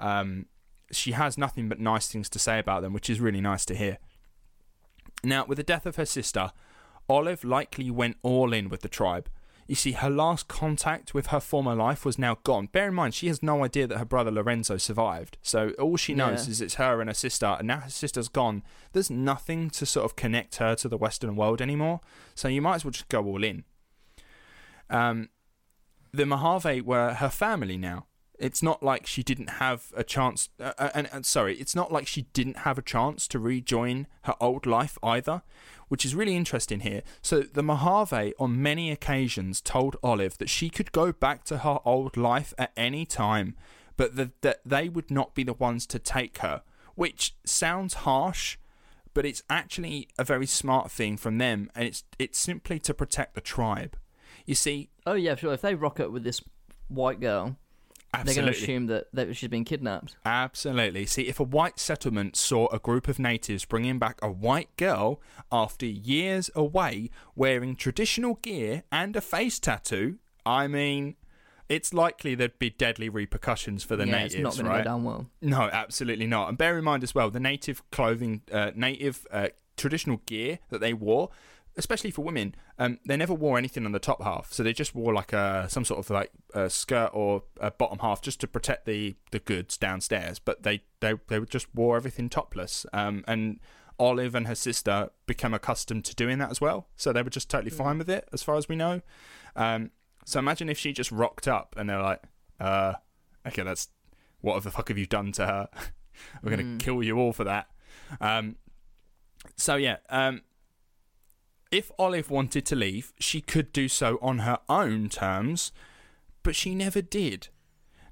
Um, 0.00 0.46
she 0.90 1.12
has 1.12 1.38
nothing 1.38 1.68
but 1.68 1.78
nice 1.78 2.08
things 2.08 2.28
to 2.30 2.38
say 2.40 2.58
about 2.58 2.82
them, 2.82 2.92
which 2.92 3.08
is 3.08 3.20
really 3.20 3.40
nice 3.40 3.64
to 3.66 3.74
hear. 3.76 3.98
Now, 5.22 5.44
with 5.44 5.58
the 5.58 5.62
death 5.64 5.86
of 5.86 5.96
her 5.96 6.06
sister, 6.06 6.50
Olive 7.10 7.44
likely 7.44 7.90
went 7.90 8.16
all 8.22 8.52
in 8.52 8.68
with 8.68 8.80
the 8.82 8.88
tribe. 8.88 9.28
You 9.66 9.76
see, 9.76 9.92
her 9.92 10.10
last 10.10 10.48
contact 10.48 11.14
with 11.14 11.28
her 11.28 11.38
former 11.38 11.74
life 11.76 12.04
was 12.04 12.18
now 12.18 12.38
gone. 12.42 12.66
Bear 12.66 12.88
in 12.88 12.94
mind, 12.94 13.14
she 13.14 13.28
has 13.28 13.40
no 13.42 13.62
idea 13.64 13.86
that 13.86 13.98
her 13.98 14.04
brother 14.04 14.30
Lorenzo 14.32 14.76
survived. 14.78 15.38
So 15.42 15.70
all 15.78 15.96
she 15.96 16.12
knows 16.14 16.46
Yeah. 16.46 16.50
is 16.50 16.60
it's 16.60 16.74
her 16.74 17.00
and 17.00 17.08
her 17.08 17.14
sister, 17.14 17.46
and 17.58 17.68
now 17.68 17.80
her 17.80 17.90
sister's 17.90 18.28
gone. 18.28 18.64
There's 18.92 19.10
nothing 19.10 19.70
to 19.70 19.86
sort 19.86 20.04
of 20.06 20.16
connect 20.16 20.56
her 20.56 20.74
to 20.76 20.88
the 20.88 20.96
Western 20.96 21.36
world 21.36 21.60
anymore. 21.62 22.00
So 22.34 22.48
you 22.48 22.60
might 22.62 22.76
as 22.76 22.84
well 22.84 22.90
just 22.90 23.08
go 23.08 23.24
all 23.24 23.44
in. 23.44 23.64
Um, 24.88 25.28
the 26.12 26.26
Mojave 26.26 26.80
were 26.80 27.14
her 27.14 27.28
family 27.28 27.76
now. 27.76 28.06
It's 28.40 28.62
not 28.62 28.82
like 28.82 29.06
she 29.06 29.22
didn't 29.22 29.50
have 29.50 29.92
a 29.94 30.02
chance. 30.02 30.48
Uh, 30.58 30.72
uh, 30.78 30.90
and, 30.94 31.08
and 31.12 31.26
sorry, 31.26 31.56
it's 31.56 31.74
not 31.74 31.92
like 31.92 32.06
she 32.06 32.22
didn't 32.32 32.58
have 32.58 32.78
a 32.78 32.82
chance 32.82 33.28
to 33.28 33.38
rejoin 33.38 34.06
her 34.22 34.34
old 34.40 34.66
life 34.66 34.98
either, 35.02 35.42
which 35.88 36.04
is 36.04 36.14
really 36.14 36.34
interesting 36.34 36.80
here. 36.80 37.02
So 37.22 37.42
the 37.42 37.62
Mojave, 37.62 38.34
on 38.38 38.62
many 38.62 38.90
occasions, 38.90 39.60
told 39.60 39.96
Olive 40.02 40.38
that 40.38 40.48
she 40.48 40.70
could 40.70 40.92
go 40.92 41.12
back 41.12 41.44
to 41.44 41.58
her 41.58 41.78
old 41.84 42.16
life 42.16 42.54
at 42.58 42.72
any 42.76 43.04
time, 43.04 43.56
but 43.96 44.16
that, 44.16 44.40
that 44.42 44.60
they 44.64 44.88
would 44.88 45.10
not 45.10 45.34
be 45.34 45.44
the 45.44 45.52
ones 45.52 45.86
to 45.86 45.98
take 45.98 46.38
her. 46.38 46.62
Which 46.94 47.34
sounds 47.44 47.94
harsh, 47.94 48.58
but 49.14 49.24
it's 49.24 49.42
actually 49.48 50.08
a 50.18 50.24
very 50.24 50.46
smart 50.46 50.90
thing 50.90 51.16
from 51.16 51.38
them, 51.38 51.70
and 51.74 51.86
it's 51.86 52.04
it's 52.18 52.38
simply 52.38 52.78
to 52.80 52.92
protect 52.92 53.34
the 53.34 53.40
tribe. 53.40 53.96
You 54.44 54.54
see, 54.54 54.90
Oh 55.06 55.14
yeah, 55.14 55.34
sure. 55.34 55.52
If 55.52 55.62
they 55.62 55.74
rock 55.74 55.98
up 55.98 56.10
with 56.10 56.24
this 56.24 56.40
white 56.88 57.20
girl, 57.20 57.56
they're 58.12 58.34
going 58.34 58.46
to 58.46 58.52
assume 58.52 58.86
that, 58.86 59.06
that 59.12 59.36
she's 59.36 59.48
been 59.48 59.64
kidnapped. 59.64 60.16
Absolutely. 60.24 61.06
See, 61.06 61.22
if 61.22 61.38
a 61.38 61.44
white 61.44 61.78
settlement 61.78 62.36
saw 62.36 62.66
a 62.68 62.78
group 62.78 63.08
of 63.08 63.18
natives 63.18 63.64
bringing 63.64 63.98
back 63.98 64.18
a 64.22 64.30
white 64.30 64.74
girl 64.76 65.20
after 65.52 65.86
years 65.86 66.50
away 66.54 67.10
wearing 67.34 67.76
traditional 67.76 68.34
gear 68.34 68.82
and 68.90 69.14
a 69.16 69.20
face 69.20 69.58
tattoo, 69.58 70.18
I 70.44 70.66
mean, 70.66 71.16
it's 71.68 71.94
likely 71.94 72.34
there'd 72.34 72.58
be 72.58 72.70
deadly 72.70 73.08
repercussions 73.08 73.84
for 73.84 73.94
the 73.94 74.06
yeah, 74.06 74.12
natives, 74.12 74.34
it's 74.34 74.42
not 74.42 74.64
going 74.64 74.76
to 74.76 74.78
go 74.80 74.84
down 74.84 75.04
well. 75.04 75.26
No, 75.40 75.70
absolutely 75.72 76.26
not. 76.26 76.48
And 76.48 76.58
bear 76.58 76.76
in 76.76 76.84
mind 76.84 77.04
as 77.04 77.14
well, 77.14 77.30
the 77.30 77.40
native 77.40 77.88
clothing, 77.90 78.42
uh, 78.50 78.72
native 78.74 79.24
uh, 79.30 79.48
traditional 79.76 80.20
gear 80.26 80.58
that 80.70 80.80
they 80.80 80.92
wore, 80.92 81.30
especially 81.76 82.10
for 82.10 82.22
women, 82.22 82.54
um, 82.78 82.98
they 83.06 83.16
never 83.16 83.34
wore 83.34 83.58
anything 83.58 83.86
on 83.86 83.92
the 83.92 83.98
top 83.98 84.22
half. 84.22 84.52
So 84.52 84.62
they 84.62 84.72
just 84.72 84.94
wore 84.94 85.14
like 85.14 85.32
a 85.32 85.66
some 85.68 85.84
sort 85.84 86.00
of 86.00 86.10
like 86.10 86.30
a 86.54 86.68
skirt 86.70 87.10
or 87.12 87.44
a 87.60 87.70
bottom 87.70 87.98
half 88.00 88.22
just 88.22 88.40
to 88.40 88.46
protect 88.46 88.86
the 88.86 89.16
the 89.30 89.38
goods 89.38 89.76
downstairs. 89.76 90.38
But 90.38 90.62
they 90.62 90.82
they 91.00 91.14
they 91.28 91.40
just 91.40 91.72
wore 91.74 91.96
everything 91.96 92.28
topless. 92.28 92.86
Um, 92.92 93.24
and 93.26 93.60
Olive 93.98 94.34
and 94.34 94.46
her 94.46 94.54
sister 94.54 95.10
became 95.26 95.52
accustomed 95.52 96.04
to 96.06 96.14
doing 96.14 96.38
that 96.38 96.50
as 96.50 96.60
well. 96.60 96.88
So 96.96 97.12
they 97.12 97.22
were 97.22 97.30
just 97.30 97.50
totally 97.50 97.70
fine 97.70 97.98
with 97.98 98.08
it, 98.08 98.28
as 98.32 98.42
far 98.42 98.56
as 98.56 98.68
we 98.68 98.76
know. 98.76 99.02
Um, 99.54 99.90
so 100.24 100.38
imagine 100.38 100.68
if 100.68 100.78
she 100.78 100.92
just 100.92 101.12
rocked 101.12 101.46
up 101.46 101.74
and 101.76 101.88
they're 101.88 102.02
like, 102.02 102.22
uh, 102.58 102.94
okay, 103.46 103.62
that's 103.62 103.88
what 104.40 104.62
the 104.62 104.70
fuck 104.70 104.88
have 104.88 104.98
you 104.98 105.06
done 105.06 105.32
to 105.32 105.46
her? 105.46 105.68
We're 106.42 106.56
gonna 106.56 106.76
kill 106.78 107.02
you 107.02 107.18
all 107.18 107.32
for 107.32 107.44
that. 107.44 107.68
Um, 108.20 108.56
so 109.56 109.76
yeah, 109.76 109.98
um, 110.08 110.42
if 111.70 111.90
Olive 111.98 112.30
wanted 112.30 112.66
to 112.66 112.76
leave, 112.76 113.12
she 113.18 113.40
could 113.40 113.72
do 113.72 113.88
so 113.88 114.18
on 114.20 114.40
her 114.40 114.58
own 114.68 115.08
terms, 115.08 115.72
but 116.42 116.56
she 116.56 116.74
never 116.74 117.00
did. 117.00 117.48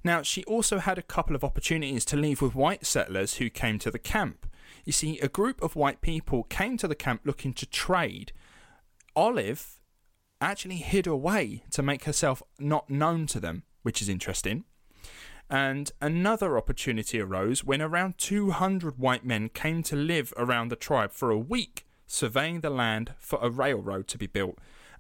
Now, 0.05 0.23
she 0.23 0.45
also 0.45 0.79
had 0.79 0.97
a 0.97 1.03
couple 1.03 1.35
of 1.35 1.43
opportunities 1.43 2.05
to 2.07 2.17
leave 2.17 2.41
with 2.41 2.55
white 2.55 2.87
settlers 2.87 3.35
who 3.35 3.51
came 3.51 3.79
to 3.81 3.91
the 3.91 3.99
camp. 3.99 4.47
You 4.85 4.93
see, 4.93 5.19
a 5.19 5.29
group 5.29 5.61
of 5.61 5.77
white 5.77 6.01
people 6.01 6.45
came 6.45 6.77
to 6.79 6.89
the 6.89 6.95
camp 6.95 7.23
looking 7.25 7.53
to 7.55 7.67
trade. 7.67 8.33
Olive 9.17 9.81
actually 10.41 10.77
hid 10.77 11.07
away 11.07 11.65
to 11.73 11.83
make 11.83 12.05
herself 12.05 12.43
not 12.61 12.89
known 12.89 13.27
to 13.27 13.41
them, 13.41 13.65
which 13.83 14.01
is 14.01 14.09
interesting. 14.09 14.65
And 15.51 15.91
another 16.01 16.57
opportunity 16.57 17.21
arose 17.21 17.65
when 17.65 17.83
around 17.83 18.19
200 18.19 18.99
white 18.99 19.25
men 19.25 19.49
came 19.49 19.83
to 19.85 19.97
live 19.97 20.33
around 20.37 20.69
the 20.69 20.77
tribe 20.77 21.11
for 21.11 21.31
a 21.31 21.39
week, 21.39 21.87
surveying 22.09 22.61
the 22.61 22.71
land 22.71 23.15
for 23.19 23.39
a 23.41 23.49
railroad 23.49 24.09
to 24.09 24.19
be 24.19 24.27
built. 24.27 24.59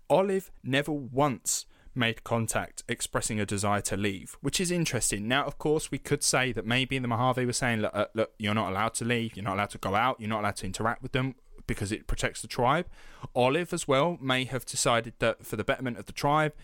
Olive 0.08 0.52
never 0.62 0.92
once 0.92 1.66
made 1.94 2.22
contact 2.22 2.84
expressing 2.88 3.40
a 3.40 3.46
desire 3.46 3.80
to 3.80 3.96
leave, 3.96 4.36
which 4.40 4.60
is 4.60 4.70
interesting. 4.70 5.26
Now, 5.26 5.44
of 5.44 5.58
course, 5.58 5.90
we 5.90 5.98
could 5.98 6.22
say 6.22 6.52
that 6.52 6.64
maybe 6.64 6.96
the 6.98 7.08
Mojave 7.08 7.44
was 7.44 7.56
saying, 7.56 7.80
look, 7.80 7.90
uh, 7.94 8.06
look, 8.14 8.32
you're 8.38 8.54
not 8.54 8.70
allowed 8.70 8.94
to 8.94 9.04
leave, 9.04 9.34
you're 9.34 9.44
not 9.44 9.54
allowed 9.54 9.70
to 9.70 9.78
go 9.78 9.96
out, 9.96 10.20
you're 10.20 10.28
not 10.28 10.40
allowed 10.40 10.56
to 10.56 10.66
interact 10.66 11.02
with 11.02 11.12
them 11.12 11.34
because 11.66 11.90
it 11.90 12.06
protects 12.06 12.40
the 12.40 12.48
tribe. 12.48 12.86
Olive, 13.34 13.72
as 13.72 13.88
well, 13.88 14.16
may 14.20 14.44
have 14.44 14.64
decided 14.64 15.14
that 15.18 15.44
for 15.44 15.56
the 15.56 15.64
betterment 15.64 15.98
of 15.98 16.06
the 16.06 16.12
tribe, 16.12 16.54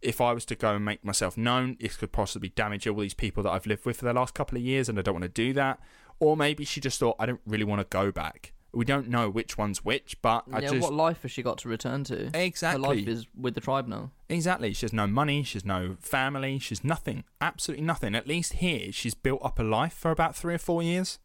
if 0.00 0.20
I 0.20 0.32
was 0.32 0.44
to 0.46 0.54
go 0.54 0.74
and 0.74 0.84
make 0.84 1.04
myself 1.04 1.36
known, 1.36 1.76
it 1.80 1.98
could 1.98 2.12
possibly 2.12 2.50
damage 2.50 2.86
all 2.86 2.96
these 2.96 3.14
people 3.14 3.42
that 3.42 3.50
I've 3.50 3.66
lived 3.66 3.84
with 3.84 3.98
for 3.98 4.04
the 4.04 4.12
last 4.12 4.34
couple 4.34 4.56
of 4.56 4.62
years, 4.62 4.88
and 4.88 4.98
I 4.98 5.02
don't 5.02 5.14
want 5.14 5.24
to 5.24 5.28
do 5.28 5.52
that. 5.54 5.80
Or 6.20 6.36
maybe 6.36 6.64
she 6.64 6.80
just 6.80 7.00
thought, 7.00 7.16
I 7.18 7.26
don't 7.26 7.40
really 7.46 7.64
want 7.64 7.80
to 7.80 7.86
go 7.88 8.12
back. 8.12 8.53
We 8.74 8.84
don't 8.84 9.08
know 9.08 9.30
which 9.30 9.56
one's 9.56 9.84
which, 9.84 10.20
but 10.20 10.44
I 10.52 10.60
yeah, 10.60 10.70
just 10.70 10.82
what 10.82 10.92
life 10.92 11.22
has 11.22 11.30
she 11.30 11.42
got 11.42 11.58
to 11.58 11.68
return 11.68 12.04
to? 12.04 12.30
Exactly. 12.36 12.82
Her 12.82 12.94
life 12.94 13.08
is 13.08 13.26
with 13.38 13.54
the 13.54 13.60
tribe 13.60 13.86
now. 13.86 14.10
Exactly. 14.28 14.72
She 14.72 14.84
has 14.84 14.92
no 14.92 15.06
money. 15.06 15.42
She 15.42 15.54
has 15.54 15.64
no 15.64 15.96
family. 16.00 16.58
She's 16.58 16.82
nothing. 16.82 17.24
Absolutely 17.40 17.84
nothing. 17.84 18.14
At 18.14 18.26
least 18.26 18.54
here, 18.54 18.90
she's 18.92 19.14
built 19.14 19.40
up 19.44 19.58
a 19.58 19.62
life 19.62 19.92
for 19.92 20.10
about 20.10 20.34
three 20.34 20.54
or 20.54 20.58
four 20.58 20.82
years. 20.82 21.18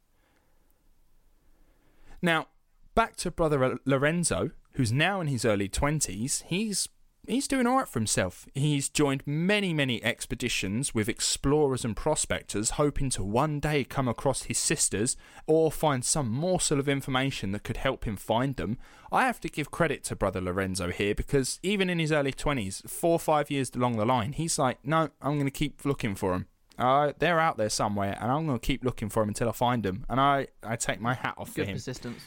Now, 2.21 2.47
back 2.95 3.15
to 3.17 3.31
brother 3.31 3.79
Lorenzo, 3.85 4.51
who's 4.73 4.91
now 4.91 5.21
in 5.21 5.27
his 5.27 5.45
early 5.45 5.69
twenties. 5.69 6.43
He's 6.47 6.89
he's 7.27 7.47
doing 7.47 7.67
all 7.67 7.77
right 7.77 7.87
for 7.87 7.99
himself. 7.99 8.45
He's 8.53 8.89
joined 8.89 9.23
many, 9.25 9.73
many 9.73 10.03
expeditions 10.03 10.93
with 10.93 11.09
explorers 11.09 11.85
and 11.85 11.95
prospectors, 11.95 12.71
hoping 12.71 13.09
to 13.11 13.23
one 13.23 13.59
day 13.59 13.83
come 13.83 14.07
across 14.07 14.43
his 14.43 14.57
sisters 14.57 15.15
or 15.47 15.71
find 15.71 16.03
some 16.03 16.29
morsel 16.31 16.79
of 16.79 16.89
information 16.89 17.51
that 17.51 17.63
could 17.63 17.77
help 17.77 18.05
him 18.05 18.15
find 18.17 18.55
them. 18.55 18.77
I 19.11 19.25
have 19.25 19.39
to 19.41 19.49
give 19.49 19.71
credit 19.71 20.03
to 20.05 20.15
brother 20.15 20.41
Lorenzo 20.41 20.89
here 20.89 21.15
because 21.15 21.59
even 21.63 21.89
in 21.89 21.99
his 21.99 22.11
early 22.11 22.31
20s, 22.33 22.89
four 22.89 23.13
or 23.13 23.19
five 23.19 23.49
years 23.51 23.71
along 23.75 23.97
the 23.97 24.05
line, 24.05 24.33
he's 24.33 24.59
like, 24.59 24.77
no, 24.83 25.09
I'm 25.21 25.33
going 25.35 25.45
to 25.45 25.51
keep 25.51 25.85
looking 25.85 26.15
for 26.15 26.31
them. 26.31 26.47
Uh, 26.77 27.11
they're 27.19 27.41
out 27.41 27.57
there 27.57 27.69
somewhere, 27.69 28.17
and 28.21 28.31
I'm 28.31 28.45
going 28.45 28.57
to 28.57 28.65
keep 28.65 28.85
looking 28.85 29.09
for 29.09 29.21
them 29.21 29.27
until 29.29 29.49
I 29.49 29.51
find 29.51 29.83
them. 29.83 30.05
And 30.07 30.17
I, 30.17 30.47
I 30.63 30.77
take 30.77 31.01
my 31.01 31.13
hat 31.13 31.33
off 31.37 31.49
for 31.49 31.55
Good 31.55 31.67
him. 31.67 31.75
persistence. 31.75 32.23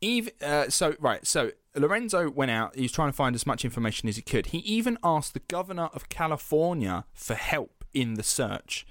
Even 0.00 0.32
uh, 0.42 0.68
so, 0.68 0.94
right. 1.00 1.26
So 1.26 1.52
Lorenzo 1.74 2.30
went 2.30 2.50
out. 2.50 2.76
He 2.76 2.82
was 2.82 2.92
trying 2.92 3.10
to 3.10 3.16
find 3.16 3.34
as 3.34 3.46
much 3.46 3.64
information 3.64 4.08
as 4.08 4.16
he 4.16 4.22
could. 4.22 4.46
He 4.46 4.58
even 4.58 4.98
asked 5.02 5.34
the 5.34 5.40
governor 5.40 5.90
of 5.92 6.08
California 6.08 7.04
for 7.14 7.34
help 7.34 7.84
in 7.92 8.14
the 8.14 8.22
search. 8.22 8.86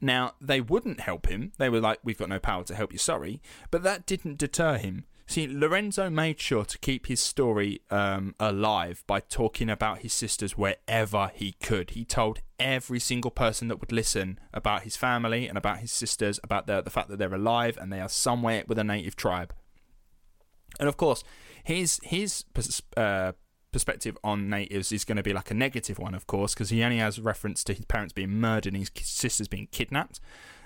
Now 0.00 0.34
they 0.40 0.60
wouldn't 0.60 1.00
help 1.00 1.26
him. 1.26 1.52
They 1.58 1.68
were 1.68 1.80
like, 1.80 1.98
"We've 2.04 2.18
got 2.18 2.28
no 2.28 2.38
power 2.38 2.64
to 2.64 2.74
help 2.74 2.92
you. 2.92 2.98
Sorry," 2.98 3.42
but 3.70 3.82
that 3.82 4.06
didn't 4.06 4.38
deter 4.38 4.78
him. 4.78 5.04
See, 5.26 5.46
Lorenzo 5.46 6.08
made 6.08 6.40
sure 6.40 6.64
to 6.64 6.78
keep 6.78 7.06
his 7.06 7.20
story 7.20 7.82
um, 7.90 8.34
alive 8.40 9.04
by 9.06 9.20
talking 9.20 9.68
about 9.68 9.98
his 9.98 10.14
sisters 10.14 10.56
wherever 10.56 11.30
he 11.34 11.52
could. 11.52 11.90
He 11.90 12.06
told 12.06 12.40
every 12.58 12.98
single 12.98 13.30
person 13.30 13.68
that 13.68 13.78
would 13.78 13.92
listen 13.92 14.40
about 14.54 14.84
his 14.84 14.96
family 14.96 15.46
and 15.46 15.58
about 15.58 15.80
his 15.80 15.92
sisters, 15.92 16.40
about 16.42 16.66
the, 16.66 16.80
the 16.80 16.88
fact 16.88 17.10
that 17.10 17.18
they're 17.18 17.34
alive 17.34 17.76
and 17.78 17.92
they 17.92 18.00
are 18.00 18.08
somewhere 18.08 18.64
with 18.66 18.78
a 18.78 18.84
native 18.84 19.16
tribe. 19.16 19.52
And 20.78 20.88
of 20.88 20.96
course, 20.96 21.24
his 21.64 22.00
his 22.02 22.44
uh, 22.96 23.32
perspective 23.72 24.16
on 24.24 24.48
natives 24.48 24.92
is 24.92 25.04
going 25.04 25.16
to 25.16 25.22
be 25.22 25.32
like 25.32 25.50
a 25.50 25.54
negative 25.54 25.98
one, 25.98 26.14
of 26.14 26.26
course, 26.26 26.54
because 26.54 26.70
he 26.70 26.82
only 26.82 26.98
has 26.98 27.20
reference 27.20 27.62
to 27.64 27.74
his 27.74 27.84
parents 27.84 28.12
being 28.12 28.30
murdered 28.30 28.74
and 28.74 28.82
his 28.82 28.90
sisters 29.02 29.48
being 29.48 29.68
kidnapped. 29.70 30.20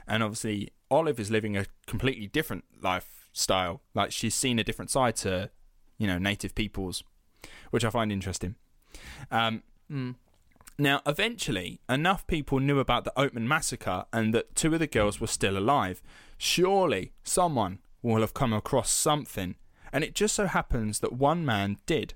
And 0.07 0.23
obviously, 0.23 0.71
Olive 0.91 1.21
is 1.21 1.31
living 1.31 1.57
a 1.57 1.67
completely 1.87 2.27
different 2.27 2.65
lifestyle. 2.81 3.83
Like 3.95 4.13
she's 4.13 4.35
seen 4.35 4.59
a 4.59 4.65
different 4.65 4.91
side 4.91 5.17
to, 5.17 5.51
you 5.99 6.07
know, 6.07 6.19
native 6.19 6.55
peoples, 6.55 7.03
which 7.71 7.85
I 7.85 7.91
find 7.91 8.13
interesting. 8.13 8.57
Um, 9.31 9.63
mm. 9.91 10.17
Now, 10.79 11.01
eventually, 11.07 11.81
enough 11.89 12.27
people 12.27 12.59
knew 12.59 12.79
about 12.79 13.05
the 13.05 13.13
Oatman 13.17 13.47
massacre 13.47 14.07
and 14.13 14.35
that 14.35 14.55
two 14.55 14.73
of 14.73 14.81
the 14.81 14.87
girls 14.87 15.21
were 15.21 15.27
still 15.27 15.57
alive. 15.57 16.03
Surely, 16.39 17.13
someone 17.23 17.79
will 18.03 18.21
have 18.21 18.35
come 18.35 18.53
across 18.53 18.91
something, 18.91 19.55
and 19.93 20.03
it 20.03 20.15
just 20.15 20.35
so 20.35 20.47
happens 20.47 21.01
that 21.01 21.13
one 21.13 21.45
man 21.45 21.79
did. 21.87 22.15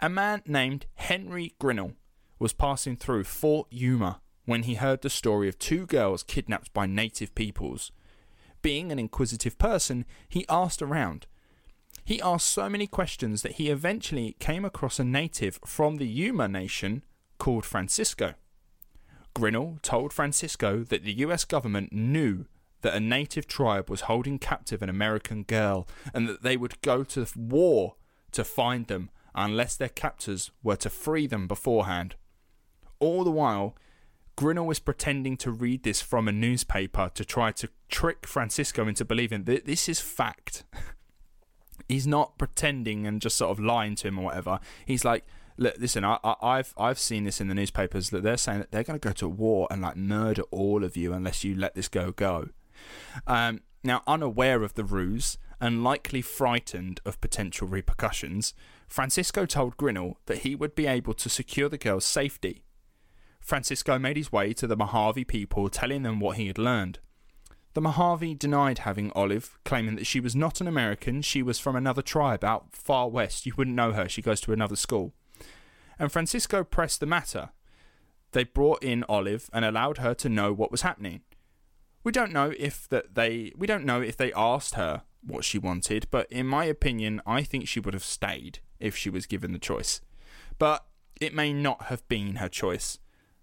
A 0.00 0.08
man 0.08 0.42
named 0.46 0.86
Henry 0.94 1.54
Grinnell 1.58 1.92
was 2.38 2.52
passing 2.52 2.96
through 2.96 3.24
Fort 3.24 3.66
Yuma 3.70 4.20
when 4.44 4.62
he 4.62 4.74
heard 4.74 5.02
the 5.02 5.10
story 5.10 5.48
of 5.48 5.58
two 5.58 5.86
girls 5.86 6.22
kidnapped 6.22 6.72
by 6.72 6.86
native 6.86 7.34
peoples. 7.34 7.92
Being 8.62 8.90
an 8.90 8.98
inquisitive 8.98 9.58
person, 9.58 10.04
he 10.28 10.46
asked 10.48 10.82
around. 10.82 11.26
He 12.04 12.22
asked 12.22 12.46
so 12.46 12.68
many 12.68 12.86
questions 12.86 13.42
that 13.42 13.52
he 13.52 13.68
eventually 13.68 14.36
came 14.38 14.64
across 14.64 14.98
a 14.98 15.04
native 15.04 15.58
from 15.64 15.96
the 15.96 16.06
Yuma 16.06 16.46
Nation 16.46 17.02
called 17.38 17.64
Francisco. 17.64 18.34
Grinnell 19.34 19.78
told 19.82 20.12
Francisco 20.12 20.84
that 20.84 21.04
the 21.04 21.12
US 21.14 21.44
government 21.44 21.92
knew 21.92 22.46
that 22.86 22.94
a 22.94 23.00
native 23.00 23.48
tribe 23.48 23.90
was 23.90 24.02
holding 24.02 24.38
captive 24.38 24.80
an 24.80 24.88
American 24.88 25.42
girl 25.42 25.88
and 26.14 26.28
that 26.28 26.42
they 26.42 26.56
would 26.56 26.80
go 26.82 27.02
to 27.02 27.26
war 27.34 27.96
to 28.30 28.44
find 28.44 28.86
them 28.86 29.10
unless 29.34 29.74
their 29.74 29.88
captors 29.88 30.52
were 30.62 30.76
to 30.76 30.88
free 30.88 31.26
them 31.26 31.48
beforehand. 31.48 32.14
All 33.00 33.24
the 33.24 33.30
while, 33.32 33.76
Grinnell 34.36 34.66
was 34.66 34.78
pretending 34.78 35.36
to 35.38 35.50
read 35.50 35.82
this 35.82 36.00
from 36.00 36.28
a 36.28 36.32
newspaper 36.32 37.10
to 37.14 37.24
try 37.24 37.50
to 37.52 37.68
trick 37.88 38.24
Francisco 38.24 38.86
into 38.86 39.04
believing 39.04 39.44
that 39.44 39.66
this 39.66 39.88
is 39.88 39.98
fact. 39.98 40.62
He's 41.88 42.06
not 42.06 42.38
pretending 42.38 43.04
and 43.04 43.20
just 43.20 43.36
sort 43.36 43.50
of 43.50 43.58
lying 43.58 43.96
to 43.96 44.08
him 44.08 44.18
or 44.20 44.26
whatever. 44.26 44.60
He's 44.86 45.04
like, 45.04 45.24
look, 45.56 45.74
listen, 45.78 46.04
I, 46.04 46.18
have 46.42 46.72
I've 46.78 47.00
seen 47.00 47.24
this 47.24 47.40
in 47.40 47.48
the 47.48 47.54
newspapers 47.54 48.10
that 48.10 48.22
they're 48.22 48.36
saying 48.36 48.60
that 48.60 48.70
they're 48.70 48.84
going 48.84 49.00
to 49.00 49.08
go 49.08 49.12
to 49.14 49.28
war 49.28 49.66
and 49.72 49.82
like 49.82 49.96
murder 49.96 50.42
all 50.52 50.84
of 50.84 50.96
you 50.96 51.12
unless 51.12 51.42
you 51.42 51.56
let 51.56 51.74
this 51.74 51.88
go 51.88 52.12
go. 52.12 52.50
Um, 53.26 53.60
now, 53.82 54.02
unaware 54.06 54.62
of 54.62 54.74
the 54.74 54.84
ruse 54.84 55.38
and 55.60 55.84
likely 55.84 56.20
frightened 56.20 57.00
of 57.04 57.20
potential 57.20 57.68
repercussions, 57.68 58.54
Francisco 58.88 59.46
told 59.46 59.76
Grinnell 59.76 60.18
that 60.26 60.38
he 60.38 60.54
would 60.54 60.74
be 60.74 60.86
able 60.86 61.14
to 61.14 61.28
secure 61.28 61.68
the 61.68 61.78
girl's 61.78 62.04
safety. 62.04 62.64
Francisco 63.40 63.98
made 63.98 64.16
his 64.16 64.32
way 64.32 64.52
to 64.52 64.66
the 64.66 64.76
Mojave 64.76 65.24
people, 65.24 65.68
telling 65.68 66.02
them 66.02 66.18
what 66.18 66.36
he 66.36 66.48
had 66.48 66.58
learned. 66.58 66.98
The 67.74 67.80
Mojave 67.80 68.34
denied 68.34 68.78
having 68.78 69.12
Olive, 69.14 69.58
claiming 69.64 69.96
that 69.96 70.06
she 70.06 70.18
was 70.18 70.34
not 70.34 70.60
an 70.60 70.66
American, 70.66 71.22
she 71.22 71.42
was 71.42 71.58
from 71.58 71.76
another 71.76 72.02
tribe 72.02 72.42
out 72.42 72.74
far 72.74 73.08
west. 73.08 73.46
You 73.46 73.52
wouldn't 73.56 73.76
know 73.76 73.92
her, 73.92 74.08
she 74.08 74.22
goes 74.22 74.40
to 74.42 74.52
another 74.52 74.76
school. 74.76 75.12
And 75.98 76.10
Francisco 76.10 76.64
pressed 76.64 77.00
the 77.00 77.06
matter. 77.06 77.50
They 78.32 78.44
brought 78.44 78.82
in 78.82 79.04
Olive 79.08 79.48
and 79.52 79.64
allowed 79.64 79.98
her 79.98 80.14
to 80.14 80.28
know 80.28 80.52
what 80.52 80.70
was 80.70 80.82
happening. 80.82 81.20
We 82.06 82.12
don't 82.12 82.30
know 82.30 82.52
if 82.56 82.88
that 82.90 83.16
they 83.16 83.50
we 83.56 83.66
don't 83.66 83.84
know 83.84 84.00
if 84.00 84.16
they 84.16 84.32
asked 84.34 84.76
her 84.76 85.02
what 85.26 85.44
she 85.44 85.58
wanted, 85.58 86.06
but 86.12 86.30
in 86.30 86.46
my 86.46 86.64
opinion, 86.66 87.20
I 87.26 87.42
think 87.42 87.66
she 87.66 87.80
would 87.80 87.94
have 87.94 88.04
stayed 88.04 88.60
if 88.78 88.96
she 88.96 89.10
was 89.10 89.26
given 89.26 89.50
the 89.50 89.58
choice. 89.58 90.00
But 90.56 90.86
it 91.20 91.34
may 91.34 91.52
not 91.52 91.86
have 91.86 92.06
been 92.06 92.36
her 92.36 92.48
choice. 92.48 93.00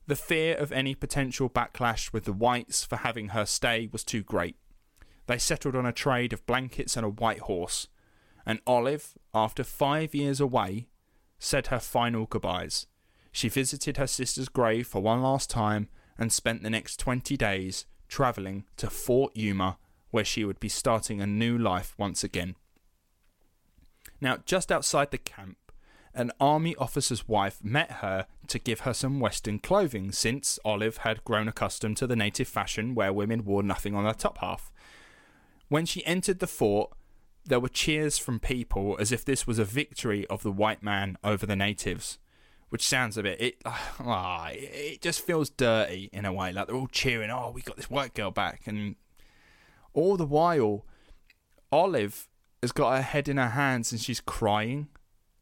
The 0.08 0.16
fear 0.16 0.56
of 0.56 0.72
any 0.72 0.96
potential 0.96 1.50
backlash 1.50 2.14
with 2.14 2.24
the 2.24 2.32
whites 2.32 2.86
for 2.86 2.96
having 2.96 3.30
her 3.30 3.46
stay 3.46 3.90
was 3.92 4.06
too 4.06 4.24
great. 4.24 4.56
They 5.28 5.40
settled 5.40 5.76
on 5.76 5.86
a 5.86 5.92
trade 5.92 6.32
of 6.32 6.46
blankets 6.46 6.96
and 6.96 7.06
a 7.06 7.10
white 7.10 7.40
horse, 7.40 7.90
and 8.46 8.62
Olive, 8.66 9.18
after 9.34 9.66
five 9.66 10.16
years 10.16 10.40
away, 10.40 10.88
said 11.38 11.68
her 11.68 11.80
final 11.80 12.28
goodbyes. 12.28 12.88
She 13.34 13.50
visited 13.50 13.98
her 13.98 14.08
sister's 14.08 14.48
grave 14.48 14.88
for 14.88 15.02
one 15.02 15.22
last 15.22 15.50
time 15.50 15.90
and 16.18 16.32
spent 16.32 16.64
the 16.64 16.70
next 16.70 16.96
20 16.98 17.36
days 17.36 17.88
travelling 18.14 18.64
to 18.78 18.92
Fort 18.92 19.36
Yuma, 19.36 19.78
where 20.12 20.24
she 20.24 20.46
would 20.46 20.60
be 20.60 20.70
starting 20.70 21.20
a 21.20 21.26
new 21.26 21.58
life 21.58 21.96
once 21.98 22.24
again. 22.24 22.56
Now, 24.22 24.38
just 24.46 24.72
outside 24.72 25.10
the 25.10 25.18
camp, 25.18 25.58
an 26.14 26.32
army 26.40 26.76
officer's 26.76 27.28
wife 27.28 27.64
met 27.64 27.92
her 28.04 28.28
to 28.50 28.60
give 28.60 28.82
her 28.82 28.94
some 28.94 29.20
Western 29.20 29.58
clothing, 29.58 30.12
since 30.12 30.60
Olive 30.64 30.98
had 30.98 31.24
grown 31.24 31.48
accustomed 31.48 31.98
to 31.98 32.06
the 32.06 32.16
native 32.16 32.48
fashion 32.48 32.94
where 32.94 33.12
women 33.12 33.46
wore 33.46 33.64
nothing 33.64 33.96
on 33.96 34.04
their 34.04 34.14
top 34.14 34.38
half. 34.38 34.72
When 35.70 35.88
she 35.88 36.06
entered 36.06 36.38
the 36.38 36.46
fort, 36.46 36.92
there 37.44 37.60
were 37.60 37.68
cheers 37.68 38.20
from 38.20 38.40
people 38.40 38.96
as 39.00 39.12
if 39.12 39.26
this 39.26 39.48
was 39.48 39.58
a 39.58 39.66
victory 39.66 40.28
of 40.28 40.44
the 40.44 40.52
white 40.52 40.84
man 40.84 41.18
over 41.24 41.48
the 41.48 41.56
natives, 41.56 42.20
which 42.74 42.88
sounds 42.88 43.20
a 43.20 43.24
bit 43.24 43.40
it. 43.40 43.62
Oh, 44.00 44.48
it 44.50 45.00
just 45.00 45.22
feels 45.22 45.52
dirty 45.52 46.10
in 46.12 46.26
a 46.26 46.34
way. 46.34 46.52
Like 46.52 46.66
they're 46.66 46.76
all 46.76 46.88
cheering, 46.88 47.30
"Oh, 47.30 47.52
we 47.54 47.62
got 47.62 47.78
this 47.78 47.90
white 47.90 48.16
girl 48.16 48.32
back!" 48.32 48.64
And 48.66 48.96
all 49.94 50.18
the 50.18 50.26
while, 50.26 50.84
Olive 51.72 52.28
has 52.64 52.72
got 52.72 52.96
her 52.96 53.04
head 53.04 53.30
in 53.30 53.38
her 53.38 53.50
hands 53.50 53.92
and 53.92 54.02
she's 54.02 54.20
crying 54.20 54.88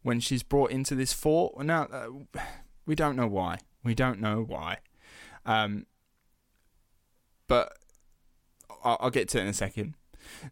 when 0.02 0.20
she's 0.20 0.44
brought 0.44 0.72
into 0.72 0.94
this 0.94 1.14
fort. 1.14 1.58
Now, 1.64 1.84
uh, 1.84 2.40
we 2.86 2.96
don't 2.96 3.16
know 3.16 3.28
why. 3.28 3.60
We 3.82 3.96
don't 3.96 4.20
know 4.20 4.44
why. 4.46 4.80
Um, 5.46 5.86
but 7.48 7.78
I'll, 8.84 8.98
I'll 9.00 9.10
get 9.10 9.30
to 9.30 9.38
it 9.38 9.44
in 9.44 9.48
a 9.48 9.54
second. 9.54 9.94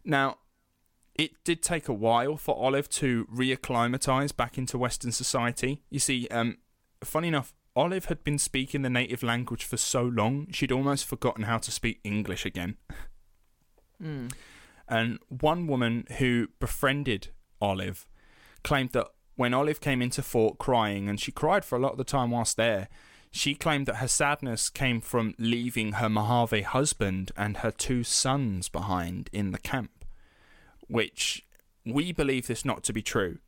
Now, 0.02 0.38
it 1.14 1.32
did 1.44 1.62
take 1.62 1.88
a 1.88 1.92
while 1.92 2.38
for 2.38 2.56
Olive 2.56 2.88
to 2.88 3.26
reacclimatise 3.26 4.34
back 4.34 4.56
into 4.56 4.78
Western 4.78 5.12
society. 5.12 5.82
You 5.90 5.98
see, 5.98 6.26
um, 6.28 6.56
funny 7.04 7.28
enough, 7.28 7.54
Olive 7.76 8.06
had 8.06 8.24
been 8.24 8.38
speaking 8.38 8.82
the 8.82 8.90
native 8.90 9.22
language 9.22 9.64
for 9.64 9.76
so 9.76 10.02
long, 10.02 10.48
she'd 10.50 10.72
almost 10.72 11.06
forgotten 11.06 11.44
how 11.44 11.58
to 11.58 11.70
speak 11.70 12.00
English 12.04 12.44
again. 12.44 12.76
Mm. 14.02 14.32
And 14.88 15.18
one 15.28 15.66
woman 15.66 16.06
who 16.18 16.48
befriended 16.58 17.28
Olive 17.60 18.08
claimed 18.64 18.90
that 18.90 19.06
when 19.36 19.54
Olive 19.54 19.80
came 19.80 20.02
into 20.02 20.22
fort 20.22 20.58
crying, 20.58 21.08
and 21.08 21.20
she 21.20 21.32
cried 21.32 21.64
for 21.64 21.76
a 21.76 21.80
lot 21.80 21.92
of 21.92 21.98
the 21.98 22.04
time 22.04 22.30
whilst 22.30 22.56
there, 22.56 22.88
she 23.30 23.54
claimed 23.54 23.86
that 23.86 23.96
her 23.96 24.08
sadness 24.08 24.68
came 24.68 25.00
from 25.00 25.34
leaving 25.38 25.92
her 25.92 26.08
Mojave 26.08 26.62
husband 26.62 27.30
and 27.36 27.58
her 27.58 27.70
two 27.70 28.02
sons 28.02 28.68
behind 28.68 29.30
in 29.32 29.52
the 29.52 29.58
camp, 29.58 30.04
which 30.88 31.46
we 31.86 32.12
believe 32.12 32.48
this 32.48 32.64
not 32.64 32.82
to 32.84 32.92
be 32.92 33.02
true, 33.02 33.38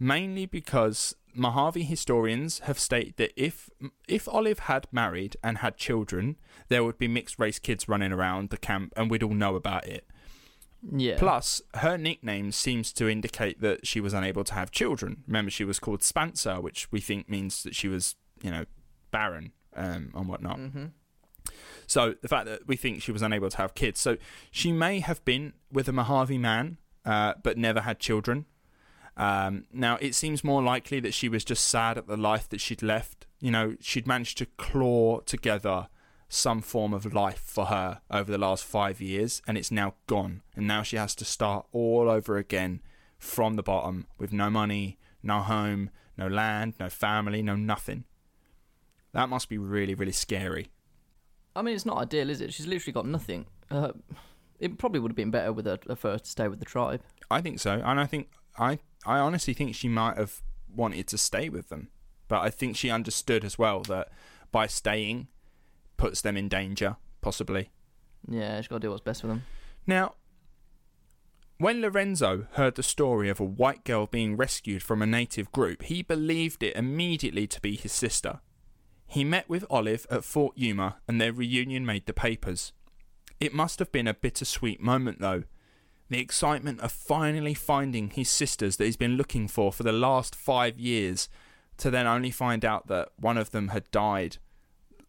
mainly 0.00 0.46
because 0.46 1.14
Mojave 1.36 1.82
historians 1.82 2.60
have 2.60 2.78
stated 2.78 3.16
that 3.16 3.32
if 3.36 3.70
if 4.08 4.28
Olive 4.28 4.60
had 4.60 4.86
married 4.90 5.36
and 5.42 5.58
had 5.58 5.76
children, 5.76 6.36
there 6.68 6.84
would 6.84 6.98
be 6.98 7.08
mixed 7.08 7.38
race 7.38 7.58
kids 7.58 7.88
running 7.88 8.12
around 8.12 8.50
the 8.50 8.56
camp, 8.56 8.92
and 8.96 9.10
we'd 9.10 9.22
all 9.22 9.34
know 9.34 9.54
about 9.54 9.86
it. 9.86 10.06
Yeah. 10.92 11.16
Plus, 11.18 11.62
her 11.74 11.96
nickname 11.96 12.52
seems 12.52 12.92
to 12.94 13.08
indicate 13.08 13.60
that 13.60 13.86
she 13.86 14.00
was 14.00 14.12
unable 14.12 14.44
to 14.44 14.54
have 14.54 14.70
children. 14.70 15.24
Remember, 15.26 15.50
she 15.50 15.64
was 15.64 15.78
called 15.78 16.00
Spantsa, 16.00 16.62
which 16.62 16.90
we 16.92 17.00
think 17.00 17.28
means 17.28 17.62
that 17.62 17.74
she 17.74 17.88
was, 17.88 18.14
you 18.42 18.50
know, 18.50 18.66
barren 19.10 19.52
um, 19.74 20.12
and 20.14 20.28
whatnot. 20.28 20.58
Mm-hmm. 20.58 20.86
So 21.86 22.14
the 22.20 22.28
fact 22.28 22.46
that 22.46 22.66
we 22.66 22.76
think 22.76 23.02
she 23.02 23.12
was 23.12 23.22
unable 23.22 23.50
to 23.50 23.56
have 23.56 23.74
kids, 23.74 24.00
so 24.00 24.16
she 24.50 24.72
may 24.72 25.00
have 25.00 25.24
been 25.24 25.54
with 25.72 25.88
a 25.88 25.92
Mojave 25.92 26.38
man, 26.38 26.78
uh, 27.04 27.34
but 27.42 27.56
never 27.56 27.80
had 27.80 27.98
children. 27.98 28.46
Um, 29.16 29.64
now, 29.72 29.96
it 30.00 30.14
seems 30.14 30.44
more 30.44 30.62
likely 30.62 31.00
that 31.00 31.14
she 31.14 31.28
was 31.28 31.44
just 31.44 31.66
sad 31.66 31.96
at 31.96 32.06
the 32.06 32.16
life 32.16 32.48
that 32.50 32.60
she'd 32.60 32.82
left. 32.82 33.26
You 33.40 33.50
know, 33.50 33.76
she'd 33.80 34.06
managed 34.06 34.38
to 34.38 34.46
claw 34.46 35.20
together 35.20 35.88
some 36.28 36.60
form 36.60 36.92
of 36.92 37.12
life 37.14 37.38
for 37.38 37.66
her 37.66 38.00
over 38.10 38.30
the 38.30 38.38
last 38.38 38.64
five 38.64 39.00
years, 39.00 39.40
and 39.46 39.56
it's 39.56 39.70
now 39.70 39.94
gone. 40.06 40.42
And 40.54 40.66
now 40.66 40.82
she 40.82 40.96
has 40.96 41.14
to 41.16 41.24
start 41.24 41.66
all 41.72 42.10
over 42.10 42.36
again 42.36 42.82
from 43.18 43.54
the 43.54 43.62
bottom 43.62 44.06
with 44.18 44.32
no 44.32 44.50
money, 44.50 44.98
no 45.22 45.40
home, 45.40 45.90
no 46.18 46.26
land, 46.26 46.74
no 46.78 46.88
family, 46.88 47.42
no 47.42 47.56
nothing. 47.56 48.04
That 49.12 49.28
must 49.28 49.48
be 49.48 49.56
really, 49.56 49.94
really 49.94 50.12
scary. 50.12 50.72
I 51.54 51.62
mean, 51.62 51.74
it's 51.74 51.86
not 51.86 51.96
ideal, 51.96 52.28
is 52.28 52.42
it? 52.42 52.52
She's 52.52 52.66
literally 52.66 52.92
got 52.92 53.06
nothing. 53.06 53.46
Uh, 53.70 53.92
it 54.58 54.76
probably 54.76 55.00
would 55.00 55.12
have 55.12 55.16
been 55.16 55.30
better 55.30 55.52
with 55.52 55.64
her, 55.64 55.78
her 55.88 55.96
first 55.96 56.24
to 56.24 56.30
stay 56.30 56.48
with 56.48 56.58
the 56.58 56.66
tribe. 56.66 57.00
I 57.30 57.40
think 57.40 57.60
so, 57.60 57.80
and 57.84 57.98
I 57.98 58.04
think 58.04 58.28
I 58.58 58.78
I 59.06 59.18
honestly 59.18 59.54
think 59.54 59.74
she 59.74 59.88
might 59.88 60.16
have 60.16 60.42
wanted 60.74 61.06
to 61.08 61.18
stay 61.18 61.48
with 61.48 61.68
them, 61.68 61.88
but 62.28 62.40
I 62.40 62.50
think 62.50 62.76
she 62.76 62.90
understood 62.90 63.44
as 63.44 63.58
well 63.58 63.80
that 63.82 64.08
by 64.52 64.66
staying 64.66 65.28
puts 65.96 66.20
them 66.20 66.36
in 66.36 66.48
danger, 66.48 66.96
possibly. 67.20 67.70
Yeah, 68.28 68.60
she's 68.60 68.68
got 68.68 68.76
to 68.76 68.80
do 68.80 68.90
what's 68.90 69.02
best 69.02 69.20
for 69.20 69.28
them. 69.28 69.44
Now, 69.86 70.14
when 71.58 71.80
Lorenzo 71.80 72.48
heard 72.52 72.74
the 72.74 72.82
story 72.82 73.30
of 73.30 73.40
a 73.40 73.44
white 73.44 73.84
girl 73.84 74.06
being 74.06 74.36
rescued 74.36 74.82
from 74.82 75.00
a 75.00 75.06
native 75.06 75.50
group, 75.52 75.84
he 75.84 76.02
believed 76.02 76.62
it 76.62 76.76
immediately 76.76 77.46
to 77.46 77.60
be 77.60 77.76
his 77.76 77.92
sister. 77.92 78.40
He 79.06 79.24
met 79.24 79.48
with 79.48 79.64
Olive 79.70 80.06
at 80.10 80.24
Fort 80.24 80.58
Yuma 80.58 80.96
and 81.08 81.20
their 81.20 81.32
reunion 81.32 81.86
made 81.86 82.06
the 82.06 82.12
papers. 82.12 82.72
It 83.40 83.54
must 83.54 83.78
have 83.78 83.92
been 83.92 84.08
a 84.08 84.14
bittersweet 84.14 84.82
moment, 84.82 85.20
though. 85.20 85.44
The 86.08 86.20
excitement 86.20 86.80
of 86.80 86.92
finally 86.92 87.54
finding 87.54 88.10
his 88.10 88.28
sisters 88.28 88.76
that 88.76 88.84
he's 88.84 88.96
been 88.96 89.16
looking 89.16 89.48
for 89.48 89.72
for 89.72 89.82
the 89.82 89.92
last 89.92 90.34
five 90.34 90.78
years, 90.78 91.28
to 91.78 91.90
then 91.90 92.06
only 92.06 92.30
find 92.30 92.64
out 92.64 92.86
that 92.86 93.10
one 93.16 93.36
of 93.36 93.50
them 93.50 93.68
had 93.68 93.90
died. 93.90 94.38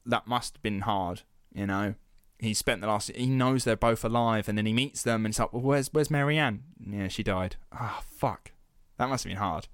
That 0.06 0.28
must 0.28 0.56
have 0.56 0.62
been 0.64 0.82
hard, 0.82 1.22
you 1.54 1.66
know 1.66 1.96
he 2.40 2.54
spent 2.54 2.82
the 2.82 2.88
last. 2.88 3.12
He 3.16 3.28
knows 3.28 3.64
they're 3.64 3.76
both 3.76 4.06
alive, 4.06 4.48
and 4.48 4.58
then 4.58 4.66
he 4.66 4.74
meets 4.74 5.04
them, 5.04 5.26
and 5.26 5.32
it's 5.32 5.40
like, 5.40 5.54
well, 5.54 5.62
where's 5.62 5.90
where's 5.92 6.12
Mary 6.12 6.38
Ann? 6.38 6.64
Yeah, 6.80 7.08
she 7.08 7.24
died. 7.24 7.56
Ah, 7.72 7.98
oh, 8.00 8.04
fuck. 8.08 8.52
That 8.98 9.10
must 9.10 9.24
have 9.24 9.32
been 9.32 9.38
hard. 9.38 9.68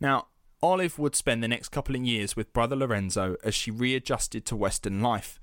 Now, 0.00 0.28
Olive 0.62 0.98
would 0.98 1.14
spend 1.14 1.42
the 1.42 1.48
next 1.48 1.70
couple 1.70 1.94
of 1.94 2.04
years 2.04 2.36
with 2.36 2.52
brother 2.52 2.76
Lorenzo 2.76 3.36
as 3.44 3.54
she 3.54 3.70
readjusted 3.70 4.44
to 4.46 4.56
Western 4.56 5.00
life. 5.00 5.40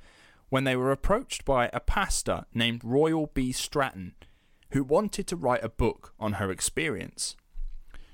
When 0.53 0.65
they 0.65 0.75
were 0.75 0.91
approached 0.91 1.45
by 1.45 1.71
a 1.73 1.79
pastor 1.79 2.45
named 2.53 2.83
Royal 2.83 3.31
B. 3.33 3.51
Stratton, 3.51 4.13
who 4.69 4.83
wanted 4.83 5.25
to 5.25 5.35
write 5.35 5.63
a 5.63 5.67
book 5.67 6.13
on 6.19 6.33
her 6.33 6.51
experience. 6.51 7.35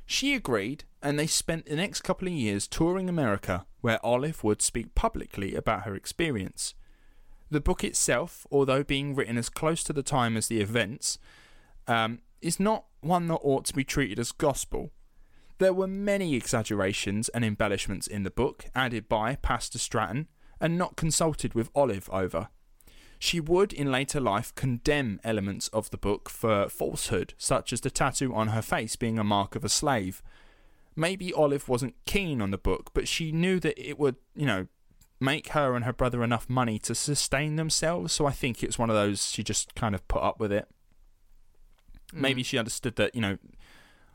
She 0.06 0.34
agreed, 0.34 0.86
and 1.04 1.20
they 1.20 1.28
spent 1.28 1.66
the 1.66 1.76
next 1.76 2.00
couple 2.00 2.30
of 2.30 2.34
years 2.34 2.66
touring 2.66 3.10
America, 3.10 3.66
where 3.82 4.00
Olive 4.06 4.42
would 4.46 4.62
speak 4.62 4.96
publicly 4.96 5.54
about 5.54 5.82
her 5.82 5.96
experience. 5.96 6.76
The 7.52 7.60
book 7.60 7.84
itself, 7.84 8.48
although 8.50 8.86
being 8.86 9.16
written 9.16 9.38
as 9.38 9.50
close 9.50 9.84
to 9.84 9.92
the 9.92 10.02
time 10.02 10.38
as 10.38 10.48
the 10.48 10.62
events, 10.62 11.20
um, 11.88 12.20
is 12.42 12.58
not 12.58 12.86
one 13.02 13.28
that 13.28 13.42
ought 13.44 13.66
to 13.66 13.76
be 13.76 13.84
treated 13.84 14.18
as 14.18 14.32
gospel. 14.32 14.92
There 15.58 15.74
were 15.74 15.88
many 15.88 16.36
exaggerations 16.36 17.28
and 17.28 17.44
embellishments 17.44 18.08
in 18.08 18.24
the 18.24 18.32
book, 18.32 18.64
added 18.74 19.10
by 19.10 19.36
Pastor 19.36 19.78
Stratton, 19.78 20.30
and 20.60 20.78
not 20.78 20.96
consulted 20.96 21.54
with 21.54 21.70
Olive 21.74 22.10
over. 22.12 22.50
She 23.18 23.40
would, 23.42 23.74
in 23.74 23.92
later 23.92 24.22
life, 24.22 24.56
condemn 24.56 25.20
elements 25.24 25.68
of 25.70 25.90
the 25.90 25.98
book 25.98 26.30
for 26.30 26.70
falsehood, 26.70 27.34
such 27.38 27.74
as 27.74 27.82
the 27.82 27.92
tattoo 27.92 28.34
on 28.34 28.50
her 28.50 28.62
face 28.62 28.96
being 28.96 29.20
a 29.20 29.24
mark 29.24 29.56
of 29.56 29.66
a 29.66 29.70
slave. 29.70 30.24
Maybe 30.96 31.34
Olive 31.34 31.68
wasn't 31.68 31.96
keen 32.06 32.42
on 32.42 32.52
the 32.52 32.58
book, 32.58 32.92
but 32.94 33.08
she 33.08 33.32
knew 33.34 33.60
that 33.60 33.78
it 33.78 34.00
would, 34.00 34.16
you 34.36 34.46
know, 34.46 34.68
make 35.20 35.50
her 35.50 35.76
and 35.76 35.84
her 35.84 35.94
brother 35.94 36.24
enough 36.24 36.50
money 36.50 36.80
to 36.80 36.96
sustain 36.96 37.58
themselves, 37.58 38.14
so 38.14 38.26
I 38.26 38.32
think 38.32 38.64
it's 38.64 38.80
one 38.80 38.90
of 38.90 38.96
those 38.96 39.30
she 39.30 39.44
just 39.44 39.76
kind 39.76 39.94
of 39.94 40.08
put 40.08 40.24
up 40.24 40.40
with 40.40 40.52
it. 40.52 40.68
Mm. 42.14 42.22
Maybe 42.22 42.44
she 42.44 42.58
understood 42.58 42.96
that, 42.96 43.14
you 43.16 43.22
know, 43.22 43.38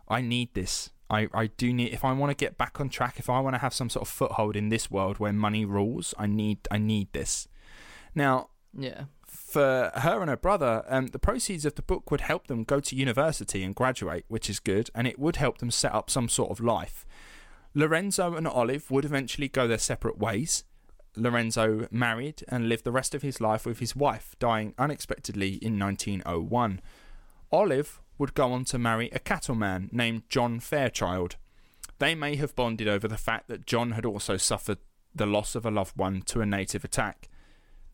I 0.08 0.22
need 0.22 0.54
this. 0.54 0.90
I, 1.10 1.28
I 1.34 1.46
do 1.48 1.72
need 1.72 1.92
if 1.92 2.04
I 2.04 2.12
want 2.12 2.30
to 2.30 2.44
get 2.44 2.56
back 2.56 2.80
on 2.80 2.88
track, 2.88 3.18
if 3.18 3.28
I 3.28 3.40
want 3.40 3.54
to 3.54 3.60
have 3.60 3.74
some 3.74 3.90
sort 3.90 4.02
of 4.02 4.12
foothold 4.12 4.56
in 4.56 4.68
this 4.68 4.90
world 4.90 5.18
where 5.18 5.32
money 5.32 5.64
rules, 5.64 6.14
I 6.18 6.26
need 6.26 6.66
I 6.70 6.78
need 6.78 7.12
this. 7.12 7.48
Now, 8.14 8.48
yeah. 8.76 9.04
For 9.26 9.90
her 9.94 10.20
and 10.20 10.30
her 10.30 10.36
brother, 10.36 10.84
um, 10.88 11.08
the 11.08 11.18
proceeds 11.18 11.64
of 11.64 11.74
the 11.74 11.82
book 11.82 12.10
would 12.10 12.22
help 12.22 12.46
them 12.46 12.64
go 12.64 12.80
to 12.80 12.96
university 12.96 13.62
and 13.62 13.74
graduate, 13.74 14.24
which 14.28 14.48
is 14.48 14.58
good, 14.58 14.90
and 14.94 15.06
it 15.06 15.18
would 15.18 15.36
help 15.36 15.58
them 15.58 15.70
set 15.70 15.92
up 15.92 16.08
some 16.08 16.28
sort 16.28 16.50
of 16.50 16.60
life. 16.60 17.04
Lorenzo 17.74 18.34
and 18.34 18.46
Olive 18.46 18.90
would 18.90 19.04
eventually 19.04 19.48
go 19.48 19.66
their 19.66 19.78
separate 19.78 20.18
ways. 20.18 20.64
Lorenzo 21.16 21.88
married 21.90 22.44
and 22.48 22.68
lived 22.68 22.84
the 22.84 22.92
rest 22.92 23.14
of 23.14 23.22
his 23.22 23.40
life 23.40 23.66
with 23.66 23.80
his 23.80 23.94
wife, 23.94 24.34
dying 24.38 24.74
unexpectedly 24.78 25.54
in 25.54 25.78
1901. 25.78 26.80
Olive 27.52 28.00
would 28.18 28.34
go 28.34 28.52
on 28.52 28.64
to 28.66 28.78
marry 28.78 29.10
a 29.10 29.18
cattleman 29.18 29.88
named 29.92 30.22
John 30.28 30.60
Fairchild. 30.60 31.36
They 31.98 32.14
may 32.14 32.36
have 32.36 32.54
bonded 32.54 32.88
over 32.88 33.08
the 33.08 33.16
fact 33.16 33.48
that 33.48 33.66
John 33.66 33.92
had 33.92 34.04
also 34.04 34.36
suffered 34.36 34.78
the 35.14 35.26
loss 35.26 35.54
of 35.54 35.64
a 35.64 35.70
loved 35.70 35.96
one 35.96 36.22
to 36.22 36.40
a 36.40 36.46
native 36.46 36.84
attack. 36.84 37.28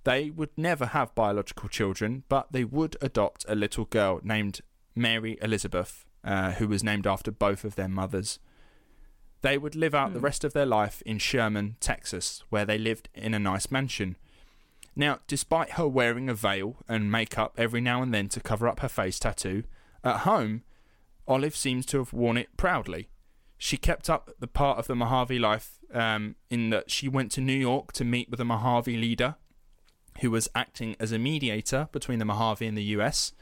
They 0.04 0.30
would 0.30 0.50
never 0.56 0.86
have 0.86 1.14
biological 1.14 1.68
children, 1.68 2.24
but 2.28 2.52
they 2.52 2.64
would 2.64 2.96
adopt 3.00 3.44
a 3.48 3.54
little 3.54 3.84
girl 3.84 4.20
named 4.22 4.60
Mary 4.94 5.38
Elizabeth, 5.42 6.06
uh, 6.24 6.52
who 6.52 6.68
was 6.68 6.82
named 6.82 7.06
after 7.06 7.30
both 7.30 7.64
of 7.64 7.76
their 7.76 7.88
mothers. 7.88 8.38
They 9.42 9.58
would 9.58 9.74
live 9.74 9.94
out 9.94 10.12
the 10.12 10.18
hmm. 10.18 10.24
rest 10.24 10.44
of 10.44 10.52
their 10.52 10.66
life 10.66 11.02
in 11.02 11.18
Sherman, 11.18 11.76
Texas, 11.80 12.42
where 12.50 12.64
they 12.64 12.78
lived 12.78 13.08
in 13.14 13.34
a 13.34 13.38
nice 13.38 13.70
mansion. 13.70 14.16
Now, 14.96 15.20
despite 15.26 15.72
her 15.72 15.86
wearing 15.86 16.28
a 16.28 16.34
veil 16.34 16.76
and 16.88 17.10
makeup 17.10 17.54
every 17.56 17.80
now 17.80 18.02
and 18.02 18.12
then 18.12 18.28
to 18.30 18.40
cover 18.40 18.68
up 18.68 18.80
her 18.80 18.88
face 18.88 19.18
tattoo, 19.18 19.64
at 20.04 20.18
home, 20.18 20.62
Olive 21.26 21.56
seems 21.56 21.86
to 21.86 21.98
have 21.98 22.12
worn 22.12 22.36
it 22.36 22.56
proudly. 22.56 23.08
She 23.58 23.76
kept 23.76 24.08
up 24.08 24.30
the 24.38 24.46
part 24.46 24.78
of 24.78 24.86
the 24.86 24.96
Mojave 24.96 25.38
life 25.38 25.78
um, 25.92 26.36
in 26.48 26.70
that 26.70 26.90
she 26.90 27.08
went 27.08 27.30
to 27.32 27.40
New 27.40 27.52
York 27.52 27.92
to 27.92 28.04
meet 28.04 28.30
with 28.30 28.40
a 28.40 28.44
Mojave 28.44 28.96
leader 28.96 29.36
who 30.20 30.30
was 30.30 30.48
acting 30.54 30.96
as 30.98 31.12
a 31.12 31.18
mediator 31.18 31.88
between 31.92 32.18
the 32.18 32.24
Mojave 32.24 32.66
and 32.66 32.76
the 32.76 32.84
US. 32.84 33.32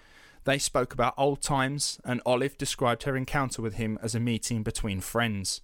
They 0.44 0.58
spoke 0.58 0.92
about 0.92 1.14
old 1.16 1.42
times, 1.42 2.00
and 2.04 2.22
Olive 2.24 2.56
described 2.56 3.02
her 3.02 3.16
encounter 3.16 3.62
with 3.62 3.74
him 3.74 3.98
as 4.02 4.14
a 4.14 4.20
meeting 4.20 4.62
between 4.62 5.00
friends. 5.00 5.60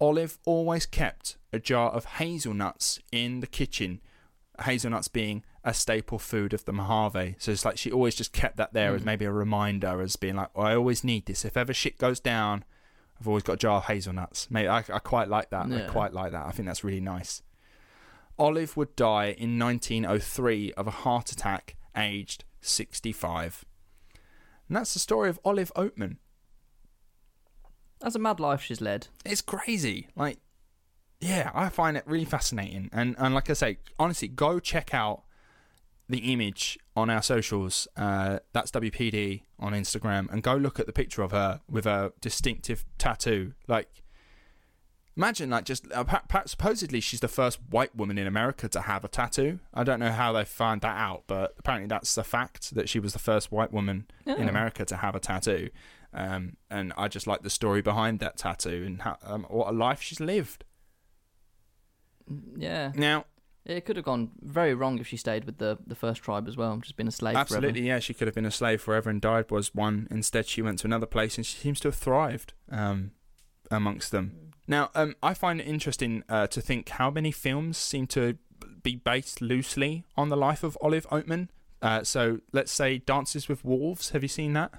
Olive 0.00 0.38
always 0.44 0.86
kept 0.86 1.36
a 1.52 1.58
jar 1.58 1.90
of 1.90 2.04
hazelnuts 2.04 2.98
in 3.12 3.40
the 3.40 3.46
kitchen, 3.46 4.00
hazelnuts 4.60 5.08
being 5.08 5.44
a 5.64 5.72
staple 5.72 6.18
food 6.18 6.52
of 6.52 6.64
the 6.64 6.72
Mojave. 6.72 7.36
So 7.38 7.52
it's 7.52 7.64
like 7.64 7.78
she 7.78 7.90
always 7.90 8.14
just 8.14 8.32
kept 8.32 8.56
that 8.56 8.72
there 8.72 8.92
mm. 8.92 8.96
as 8.96 9.04
maybe 9.04 9.24
a 9.24 9.32
reminder, 9.32 10.00
as 10.00 10.16
being 10.16 10.36
like, 10.36 10.50
oh, 10.54 10.62
I 10.62 10.76
always 10.76 11.04
need 11.04 11.26
this. 11.26 11.44
If 11.44 11.56
ever 11.56 11.72
shit 11.72 11.98
goes 11.98 12.20
down, 12.20 12.64
I've 13.20 13.28
always 13.28 13.44
got 13.44 13.54
a 13.54 13.58
jar 13.58 13.78
of 13.78 13.84
hazelnuts. 13.84 14.50
Maybe 14.50 14.68
I, 14.68 14.78
I 14.78 14.98
quite 14.98 15.28
like 15.28 15.50
that. 15.50 15.68
Yeah. 15.68 15.86
I 15.86 15.88
quite 15.88 16.12
like 16.12 16.32
that. 16.32 16.46
I 16.46 16.50
think 16.50 16.66
that's 16.66 16.84
really 16.84 17.00
nice. 17.00 17.42
Olive 18.38 18.76
would 18.76 18.96
die 18.96 19.26
in 19.26 19.58
1903 19.58 20.72
of 20.72 20.86
a 20.86 20.90
heart 20.90 21.30
attack, 21.30 21.76
aged 21.96 22.44
65. 22.60 23.64
And 24.68 24.76
that's 24.76 24.94
the 24.94 24.98
story 24.98 25.28
of 25.28 25.38
Olive 25.44 25.72
Oatman. 25.76 26.16
That's 28.00 28.16
a 28.16 28.18
mad 28.18 28.40
life 28.40 28.62
she's 28.62 28.80
led. 28.80 29.08
It's 29.24 29.42
crazy. 29.42 30.08
Like, 30.16 30.38
yeah, 31.22 31.52
I 31.54 31.68
find 31.68 31.96
it 31.96 32.02
really 32.04 32.24
fascinating. 32.24 32.90
And 32.92 33.14
and 33.16 33.32
like 33.34 33.48
I 33.48 33.52
say, 33.52 33.78
honestly, 33.98 34.28
go 34.28 34.58
check 34.58 34.92
out 34.92 35.22
the 36.08 36.32
image 36.32 36.78
on 36.96 37.08
our 37.08 37.22
socials. 37.22 37.86
Uh, 37.96 38.40
that's 38.52 38.72
WPD 38.72 39.42
on 39.58 39.72
Instagram, 39.72 40.30
and 40.32 40.42
go 40.42 40.54
look 40.56 40.80
at 40.80 40.86
the 40.86 40.92
picture 40.92 41.22
of 41.22 41.30
her 41.30 41.60
with 41.70 41.86
a 41.86 42.12
distinctive 42.20 42.84
tattoo. 42.98 43.54
Like, 43.68 44.02
Imagine, 45.14 45.50
like, 45.50 45.64
just 45.64 45.86
uh, 45.92 46.04
supposedly 46.46 46.98
she's 46.98 47.20
the 47.20 47.28
first 47.28 47.58
white 47.68 47.94
woman 47.94 48.16
in 48.16 48.26
America 48.26 48.66
to 48.70 48.80
have 48.80 49.04
a 49.04 49.08
tattoo. 49.08 49.58
I 49.74 49.84
don't 49.84 50.00
know 50.00 50.10
how 50.10 50.32
they 50.32 50.44
found 50.46 50.80
that 50.80 50.96
out, 50.96 51.24
but 51.26 51.54
apparently 51.58 51.86
that's 51.86 52.14
the 52.14 52.24
fact 52.24 52.74
that 52.74 52.88
she 52.88 52.98
was 52.98 53.12
the 53.12 53.18
first 53.18 53.52
white 53.52 53.72
woman 53.72 54.06
in 54.26 54.48
America 54.48 54.86
to 54.86 54.96
have 54.96 55.14
a 55.14 55.20
tattoo. 55.20 55.68
Um, 56.14 56.56
and 56.70 56.94
I 56.96 57.08
just 57.08 57.26
like 57.26 57.42
the 57.42 57.50
story 57.50 57.82
behind 57.82 58.20
that 58.20 58.38
tattoo 58.38 58.84
and 58.86 59.02
how, 59.02 59.18
um, 59.22 59.44
what 59.50 59.68
a 59.68 59.72
life 59.72 60.00
she's 60.00 60.18
lived. 60.18 60.64
Yeah. 62.56 62.92
Now, 62.94 63.26
it 63.64 63.84
could 63.84 63.96
have 63.96 64.04
gone 64.04 64.30
very 64.40 64.74
wrong 64.74 64.98
if 64.98 65.06
she 65.06 65.16
stayed 65.16 65.44
with 65.44 65.58
the, 65.58 65.78
the 65.86 65.94
first 65.94 66.22
tribe 66.22 66.48
as 66.48 66.56
well, 66.56 66.76
just 66.78 66.96
been 66.96 67.08
a 67.08 67.12
slave 67.12 67.36
Absolutely, 67.36 67.72
forever. 67.80 67.86
yeah. 67.86 67.98
She 68.00 68.14
could 68.14 68.26
have 68.26 68.34
been 68.34 68.46
a 68.46 68.50
slave 68.50 68.80
forever 68.80 69.08
and 69.10 69.20
died 69.20 69.50
was 69.50 69.74
one. 69.74 70.08
Instead, 70.10 70.46
she 70.46 70.62
went 70.62 70.80
to 70.80 70.86
another 70.86 71.06
place 71.06 71.36
and 71.36 71.46
she 71.46 71.56
seems 71.58 71.80
to 71.80 71.88
have 71.88 71.94
thrived 71.94 72.54
um, 72.70 73.12
amongst 73.70 74.10
them. 74.10 74.52
Now, 74.66 74.90
um, 74.94 75.14
I 75.22 75.34
find 75.34 75.60
it 75.60 75.66
interesting 75.66 76.24
uh, 76.28 76.46
to 76.48 76.60
think 76.60 76.88
how 76.88 77.10
many 77.10 77.30
films 77.30 77.76
seem 77.78 78.06
to 78.08 78.38
be 78.82 78.96
based 78.96 79.40
loosely 79.40 80.04
on 80.16 80.28
the 80.28 80.36
life 80.36 80.62
of 80.62 80.78
Olive 80.80 81.06
Oatman. 81.10 81.48
Uh, 81.80 82.04
so 82.04 82.40
let's 82.52 82.70
say 82.70 82.98
Dances 82.98 83.48
with 83.48 83.64
Wolves. 83.64 84.10
Have 84.10 84.22
you 84.22 84.28
seen 84.28 84.52
that? 84.54 84.72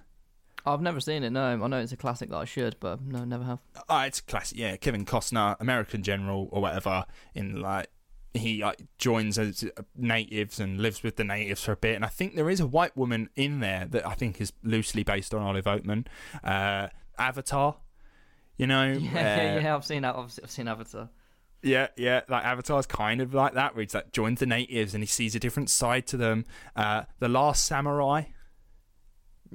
I've 0.65 0.81
never 0.81 0.99
seen 0.99 1.23
it. 1.23 1.31
No, 1.31 1.43
I 1.43 1.67
know 1.67 1.79
it's 1.79 1.91
a 1.91 1.97
classic 1.97 2.29
that 2.29 2.37
I 2.37 2.45
should, 2.45 2.77
but 2.79 3.01
no, 3.01 3.25
never 3.25 3.43
have. 3.43 3.59
Uh, 3.89 4.05
it's 4.07 4.19
a 4.19 4.23
classic. 4.23 4.57
Yeah, 4.57 4.75
Kevin 4.77 5.05
Costner, 5.05 5.57
American 5.59 6.03
general 6.03 6.47
or 6.51 6.61
whatever. 6.61 7.05
In 7.35 7.61
like 7.61 7.87
he 8.33 8.63
like, 8.63 8.81
joins 8.97 9.37
as 9.37 9.63
natives 9.95 10.59
and 10.59 10.79
lives 10.79 11.03
with 11.03 11.17
the 11.17 11.23
natives 11.23 11.63
for 11.63 11.73
a 11.73 11.77
bit. 11.77 11.95
And 11.95 12.05
I 12.05 12.07
think 12.07 12.35
there 12.35 12.49
is 12.49 12.59
a 12.59 12.65
white 12.65 12.95
woman 12.97 13.29
in 13.35 13.59
there 13.59 13.85
that 13.91 14.07
I 14.07 14.13
think 14.13 14.41
is 14.41 14.53
loosely 14.63 15.03
based 15.03 15.33
on 15.33 15.41
Olive 15.41 15.65
Oatman. 15.65 16.07
Uh, 16.43 16.87
Avatar 17.17 17.75
you 18.57 18.67
know, 18.67 18.85
yeah, 18.91 19.09
uh, 19.09 19.13
yeah, 19.13 19.59
yeah. 19.59 19.75
I've 19.75 19.85
seen 19.85 20.01
that. 20.03 20.15
I've 20.15 20.31
seen 20.31 20.67
Avatar. 20.67 21.09
Yeah, 21.61 21.87
yeah. 21.95 22.21
Like 22.27 22.43
Avatar's 22.43 22.85
kind 22.85 23.21
of 23.21 23.33
like 23.33 23.53
that, 23.53 23.75
where 23.75 23.83
he's 23.83 23.93
like 23.93 24.11
joins 24.11 24.39
the 24.39 24.45
natives 24.45 24.93
and 24.93 25.01
he 25.01 25.07
sees 25.07 25.35
a 25.35 25.39
different 25.39 25.69
side 25.69 26.07
to 26.07 26.17
them. 26.17 26.45
Uh, 26.75 27.03
the 27.19 27.29
Last 27.29 27.65
Samurai. 27.65 28.23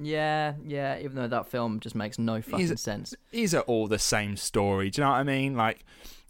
Yeah, 0.01 0.55
yeah. 0.65 0.99
Even 0.99 1.17
though 1.17 1.29
that 1.29 1.49
film 1.49 1.81
just 1.81 1.95
makes 1.95 2.19
no 2.19 2.41
fucking 2.41 2.71
Is- 2.73 2.81
sense. 2.81 3.15
these 3.31 3.55
are 3.55 3.63
all 3.63 3.87
the 3.89 3.99
same 3.99 4.37
story. 4.37 4.91
Do 4.91 5.01
you 5.01 5.05
know 5.07 5.11
what 5.13 5.17
I 5.19 5.25
mean? 5.25 5.57
Like, 5.57 5.85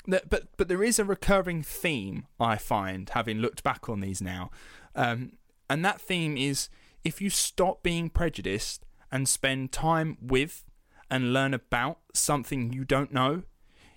but 0.07 0.45
but 0.57 0.69
there 0.69 0.83
is 0.83 0.99
a 0.99 1.05
recurring 1.05 1.63
theme 1.63 2.27
I 2.41 2.57
find 2.57 3.11
having 3.11 3.39
looked 3.39 3.63
back 3.63 3.89
on 3.89 4.01
these 4.01 4.23
now, 4.23 4.51
um, 4.95 5.33
and 5.69 5.85
that 5.85 6.01
theme 6.01 6.37
is 6.37 6.71
if 7.05 7.21
you 7.21 7.29
stop 7.31 7.83
being 7.83 8.09
prejudiced 8.09 8.85
and 9.13 9.29
spend 9.29 9.71
time 9.73 10.17
with 10.23 10.65
and 11.11 11.33
learn 11.33 11.53
about 11.55 11.99
something 12.15 12.73
you 12.73 12.85
don't 12.85 13.13
know, 13.13 13.43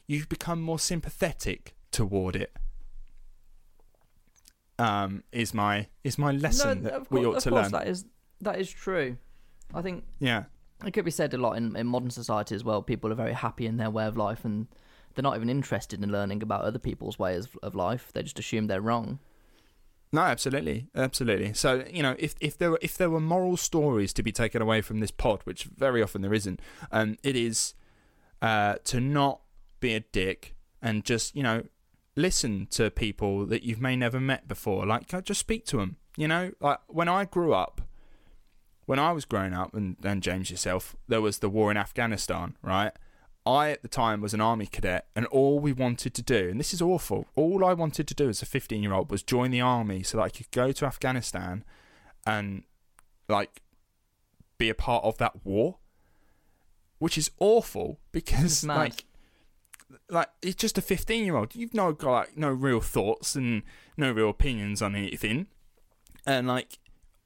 you 0.07 0.25
become 0.25 0.61
more 0.61 0.79
sympathetic 0.79 1.75
toward 1.91 2.35
it. 2.35 2.51
Um, 4.79 5.23
is 5.31 5.53
my 5.53 5.87
is 6.03 6.17
my 6.17 6.31
lesson 6.31 6.83
no, 6.83 6.89
that 6.89 6.93
of 6.93 7.11
we 7.11 7.21
course, 7.23 7.37
ought 7.37 7.39
to 7.41 7.49
course 7.51 7.63
learn? 7.63 7.71
that 7.71 7.87
is 7.87 8.05
that 8.41 8.59
is 8.59 8.69
true. 8.71 9.17
I 9.73 9.81
think 9.81 10.03
Yeah. 10.19 10.45
it 10.85 10.91
could 10.91 11.05
be 11.05 11.11
said 11.11 11.33
a 11.33 11.37
lot 11.37 11.53
in, 11.57 11.75
in 11.75 11.87
modern 11.87 12.09
society 12.09 12.55
as 12.55 12.63
well. 12.63 12.81
People 12.81 13.11
are 13.11 13.15
very 13.15 13.33
happy 13.33 13.65
in 13.65 13.77
their 13.77 13.89
way 13.89 14.05
of 14.05 14.17
life, 14.17 14.43
and 14.45 14.67
they're 15.15 15.23
not 15.23 15.35
even 15.35 15.49
interested 15.49 16.03
in 16.03 16.11
learning 16.11 16.41
about 16.43 16.61
other 16.63 16.79
people's 16.79 17.19
ways 17.19 17.47
of 17.61 17.75
life. 17.75 18.11
They 18.13 18.23
just 18.23 18.39
assume 18.39 18.67
they're 18.67 18.81
wrong. 18.81 19.19
No, 20.13 20.21
absolutely, 20.21 20.87
absolutely. 20.93 21.53
So 21.53 21.85
you 21.89 22.03
know, 22.03 22.15
if 22.19 22.35
if 22.41 22.57
there 22.57 22.71
were 22.71 22.79
if 22.81 22.97
there 22.97 23.09
were 23.09 23.21
moral 23.21 23.55
stories 23.55 24.11
to 24.13 24.23
be 24.23 24.31
taken 24.33 24.61
away 24.61 24.81
from 24.81 24.99
this 24.99 25.11
pod, 25.11 25.39
which 25.45 25.63
very 25.63 26.01
often 26.03 26.21
there 26.21 26.33
isn't, 26.33 26.59
um, 26.91 27.17
it 27.23 27.35
is 27.37 27.75
uh, 28.41 28.75
to 28.85 28.99
not 28.99 29.39
be 29.79 29.93
a 29.93 30.01
dick 30.01 30.55
and 30.81 31.05
just 31.05 31.33
you 31.35 31.43
know 31.43 31.63
listen 32.17 32.67
to 32.71 32.91
people 32.91 33.45
that 33.45 33.63
you've 33.63 33.79
may 33.79 33.95
never 33.95 34.19
met 34.19 34.49
before. 34.49 34.85
Like 34.85 35.13
uh, 35.13 35.21
just 35.21 35.39
speak 35.39 35.65
to 35.67 35.77
them. 35.77 35.95
You 36.17 36.27
know, 36.27 36.51
like 36.59 36.79
when 36.87 37.07
I 37.07 37.23
grew 37.23 37.53
up, 37.53 37.79
when 38.85 38.99
I 38.99 39.11
was 39.11 39.25
growing 39.25 39.53
up, 39.53 39.73
and 39.73 39.97
and 40.03 40.21
James 40.21 40.51
yourself, 40.51 40.95
there 41.07 41.21
was 41.21 41.39
the 41.39 41.49
war 41.49 41.71
in 41.71 41.77
Afghanistan, 41.77 42.55
right? 42.61 42.91
I 43.45 43.71
at 43.71 43.81
the 43.81 43.87
time 43.87 44.21
was 44.21 44.33
an 44.33 44.41
army 44.41 44.67
cadet, 44.67 45.07
and 45.15 45.25
all 45.27 45.59
we 45.59 45.73
wanted 45.73 46.13
to 46.13 46.21
do, 46.21 46.49
and 46.49 46.59
this 46.59 46.73
is 46.73 46.81
awful, 46.81 47.25
all 47.35 47.65
I 47.65 47.73
wanted 47.73 48.07
to 48.07 48.13
do 48.13 48.29
as 48.29 48.41
a 48.41 48.45
15 48.45 48.83
year 48.83 48.93
old 48.93 49.09
was 49.09 49.23
join 49.23 49.51
the 49.51 49.61
army 49.61 50.03
so 50.03 50.17
that 50.17 50.23
I 50.23 50.29
could 50.29 50.51
go 50.51 50.71
to 50.71 50.85
Afghanistan 50.85 51.63
and 52.25 52.63
like 53.27 53.61
be 54.57 54.69
a 54.69 54.75
part 54.75 55.03
of 55.03 55.17
that 55.17 55.43
war, 55.43 55.77
which 56.99 57.17
is 57.17 57.31
awful 57.39 57.99
because 58.11 58.63
like 58.63 59.05
like 60.09 60.29
it's 60.41 60.55
just 60.55 60.77
a 60.77 60.81
15 60.81 61.25
year 61.25 61.35
old 61.35 61.53
you've 61.55 61.73
no 61.73 61.91
got 61.91 62.11
like 62.11 62.37
no 62.37 62.49
real 62.49 62.79
thoughts 62.79 63.35
and 63.35 63.63
no 63.97 64.11
real 64.11 64.29
opinions 64.29 64.81
on 64.81 64.95
anything. 64.95 65.47
And 66.27 66.47
like 66.47 66.77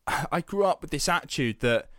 i 0.08 0.42
grew 0.42 0.66
up 0.66 0.82
with 0.82 0.92
this 0.92 1.10
attitude 1.10 1.60
that 1.62 1.90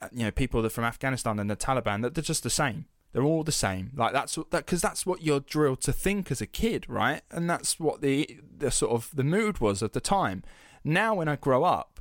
uh, 0.00 0.08
you 0.12 0.24
know 0.24 0.30
people 0.30 0.62
that 0.62 0.66
are 0.66 0.70
from 0.70 0.84
afghanistan 0.84 1.38
and 1.38 1.50
the 1.50 1.56
taliban 1.56 2.02
that 2.02 2.14
they're 2.14 2.22
just 2.22 2.42
the 2.42 2.50
same. 2.50 2.86
They're 3.12 3.24
all 3.24 3.44
the 3.44 3.52
same. 3.52 3.92
Like 3.96 4.12
that's 4.12 4.34
that 4.34 4.50
because 4.50 4.82
that's 4.82 5.06
what 5.06 5.22
you're 5.22 5.40
drilled 5.40 5.80
to 5.82 5.92
think 5.92 6.30
as 6.30 6.42
a 6.42 6.46
kid 6.46 6.84
right? 6.86 7.22
And 7.30 7.48
that's 7.48 7.80
what 7.80 8.02
the 8.02 8.40
the 8.58 8.70
sort 8.70 8.92
of 8.92 9.10
the 9.14 9.24
mood 9.24 9.58
was 9.58 9.82
at 9.82 9.94
the 9.94 10.00
time. 10.00 10.42
Now 10.84 11.14
when 11.14 11.26
i 11.26 11.36
grow 11.36 11.64
up 11.64 11.95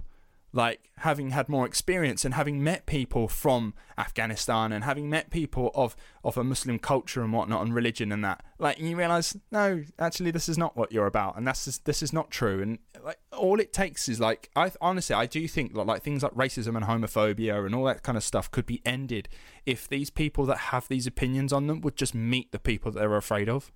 like 0.56 0.90
having 1.00 1.32
had 1.32 1.50
more 1.50 1.66
experience 1.66 2.24
and 2.24 2.34
having 2.34 2.64
met 2.64 2.86
people 2.86 3.28
from 3.28 3.74
Afghanistan 3.98 4.72
and 4.72 4.86
having 4.86 5.10
met 5.10 5.30
people 5.30 5.70
of 5.76 5.98
of 6.24 6.38
a 6.38 6.44
Muslim 6.44 6.80
culture 6.80 7.22
and 7.22 7.34
whatnot 7.34 7.62
and 7.62 7.76
religion 7.76 8.12
and 8.12 8.24
that, 8.24 8.42
like 8.58 8.80
you 8.80 8.96
realize, 8.96 9.36
no, 9.52 9.84
actually, 10.00 10.32
this 10.32 10.48
is 10.48 10.58
not 10.58 10.78
what 10.78 10.94
you're 10.94 11.08
about, 11.08 11.38
and 11.38 11.46
that's 11.46 11.66
just, 11.66 11.84
this 11.84 12.02
is 12.02 12.14
not 12.14 12.32
true. 12.32 12.62
And 12.62 12.80
like 13.04 13.20
all 13.34 13.60
it 13.60 13.74
takes 13.74 14.08
is 14.08 14.22
like, 14.22 14.50
I 14.56 14.72
honestly, 14.80 15.14
I 15.14 15.26
do 15.26 15.46
think 15.48 15.76
like, 15.76 15.88
like 15.88 16.04
things 16.04 16.24
like 16.24 16.34
racism 16.34 16.78
and 16.78 16.86
homophobia 16.86 17.66
and 17.66 17.76
all 17.76 17.84
that 17.86 18.02
kind 18.02 18.18
of 18.18 18.24
stuff 18.24 18.50
could 18.50 18.66
be 18.66 18.82
ended 18.86 19.28
if 19.66 19.90
these 19.90 20.10
people 20.10 20.46
that 20.46 20.58
have 20.58 20.88
these 20.88 21.06
opinions 21.06 21.52
on 21.52 21.68
them 21.68 21.82
would 21.82 21.98
just 21.98 22.16
meet 22.16 22.54
the 22.54 22.60
people 22.60 22.92
that 22.92 23.00
they're 23.00 23.18
afraid 23.18 23.50
of. 23.50 23.74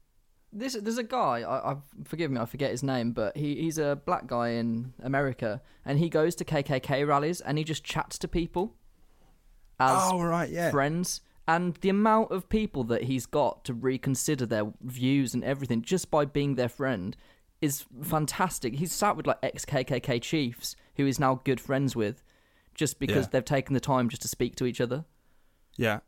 This 0.52 0.74
there's 0.74 0.98
a 0.98 1.04
guy. 1.04 1.42
I, 1.42 1.74
I 1.74 1.78
forgive 2.06 2.32
me, 2.32 2.40
I 2.40 2.46
forget 2.46 2.72
his 2.72 2.82
name, 2.84 3.12
but 3.12 3.38
he, 3.38 3.56
he's 3.62 3.78
a 3.78 4.00
black 4.06 4.26
guy 4.28 4.50
in 4.50 4.94
America, 5.04 5.62
and 5.86 6.00
he 6.00 6.10
goes 6.10 6.34
to 6.36 6.46
KKK 6.46 7.08
rallies 7.08 7.40
and 7.42 7.58
he 7.58 7.64
just 7.64 7.84
chats 7.84 8.18
to 8.20 8.28
people 8.28 8.74
as 9.80 9.98
Oh, 10.12 10.22
right, 10.22 10.50
yeah. 10.50 10.72
friends. 10.72 11.22
And 11.48 11.76
the 11.78 11.90
amount 11.90 12.32
of 12.32 12.48
people 12.50 12.84
that 12.86 13.04
he's 13.04 13.26
got 13.26 13.64
to 13.66 13.74
reconsider 13.74 14.46
their 14.46 14.72
views 14.82 15.34
and 15.34 15.44
everything 15.44 15.82
just 15.82 16.12
by 16.12 16.26
being 16.26 16.56
their 16.56 16.70
friend 16.70 17.16
is 17.62 17.86
fantastic. 18.04 18.76
He's 18.76 18.92
sat 18.92 19.18
with 19.18 19.26
like 19.28 19.40
ex 19.44 19.66
KKK 19.66 20.22
chiefs 20.22 20.76
who 20.96 21.06
he's 21.06 21.20
now 21.20 21.42
good 21.44 21.60
friends 21.60 21.96
with, 21.96 22.24
just 22.76 23.00
because 23.00 23.26
Yeah. 23.26 23.30
they've 23.32 23.46
taken 23.46 23.74
the 23.74 23.80
time 23.80 24.10
just 24.10 24.22
to 24.24 24.28
speak 24.28 24.56
to 24.58 24.66
each 24.66 24.80
other. 24.82 25.06
Yeah, 25.78 26.00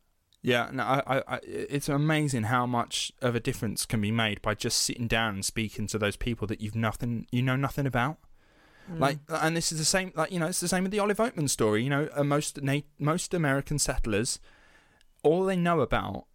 yeah. 0.41 0.69
No, 0.71 0.83
I, 0.83 1.23
I, 1.27 1.39
it's 1.43 1.89
amazing 1.89 2.43
how 2.43 2.65
much 2.65 3.11
of 3.21 3.35
a 3.35 3.39
difference 3.39 3.85
can 3.85 4.01
be 4.01 4.11
made 4.11 4.41
by 4.41 4.55
just 4.55 4.81
sitting 4.81 5.07
down 5.07 5.35
and 5.35 5.45
speaking 5.45 5.87
to 5.87 5.97
those 5.97 6.15
people 6.15 6.47
that 6.47 6.61
you've 6.61 6.75
nothing, 6.75 7.27
you 7.31 7.41
know 7.41 7.55
nothing 7.55 7.85
about. 7.85 8.17
Like, 8.97 9.19
and 9.29 9.55
this 9.55 9.71
is 9.71 9.77
the 9.77 9.85
same. 9.85 10.11
Like, 10.15 10.31
you 10.31 10.39
know, 10.39 10.47
it's 10.47 10.59
the 10.59 10.67
same 10.67 10.83
with 10.83 10.91
the 10.91 10.99
Olive 10.99 11.17
Oatman 11.17 11.49
story. 11.49 11.83
You 11.83 11.89
know, 11.89 12.09
uh, 12.13 12.23
most 12.23 12.61
na- 12.61 12.81
most 12.99 13.33
American 13.33 13.79
settlers, 13.79 14.39
all 15.23 15.45
they 15.45 15.55
know 15.55 15.79
about 15.79 16.25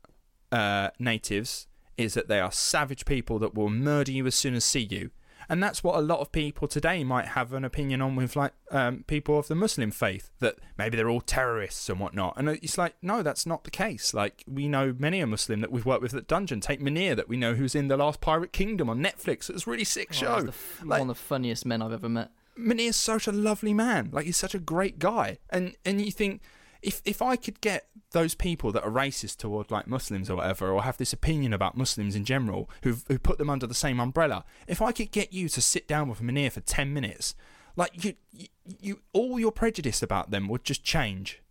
uh, 0.50 0.90
natives 0.98 1.66
is 1.96 2.14
that 2.14 2.28
they 2.28 2.40
are 2.40 2.52
savage 2.52 3.04
people 3.04 3.38
that 3.40 3.54
will 3.54 3.70
murder 3.70 4.12
you 4.12 4.26
as 4.26 4.34
soon 4.34 4.54
as 4.54 4.64
see 4.64 4.86
you. 4.90 5.11
And 5.49 5.62
that's 5.62 5.84
what 5.84 5.97
a 5.97 6.01
lot 6.01 6.20
of 6.20 6.32
people 6.32 6.66
today 6.68 7.05
might 7.05 7.26
have 7.28 7.53
an 7.53 7.64
opinion 7.64 8.03
on 8.03 8.16
with 8.16 8.36
like 8.36 8.53
um, 8.70 9.05
people 9.07 9.38
of 9.38 9.49
the 9.49 9.55
Muslim 9.55 9.90
faith 9.90 10.30
that 10.40 10.57
maybe 10.76 10.97
they're 10.97 11.09
all 11.11 11.20
terrorists 11.20 11.88
and 11.88 12.01
whatnot. 12.01 12.34
And 12.36 12.49
it's 12.49 12.76
like, 12.78 12.94
no, 13.03 13.22
that's 13.22 13.47
not 13.47 13.64
the 13.64 13.70
case. 13.70 14.12
Like 14.14 14.42
we 14.47 14.68
know 14.68 14.94
many 14.99 15.20
a 15.20 15.26
Muslim 15.26 15.61
that 15.61 15.70
we've 15.70 15.86
worked 15.86 16.03
with 16.03 16.14
at 16.14 16.26
Dungeon. 16.26 16.61
Take 16.61 16.80
Munir 16.80 17.14
that 17.16 17.28
we 17.28 17.36
know 17.36 17.55
who's 17.55 17.74
in 17.74 17.88
the 17.88 17.97
Lost 17.97 18.20
Pirate 18.20 18.53
Kingdom 18.53 18.90
on 18.90 18.99
Netflix. 19.03 19.49
It's 19.51 19.66
a 19.66 19.70
really 19.70 19.84
sick 19.84 20.09
Oh, 20.11 20.14
show. 20.14 20.44
f- 20.49 20.80
Like- 20.84 21.01
one 21.01 21.11
of 21.11 21.16
the 21.16 21.22
funniest 21.22 21.64
men 21.66 21.82
I've 21.82 21.92
ever 21.92 22.09
met. 22.09 22.30
Munir's 22.59 22.97
such 22.97 23.26
a 23.26 23.32
lovely 23.32 23.74
man. 23.74 24.09
Like 24.12 24.24
he's 24.24 24.36
such 24.38 24.55
a 24.55 24.59
great 24.59 24.99
guy. 24.99 25.38
And 25.51 25.76
and 25.84 26.01
you 26.01 26.11
think 26.11 26.40
if 26.82 27.02
if 27.04 27.22
I 27.22 27.36
could 27.36 27.60
get 27.60 27.88
those 28.12 28.34
people 28.34 28.72
that 28.72 28.84
are 28.84 28.90
racist 28.90 29.38
toward 29.38 29.70
like 29.70 29.86
Muslims 29.86 30.30
or 30.30 30.36
whatever, 30.36 30.70
or 30.70 30.82
have 30.82 30.96
this 30.96 31.12
opinion 31.12 31.52
about 31.52 31.76
Muslims 31.76 32.14
in 32.14 32.24
general, 32.24 32.70
who 32.82 32.96
who 33.08 33.18
put 33.18 33.38
them 33.38 33.50
under 33.50 33.66
the 33.66 33.74
same 33.74 34.00
umbrella, 34.00 34.44
if 34.66 34.80
I 34.80 34.92
could 34.92 35.10
get 35.10 35.32
you 35.32 35.48
to 35.48 35.60
sit 35.60 35.88
down 35.88 36.08
with 36.08 36.20
Munir 36.20 36.52
for 36.52 36.60
ten 36.60 36.92
minutes, 36.92 37.34
like 37.76 38.04
you 38.04 38.14
you, 38.32 38.46
you 38.80 39.00
all 39.12 39.38
your 39.40 39.52
prejudice 39.52 40.02
about 40.02 40.30
them 40.30 40.48
would 40.48 40.64
just 40.64 40.84
change. 40.84 41.42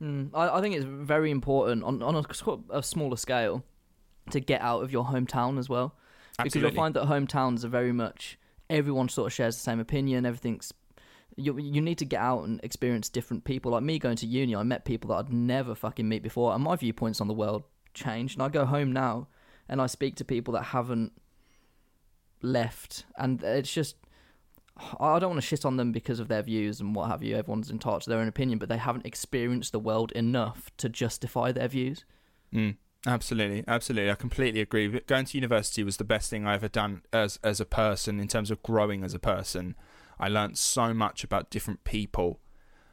Mm, 0.00 0.30
I, 0.34 0.58
I 0.58 0.60
think 0.60 0.74
it's 0.74 0.84
very 0.84 1.30
important 1.30 1.84
on 1.84 2.02
on 2.02 2.16
a, 2.16 2.24
a 2.70 2.82
smaller 2.82 3.16
scale 3.16 3.64
to 4.30 4.40
get 4.40 4.60
out 4.60 4.82
of 4.82 4.90
your 4.90 5.04
hometown 5.04 5.58
as 5.58 5.68
well, 5.68 5.94
because 6.38 6.54
you'll 6.60 6.70
find 6.72 6.94
that 6.94 7.04
hometowns 7.04 7.64
are 7.64 7.68
very 7.68 7.92
much 7.92 8.38
everyone 8.70 9.08
sort 9.08 9.26
of 9.26 9.32
shares 9.32 9.56
the 9.56 9.62
same 9.62 9.78
opinion. 9.78 10.24
Everything's 10.26 10.72
you 11.36 11.58
you 11.58 11.80
need 11.80 11.98
to 11.98 12.04
get 12.04 12.20
out 12.20 12.44
and 12.44 12.60
experience 12.62 13.08
different 13.08 13.44
people. 13.44 13.72
Like 13.72 13.82
me 13.82 13.98
going 13.98 14.16
to 14.16 14.26
uni, 14.26 14.54
I 14.54 14.62
met 14.62 14.84
people 14.84 15.08
that 15.08 15.16
I'd 15.16 15.32
never 15.32 15.74
fucking 15.74 16.08
meet 16.08 16.22
before, 16.22 16.54
and 16.54 16.62
my 16.62 16.76
viewpoints 16.76 17.20
on 17.20 17.28
the 17.28 17.34
world 17.34 17.64
changed. 17.92 18.36
And 18.36 18.42
I 18.42 18.48
go 18.48 18.64
home 18.64 18.92
now, 18.92 19.28
and 19.68 19.80
I 19.80 19.86
speak 19.86 20.16
to 20.16 20.24
people 20.24 20.54
that 20.54 20.64
haven't 20.64 21.12
left, 22.42 23.04
and 23.16 23.42
it's 23.42 23.72
just. 23.72 23.96
I 24.98 25.20
don't 25.20 25.30
want 25.30 25.40
to 25.40 25.46
shit 25.46 25.64
on 25.64 25.76
them 25.76 25.92
because 25.92 26.18
of 26.18 26.26
their 26.26 26.42
views 26.42 26.80
and 26.80 26.96
what 26.96 27.08
have 27.08 27.22
you. 27.22 27.36
Everyone's 27.36 27.70
entitled 27.70 28.02
to 28.02 28.10
their 28.10 28.18
own 28.18 28.26
opinion, 28.26 28.58
but 28.58 28.68
they 28.68 28.76
haven't 28.76 29.06
experienced 29.06 29.70
the 29.70 29.78
world 29.78 30.10
enough 30.12 30.68
to 30.78 30.88
justify 30.88 31.52
their 31.52 31.68
views. 31.68 32.04
Mm, 32.52 32.78
absolutely, 33.06 33.62
absolutely. 33.68 34.10
I 34.10 34.16
completely 34.16 34.60
agree. 34.60 34.88
Going 35.06 35.26
to 35.26 35.38
university 35.38 35.84
was 35.84 35.98
the 35.98 36.02
best 36.02 36.28
thing 36.28 36.44
I 36.44 36.54
ever 36.54 36.66
done 36.66 37.02
as 37.12 37.38
as 37.44 37.60
a 37.60 37.64
person 37.64 38.18
in 38.18 38.26
terms 38.26 38.50
of 38.50 38.64
growing 38.64 39.04
as 39.04 39.14
a 39.14 39.20
person. 39.20 39.76
I 40.18 40.28
learned 40.28 40.58
so 40.58 40.94
much 40.94 41.24
about 41.24 41.50
different 41.50 41.84
people. 41.84 42.40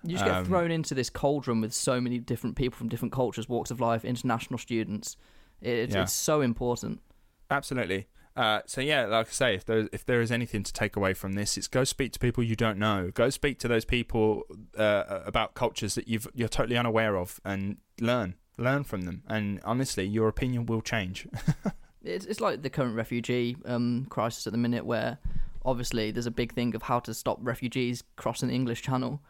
You 0.04 0.12
just 0.14 0.26
get 0.26 0.34
Um, 0.36 0.46
thrown 0.46 0.72
into 0.72 0.96
this 0.96 1.10
cauldron 1.10 1.62
with 1.62 1.74
so 1.74 2.02
many 2.02 2.18
different 2.18 2.56
people 2.56 2.78
from 2.78 2.90
different 2.90 3.12
cultures, 3.14 3.48
walks 3.48 3.70
of 3.72 3.80
life, 3.80 4.04
international 4.04 4.58
students. 4.58 5.16
It, 5.62 5.70
it's, 5.70 5.96
Yeah. 5.96 6.04
it's 6.04 6.14
so 6.14 6.42
important. 6.42 7.02
Absolutely. 7.50 8.08
Uh, 8.36 8.62
so 8.66 8.80
yeah, 8.82 9.06
like 9.06 9.28
I 9.28 9.32
say, 9.32 9.56
if 9.56 9.66
there 9.66 9.90
if 9.92 10.06
there 10.06 10.22
is 10.22 10.32
anything 10.32 10.64
to 10.64 10.72
take 10.72 10.96
away 10.96 11.14
from 11.14 11.34
this, 11.34 11.58
it's 11.58 11.68
go 11.68 11.84
speak 11.84 12.14
to 12.14 12.20
people 12.20 12.44
you 12.44 12.56
don't 12.56 12.80
know. 12.80 13.12
Go 13.14 13.30
speak 13.30 13.60
to 13.60 13.68
those 13.68 13.84
people 13.84 14.44
uh, 14.78 15.20
about 15.26 15.54
cultures 15.54 15.96
that 15.96 16.08
you've 16.08 16.28
you're 16.34 16.48
totally 16.48 16.78
unaware 16.78 17.18
of, 17.18 17.42
and 17.44 17.78
learn 18.00 18.36
learn 18.58 18.86
from 18.86 19.02
them. 19.02 19.24
And 19.28 19.60
honestly, 19.66 20.06
your 20.06 20.30
opinion 20.30 20.66
will 20.66 20.82
change. 20.82 21.28
It's, 22.04 22.26
it's 22.26 22.42
like 22.42 22.64
the 22.64 22.70
current 22.72 22.96
refugee 22.96 23.56
um, 23.66 24.08
crisis 24.10 24.48
at 24.48 24.54
the 24.54 24.58
minute, 24.58 24.88
where 24.88 25.20
obviously 25.66 26.12
there's 26.12 26.26
a 26.26 26.32
big 26.32 26.54
thing 26.54 26.76
of 26.76 26.84
how 26.84 27.00
to 27.00 27.14
stop 27.14 27.38
refugees 27.42 28.04
crossing 28.16 28.50
the 28.50 28.56
English 28.56 28.82
Channel. 28.82 29.22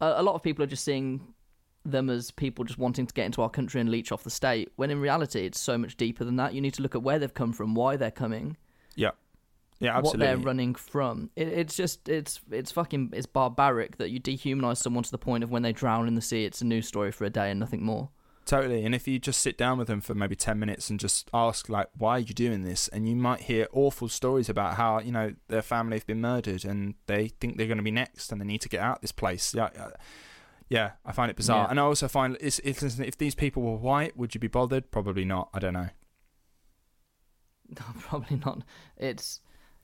A, 0.00 0.14
a 0.18 0.22
lot 0.22 0.34
of 0.34 0.42
people 0.42 0.62
are 0.62 0.68
just 0.68 0.84
seeing 0.84 1.34
them 1.84 2.10
as 2.10 2.30
people 2.30 2.64
just 2.64 2.78
wanting 2.78 3.06
to 3.06 3.14
get 3.14 3.26
into 3.26 3.42
our 3.42 3.50
country 3.50 3.80
and 3.80 3.90
leech 3.90 4.10
off 4.10 4.24
the 4.24 4.30
state, 4.30 4.72
when 4.76 4.90
in 4.90 5.00
reality 5.00 5.46
it's 5.46 5.60
so 5.60 5.78
much 5.78 5.96
deeper 5.96 6.24
than 6.24 6.36
that. 6.36 6.52
You 6.52 6.60
need 6.60 6.74
to 6.74 6.82
look 6.82 6.94
at 6.94 7.02
where 7.02 7.18
they've 7.18 7.32
come 7.32 7.52
from, 7.52 7.74
why 7.74 7.96
they're 7.96 8.10
coming. 8.10 8.56
yeah, 8.96 9.10
Yeah, 9.78 9.96
absolutely. 9.96 10.18
what 10.18 10.26
they're 10.26 10.44
running 10.44 10.74
from. 10.74 11.30
It, 11.36 11.48
it's 11.48 11.76
just 11.76 12.08
it's 12.08 12.40
it's 12.50 12.72
fucking 12.72 13.10
it's 13.12 13.26
barbaric 13.26 13.98
that 13.98 14.10
you 14.10 14.20
dehumanize 14.20 14.78
someone 14.78 15.04
to 15.04 15.10
the 15.10 15.18
point 15.18 15.44
of 15.44 15.50
when 15.50 15.62
they 15.62 15.72
drown 15.72 16.08
in 16.08 16.14
the 16.14 16.22
sea, 16.22 16.44
it's 16.44 16.60
a 16.60 16.64
news 16.64 16.88
story 16.88 17.12
for 17.12 17.24
a 17.24 17.30
day 17.30 17.50
and 17.50 17.60
nothing 17.60 17.84
more. 17.84 18.10
Totally. 18.46 18.84
And 18.84 18.94
if 18.94 19.08
you 19.08 19.18
just 19.18 19.42
sit 19.42 19.58
down 19.58 19.76
with 19.76 19.88
them 19.88 20.00
for 20.00 20.14
maybe 20.14 20.36
10 20.36 20.56
minutes 20.56 20.88
and 20.88 21.00
just 21.00 21.28
ask, 21.34 21.68
like, 21.68 21.88
why 21.98 22.12
are 22.12 22.20
you 22.20 22.32
doing 22.32 22.62
this? 22.62 22.86
And 22.88 23.08
you 23.08 23.16
might 23.16 23.42
hear 23.42 23.66
awful 23.72 24.08
stories 24.08 24.48
about 24.48 24.76
how, 24.76 25.00
you 25.00 25.10
know, 25.10 25.34
their 25.48 25.62
family 25.62 25.96
have 25.96 26.06
been 26.06 26.20
murdered 26.20 26.64
and 26.64 26.94
they 27.06 27.28
think 27.28 27.56
they're 27.56 27.66
going 27.66 27.78
to 27.78 27.82
be 27.82 27.90
next 27.90 28.30
and 28.30 28.40
they 28.40 28.44
need 28.44 28.60
to 28.60 28.68
get 28.68 28.80
out 28.80 28.96
of 28.96 29.00
this 29.02 29.12
place. 29.12 29.52
Yeah. 29.52 29.70
yeah. 29.74 29.88
Yeah, 30.68 30.90
I 31.04 31.12
find 31.12 31.30
it 31.30 31.36
bizarre. 31.36 31.64
Yeah. 31.64 31.70
And 31.70 31.80
I 31.80 31.84
also 31.84 32.08
find 32.08 32.36
it's, 32.40 32.58
it's, 32.60 32.82
if 32.82 33.16
these 33.18 33.36
people 33.36 33.62
were 33.62 33.76
white, 33.76 34.16
would 34.16 34.34
you 34.34 34.40
be 34.40 34.48
bothered? 34.48 34.90
Probably 34.90 35.24
not. 35.24 35.48
I 35.54 35.60
don't 35.60 35.74
know. 35.74 35.88
Probably 38.00 38.40
not. 38.44 38.62
It's 38.96 39.40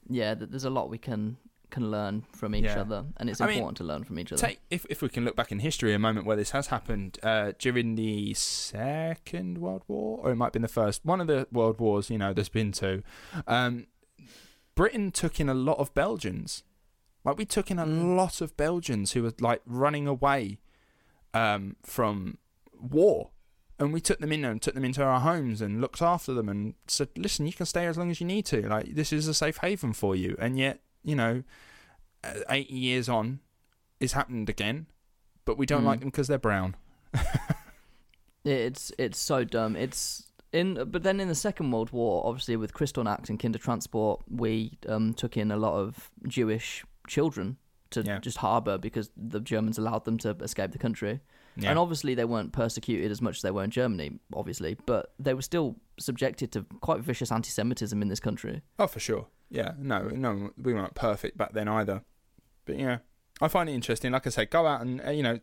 yeah. 0.09 0.33
There's 0.33 0.65
a 0.65 0.69
lot 0.69 0.89
we 0.89 0.97
can 0.97 1.37
can 1.73 1.91
learn 1.91 2.23
from 2.31 2.53
each 2.55 2.65
Yeah. 2.65 2.81
other, 2.81 3.05
and 3.17 3.29
it's 3.29 3.41
I 3.41 3.47
mean, 3.47 3.57
important 3.57 3.77
to 3.77 3.83
learn 3.83 4.03
from 4.03 4.17
each 4.19 4.31
other. 4.31 4.41
Take 4.47 4.59
if 4.69 4.85
if 4.89 5.01
we 5.01 5.09
can 5.09 5.25
look 5.25 5.35
back 5.35 5.51
in 5.51 5.59
history, 5.59 5.93
a 5.93 5.99
moment 5.99 6.25
where 6.25 6.37
this 6.37 6.51
has 6.51 6.67
happened 6.67 7.11
uh, 7.23 7.51
during 7.59 7.95
the 7.95 8.33
Second 8.35 9.57
World 9.57 9.83
War, 9.87 10.19
or 10.23 10.31
it 10.31 10.35
might 10.35 10.47
have 10.47 10.53
been 10.53 10.61
the 10.61 10.67
first, 10.81 11.03
one 11.03 11.19
of 11.19 11.27
the 11.27 11.47
world 11.51 11.79
wars. 11.79 12.09
You 12.09 12.17
know, 12.17 12.31
there's 12.33 12.49
been 12.49 12.71
two. 12.71 13.03
Um, 13.47 13.87
Britain 14.75 15.11
took 15.11 15.39
in 15.39 15.49
a 15.49 15.53
lot 15.53 15.77
of 15.79 15.93
Belgians. 15.93 16.63
Like 17.25 17.37
we 17.37 17.45
took 17.45 17.71
in 17.71 17.79
a 17.79 17.85
lot 17.85 18.41
of 18.41 18.55
Belgians 18.57 19.13
who 19.13 19.23
were 19.23 19.33
like 19.39 19.61
running 19.65 20.07
away 20.07 20.59
um, 21.33 21.75
from 21.83 22.37
war, 22.79 23.29
and 23.79 23.93
we 23.93 24.01
took 24.01 24.19
them 24.19 24.31
in 24.31 24.43
and 24.45 24.61
took 24.61 24.73
them 24.75 24.85
into 24.85 25.03
our 25.03 25.19
homes 25.21 25.61
and 25.61 25.79
looked 25.81 26.01
after 26.01 26.33
them 26.33 26.49
and 26.49 26.73
said, 26.87 27.09
"Listen, 27.15 27.45
you 27.45 27.53
can 27.53 27.65
stay 27.65 27.85
as 27.87 27.97
long 27.97 28.11
as 28.11 28.19
you 28.19 28.27
need 28.27 28.45
to. 28.47 28.67
Like 28.67 28.95
this 28.95 29.13
is 29.13 29.27
a 29.27 29.33
safe 29.33 29.57
haven 29.57 29.93
for 29.93 30.15
you." 30.15 30.35
And 30.39 30.57
yet, 30.59 30.81
you 31.03 31.15
know, 31.15 31.43
eight 32.49 32.69
years 32.71 33.07
on, 33.09 33.39
it's 33.99 34.13
happened 34.13 34.49
again, 34.49 34.87
but 35.45 35.57
we 35.57 35.65
don't 35.65 35.83
Mm. 35.83 35.87
like 35.87 35.99
them 35.99 36.09
because 36.09 36.27
they're 36.27 36.37
brown. 36.37 36.75
It's 38.45 38.91
it's 38.97 39.19
so 39.19 39.45
dumb. 39.45 39.75
It's 39.77 40.29
in, 40.51 40.73
but 40.91 41.03
then 41.03 41.19
in 41.21 41.29
the 41.29 41.35
Second 41.35 41.71
World 41.71 41.91
War, 41.91 42.23
obviously 42.27 42.57
with 42.57 42.73
Kristallnacht 42.73 43.29
and 43.29 43.39
Kindertransport, 43.39 44.19
we 44.29 44.77
um, 44.87 45.13
took 45.13 45.37
in 45.37 45.49
a 45.49 45.55
lot 45.57 45.75
of 45.75 46.11
Jewish 46.27 46.83
children 47.07 47.57
to 47.91 48.01
Yeah. 48.01 48.19
just 48.19 48.37
harbour 48.39 48.77
because 48.77 49.09
the 49.15 49.39
Germans 49.39 49.77
allowed 49.77 50.03
them 50.03 50.17
to 50.19 50.31
escape 50.41 50.71
the 50.71 50.77
country. 50.77 51.21
Yeah. 51.55 51.69
And 51.69 51.79
obviously 51.79 52.15
they 52.15 52.25
weren't 52.25 52.51
persecuted 52.51 53.11
as 53.11 53.21
much 53.21 53.37
as 53.37 53.41
they 53.43 53.51
were 53.51 53.63
in 53.63 53.69
Germany, 53.71 54.19
obviously, 54.33 54.75
but 54.85 55.13
they 55.19 55.33
were 55.33 55.41
still 55.43 55.77
subjected 55.97 56.51
to 56.51 56.65
quite 56.81 56.99
vicious 57.01 57.31
anti-Semitism 57.31 58.01
in 58.01 58.09
this 58.09 58.19
country. 58.19 58.61
Oh, 58.77 58.87
for 58.87 58.99
sure. 58.99 59.27
Yeah, 59.53 59.73
no, 59.77 60.09
no, 60.09 60.49
we 60.57 60.73
weren't 60.73 60.95
perfect 60.95 61.37
back 61.37 61.53
then 61.53 61.67
either. 61.67 62.03
But 62.65 62.79
yeah, 62.79 62.97
I 63.39 63.47
find 63.47 63.69
it 63.69 63.73
interesting. 63.73 64.11
Like 64.11 64.25
I 64.27 64.31
say, 64.31 64.45
go 64.45 64.65
out 64.65 64.81
and 64.81 64.99
uh, 65.05 65.11
you 65.11 65.21
know 65.23 65.39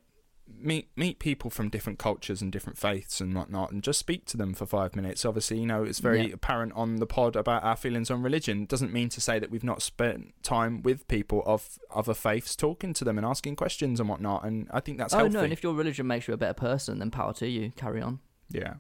meet 0.52 0.90
meet 0.96 1.20
people 1.20 1.48
from 1.48 1.68
different 1.68 1.96
cultures 2.00 2.42
and 2.42 2.50
different 2.50 2.76
faiths 2.76 3.20
and 3.20 3.36
whatnot, 3.36 3.70
and 3.70 3.84
just 3.84 4.00
speak 4.00 4.24
to 4.26 4.36
them 4.36 4.52
for 4.52 4.66
five 4.66 4.96
minutes. 4.96 5.24
Obviously, 5.24 5.60
you 5.60 5.66
know 5.66 5.84
it's 5.84 6.00
very 6.00 6.26
Yeah. 6.26 6.34
apparent 6.34 6.72
on 6.74 6.96
the 6.96 7.06
pod 7.06 7.36
about 7.36 7.62
our 7.62 7.76
feelings 7.76 8.10
on 8.10 8.20
religion. 8.20 8.62
It 8.64 8.68
Doesn't 8.68 8.92
mean 8.92 9.10
to 9.10 9.20
say 9.20 9.38
that 9.38 9.48
we've 9.52 9.62
not 9.62 9.80
spent 9.80 10.34
time 10.42 10.82
with 10.82 11.06
people 11.06 11.44
of 11.46 11.78
other 11.94 12.14
faiths, 12.14 12.56
talking 12.56 12.92
to 12.94 13.04
them 13.04 13.16
and 13.16 13.24
asking 13.24 13.54
questions 13.54 14.00
and 14.00 14.08
whatnot. 14.08 14.44
And 14.44 14.66
I 14.72 14.80
think 14.80 14.98
that's 14.98 15.14
oh 15.14 15.18
healthy. 15.18 15.34
no, 15.34 15.44
and 15.44 15.52
if 15.52 15.62
your 15.62 15.74
religion 15.74 16.08
makes 16.08 16.26
you 16.26 16.34
a 16.34 16.36
better 16.36 16.54
person, 16.54 16.98
then 16.98 17.12
power 17.12 17.32
to 17.34 17.46
you. 17.48 17.70
Carry 17.76 18.02
on. 18.02 18.18
Yeah. 18.48 18.74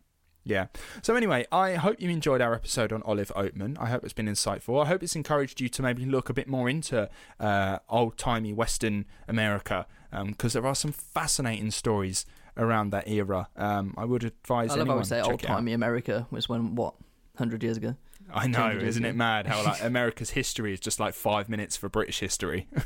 Yeah. 0.44 0.66
So 1.02 1.14
anyway, 1.16 1.46
I 1.52 1.74
hope 1.74 2.00
you 2.00 2.08
enjoyed 2.08 2.40
our 2.40 2.54
episode 2.54 2.92
on 2.92 3.02
Olive 3.02 3.30
Oatman. 3.36 3.76
I 3.78 3.86
hope 3.86 4.04
it's 4.04 4.12
been 4.12 4.26
insightful. 4.26 4.82
I 4.82 4.88
hope 4.88 5.02
it's 5.02 5.14
encouraged 5.14 5.60
you 5.60 5.68
to 5.68 5.82
maybe 5.82 6.04
look 6.04 6.28
a 6.30 6.32
bit 6.32 6.48
more 6.48 6.68
into 6.68 7.10
uh, 7.38 7.78
old 7.88 8.16
timey 8.16 8.52
Western 8.52 9.04
America 9.28 9.86
because 10.26 10.54
there 10.54 10.66
are 10.66 10.74
some 10.74 10.92
fascinating 10.92 11.70
stories 11.70 12.24
around 12.56 12.90
that 12.90 13.06
era. 13.08 13.48
Um, 13.56 13.94
I 13.96 14.04
would 14.04 14.24
advise 14.24 14.70
I 14.70 14.76
love 14.76 14.78
how 14.78 14.82
anyone 14.82 14.98
we 14.98 15.04
say 15.04 15.20
old 15.20 15.40
timey 15.40 15.72
America 15.72 16.26
was 16.30 16.48
when 16.48 16.74
what 16.74 16.94
hundred 17.36 17.62
years 17.62 17.76
ago. 17.76 17.96
I 18.32 18.46
know, 18.46 18.70
isn't 18.70 19.04
it 19.04 19.16
mad 19.16 19.46
how 19.46 19.64
like 19.64 19.82
America's 19.82 20.30
history 20.30 20.72
is 20.72 20.80
just 20.80 21.00
like 21.00 21.14
five 21.14 21.48
minutes 21.48 21.76
for 21.76 21.88
British 21.88 22.20
history? 22.20 22.66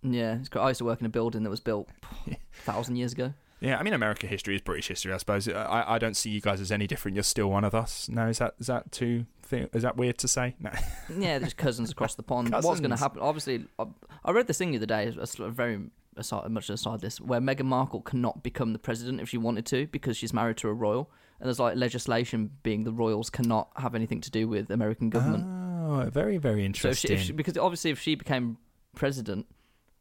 Yeah, 0.00 0.36
it's 0.36 0.48
great. 0.48 0.62
I 0.62 0.68
used 0.68 0.78
to 0.78 0.84
work 0.84 1.00
in 1.00 1.06
a 1.06 1.08
building 1.08 1.42
that 1.42 1.50
was 1.50 1.58
built 1.58 1.88
a 2.30 2.36
thousand 2.62 2.94
years 2.94 3.12
ago. 3.12 3.34
Yeah, 3.60 3.78
I 3.78 3.82
mean 3.82 3.94
American 3.94 4.28
history 4.28 4.54
is 4.54 4.60
British 4.60 4.88
history, 4.88 5.12
I 5.12 5.16
suppose. 5.16 5.48
Uh, 5.48 5.66
I, 5.68 5.94
I 5.94 5.98
don't 5.98 6.16
see 6.16 6.30
you 6.30 6.40
guys 6.40 6.60
as 6.60 6.70
any 6.70 6.86
different. 6.86 7.16
You're 7.16 7.24
still 7.24 7.48
one 7.48 7.64
of 7.64 7.74
us. 7.74 8.08
No, 8.08 8.28
is 8.28 8.38
that 8.38 8.54
is 8.58 8.68
that 8.68 8.92
too? 8.92 9.26
Is 9.50 9.82
that 9.82 9.96
weird 9.96 10.18
to 10.18 10.28
say? 10.28 10.56
No. 10.60 10.70
Yeah, 11.18 11.38
just 11.38 11.56
cousins 11.56 11.90
across 11.90 12.14
the 12.14 12.22
pond. 12.22 12.52
What's 12.52 12.80
going 12.80 12.90
to 12.90 12.96
happen? 12.96 13.20
Obviously, 13.22 13.64
I, 13.78 13.86
I 14.24 14.32
read 14.32 14.46
this 14.46 14.58
thing 14.58 14.72
the 14.72 14.76
other 14.76 14.86
day. 14.86 15.06
A 15.18 15.26
sort 15.26 15.48
of 15.48 15.54
very 15.54 15.80
aside, 16.16 16.50
much 16.50 16.68
aside 16.68 17.00
this, 17.00 17.20
where 17.20 17.40
Meghan 17.40 17.64
Markle 17.64 18.02
cannot 18.02 18.42
become 18.42 18.72
the 18.72 18.78
president 18.78 19.20
if 19.20 19.28
she 19.28 19.38
wanted 19.38 19.64
to 19.66 19.86
because 19.86 20.16
she's 20.16 20.32
married 20.34 20.58
to 20.58 20.68
a 20.68 20.72
royal, 20.72 21.10
and 21.40 21.46
there's 21.46 21.58
like 21.58 21.76
legislation 21.76 22.50
being 22.62 22.84
the 22.84 22.92
royals 22.92 23.30
cannot 23.30 23.70
have 23.76 23.94
anything 23.94 24.20
to 24.20 24.30
do 24.30 24.46
with 24.46 24.70
American 24.70 25.08
government. 25.10 25.44
Oh, 25.46 26.10
very 26.10 26.36
very 26.36 26.60
so 26.60 26.66
interesting. 26.66 27.12
if 27.12 27.18
she, 27.18 27.22
if 27.22 27.26
she, 27.28 27.32
because 27.32 27.56
obviously 27.56 27.90
if 27.90 27.98
she 27.98 28.14
became 28.14 28.58
president, 28.94 29.46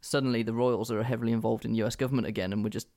suddenly 0.01 0.43
the 0.43 0.53
royals 0.53 0.91
are 0.91 1.03
heavily 1.03 1.31
involved 1.31 1.65
in 1.65 1.73
U.S. 1.75 1.95
government 1.95 2.27
again, 2.27 2.51
and 2.51 2.63
we're 2.63 2.69
just 2.69 2.87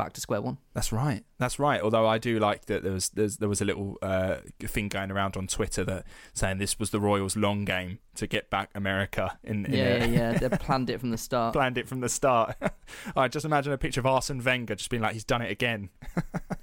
back 0.00 0.12
to 0.14 0.20
square 0.20 0.40
one. 0.40 0.56
That's 0.74 0.92
right. 0.92 1.22
That's 1.38 1.58
right. 1.58 1.80
Although 1.80 2.06
I 2.06 2.18
do 2.18 2.38
like 2.38 2.64
that 2.66 2.82
there 2.82 2.92
was 2.92 3.10
there's, 3.10 3.36
there 3.36 3.48
was 3.48 3.60
a 3.60 3.64
little 3.64 3.98
uh, 4.02 4.36
thing 4.60 4.88
going 4.88 5.10
around 5.10 5.36
on 5.36 5.46
Twitter 5.46 5.84
that 5.84 6.04
saying 6.32 6.58
this 6.58 6.78
was 6.78 6.90
the 6.90 7.00
Royals' 7.00 7.36
long 7.36 7.64
game 7.66 7.98
to 8.14 8.26
get 8.26 8.48
back 8.50 8.70
America 8.74 9.38
in, 9.44 9.66
in 9.66 9.72
Yeah, 9.74 9.84
a- 9.84 10.06
yeah, 10.06 10.32
yeah. 10.32 10.38
They 10.38 10.48
planned 10.56 10.88
it 10.90 11.00
from 11.00 11.10
the 11.10 11.18
start. 11.18 11.52
planned 11.52 11.76
it 11.78 11.88
from 11.88 12.00
the 12.00 12.08
start. 12.08 12.56
I 13.16 13.28
just 13.28 13.44
imagine 13.44 13.72
a 13.72 13.78
picture 13.78 14.00
of 14.00 14.06
Arsene 14.06 14.42
Wenger 14.42 14.74
just 14.74 14.88
being 14.90 15.02
like 15.02 15.12
he's 15.12 15.24
done 15.24 15.42
it 15.42 15.50
again. 15.50 15.90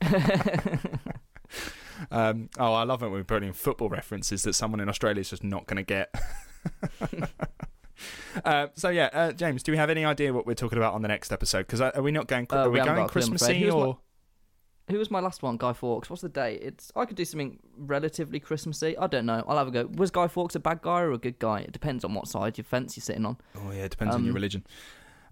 um, 2.11 2.49
oh, 2.57 2.73
I 2.73 2.83
love 2.83 3.01
it 3.03 3.07
when 3.09 3.19
we 3.19 3.23
put 3.23 3.43
in 3.43 3.53
football 3.53 3.89
references 3.89 4.43
that 4.43 4.53
someone 4.53 4.79
in 4.79 4.89
Australia 4.89 5.21
is 5.21 5.29
just 5.29 5.43
not 5.43 5.65
going 5.67 5.77
to 5.77 5.83
get. 5.83 6.13
Uh, 8.45 8.67
so 8.75 8.89
yeah, 8.89 9.09
uh, 9.13 9.31
James, 9.31 9.63
do 9.63 9.71
we 9.71 9.77
have 9.77 9.89
any 9.89 10.05
idea 10.05 10.33
what 10.33 10.45
we're 10.45 10.53
talking 10.53 10.77
about 10.77 10.93
on 10.93 11.01
the 11.01 11.07
next 11.07 11.31
episode? 11.31 11.59
Because 11.67 11.81
are 11.81 12.01
we 12.01 12.11
not 12.11 12.27
going? 12.27 12.47
Uh, 12.49 12.57
are 12.57 12.69
we 12.69 12.79
we 12.79 12.85
going 12.85 12.95
got 12.95 12.95
a 12.95 13.07
clue, 13.09 13.21
Christmassy 13.21 13.59
Who's 13.59 13.73
my- 13.73 13.79
or? 13.79 13.97
Who 14.89 14.97
was 14.97 15.11
my 15.11 15.19
last 15.19 15.43
one? 15.43 15.57
Guy 15.57 15.73
Fawkes. 15.73 16.09
What's 16.09 16.21
the 16.21 16.29
date? 16.29 16.61
It's 16.63 16.93
I 16.95 17.03
could 17.03 17.17
do 17.17 17.25
something 17.25 17.59
relatively 17.77 18.39
Christmassy. 18.39 18.97
I 18.97 19.07
don't 19.07 19.25
know. 19.25 19.43
I'll 19.45 19.57
have 19.57 19.67
a 19.67 19.71
go. 19.71 19.85
Was 19.95 20.11
Guy 20.11 20.29
Fawkes 20.29 20.55
a 20.55 20.61
bad 20.61 20.81
guy 20.81 21.01
or 21.01 21.11
a 21.11 21.17
good 21.17 21.39
guy? 21.39 21.59
It 21.59 21.73
depends 21.73 22.05
on 22.05 22.13
what 22.13 22.27
side 22.29 22.57
your 22.57 22.63
fence 22.63 22.95
you're 22.95 23.01
sitting 23.01 23.25
on. 23.25 23.35
Oh 23.57 23.71
yeah, 23.71 23.83
it 23.83 23.91
depends 23.91 24.15
on 24.15 24.23
your 24.23 24.31
Um, 24.31 24.35
religion. 24.35 24.65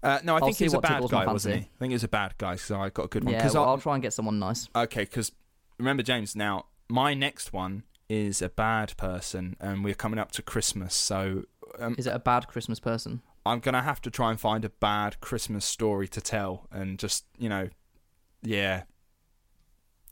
Uh, 0.02 0.18
no, 0.24 0.34
I 0.34 0.40
I'll 0.40 0.44
think 0.46 0.58
he's 0.58 0.74
a 0.74 0.78
bad 0.78 1.08
guy, 1.08 1.24
wasn't 1.26 1.54
he? 1.54 1.60
I 1.62 1.68
think 1.78 1.92
he's 1.92 2.04
a 2.04 2.08
bad 2.08 2.34
guy, 2.36 2.56
so 2.56 2.78
I 2.78 2.90
got 2.90 3.06
a 3.06 3.08
good 3.08 3.24
one. 3.24 3.32
Yeah, 3.32 3.50
well, 3.54 3.64
I- 3.64 3.68
I'll 3.68 3.78
try 3.78 3.94
and 3.94 4.02
get 4.02 4.12
someone 4.12 4.38
nice. 4.38 4.68
Okay, 4.76 5.04
because 5.04 5.32
remember, 5.78 6.02
James. 6.02 6.36
Now, 6.36 6.66
my 6.90 7.14
next 7.14 7.54
one 7.54 7.84
is 8.10 8.42
a 8.42 8.50
bad 8.50 8.94
person, 8.98 9.56
and 9.58 9.82
we're 9.82 9.94
coming 9.94 10.18
up 10.18 10.32
to 10.32 10.42
Christmas, 10.42 10.94
so 10.94 11.44
um, 11.78 11.94
Is 11.98 12.06
it 12.06 12.14
a 12.14 12.18
bad 12.18 12.48
Christmas 12.48 12.80
person? 12.80 13.22
I'm 13.44 13.60
gonna 13.60 13.82
have 13.82 14.00
to 14.02 14.10
try 14.10 14.30
and 14.30 14.40
find 14.40 14.64
a 14.64 14.70
bad 14.70 15.20
Christmas 15.20 15.64
story 15.64 16.08
to 16.08 16.20
tell, 16.20 16.66
and 16.70 16.98
just 16.98 17.24
you 17.38 17.48
know, 17.48 17.68
yeah. 18.42 18.82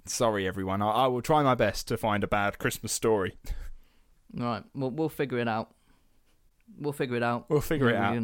Sorry, 0.06 0.46
everyone. 0.46 0.82
I, 0.82 0.90
I 0.90 1.06
will 1.06 1.22
try 1.22 1.42
my 1.42 1.54
best 1.54 1.88
to 1.88 1.96
find 1.96 2.22
a 2.22 2.28
bad 2.28 2.58
Christmas 2.58 2.92
story. 2.92 3.38
All 4.38 4.44
right, 4.44 4.64
we'll 4.74 4.90
we'll 4.90 5.08
figure 5.08 5.38
it 5.38 5.48
out. 5.48 5.74
We'll 6.78 6.92
figure 6.92 7.16
it 7.16 7.22
out. 7.22 7.48
We'll 7.48 7.60
figure 7.60 7.90
it 7.90 7.96
out. 7.96 8.14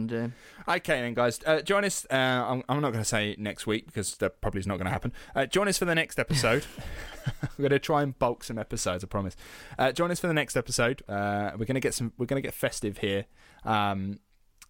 Okay, 0.69 1.01
then, 1.01 1.15
guys. 1.15 1.39
Uh, 1.47 1.61
join 1.61 1.85
us. 1.85 2.07
Uh, 2.11 2.15
I'm, 2.15 2.63
I'm 2.69 2.81
not 2.81 2.91
going 2.93 3.03
to 3.03 3.09
say 3.09 3.37
next 3.39 3.67
week 3.67 3.87
because 3.87 4.17
that 4.17 4.41
probably 4.41 4.61
is 4.61 4.67
not 4.67 4.77
going 4.77 4.87
to 4.87 4.91
happen. 4.91 5.13
Uh, 5.35 5.47
join 5.47 5.69
us 5.69 5.79
for 5.79 5.85
the 5.85 5.95
next 5.95 6.19
episode. 6.19 6.67
we're 7.59 7.63
going 7.69 7.71
to 7.71 7.79
try 7.79 8.03
and 8.03 8.19
bulk 8.19 8.45
some 8.45 8.59
episodes. 8.59 9.05
I 9.05 9.07
promise. 9.07 9.37
Uh, 9.79 9.93
join 9.93 10.11
us 10.11 10.21
for 10.21 10.27
the 10.27 10.35
next 10.35 10.57
episode. 10.57 11.03
Uh, 11.09 11.53
we're 11.53 11.67
going 11.67 11.75
to 11.75 11.81
get 11.81 11.95
some. 11.95 12.13
We're 12.19 12.27
going 12.27 12.43
to 12.43 12.47
get 12.47 12.55
festive 12.55 12.99
here. 12.99 13.27
Um, 13.65 14.21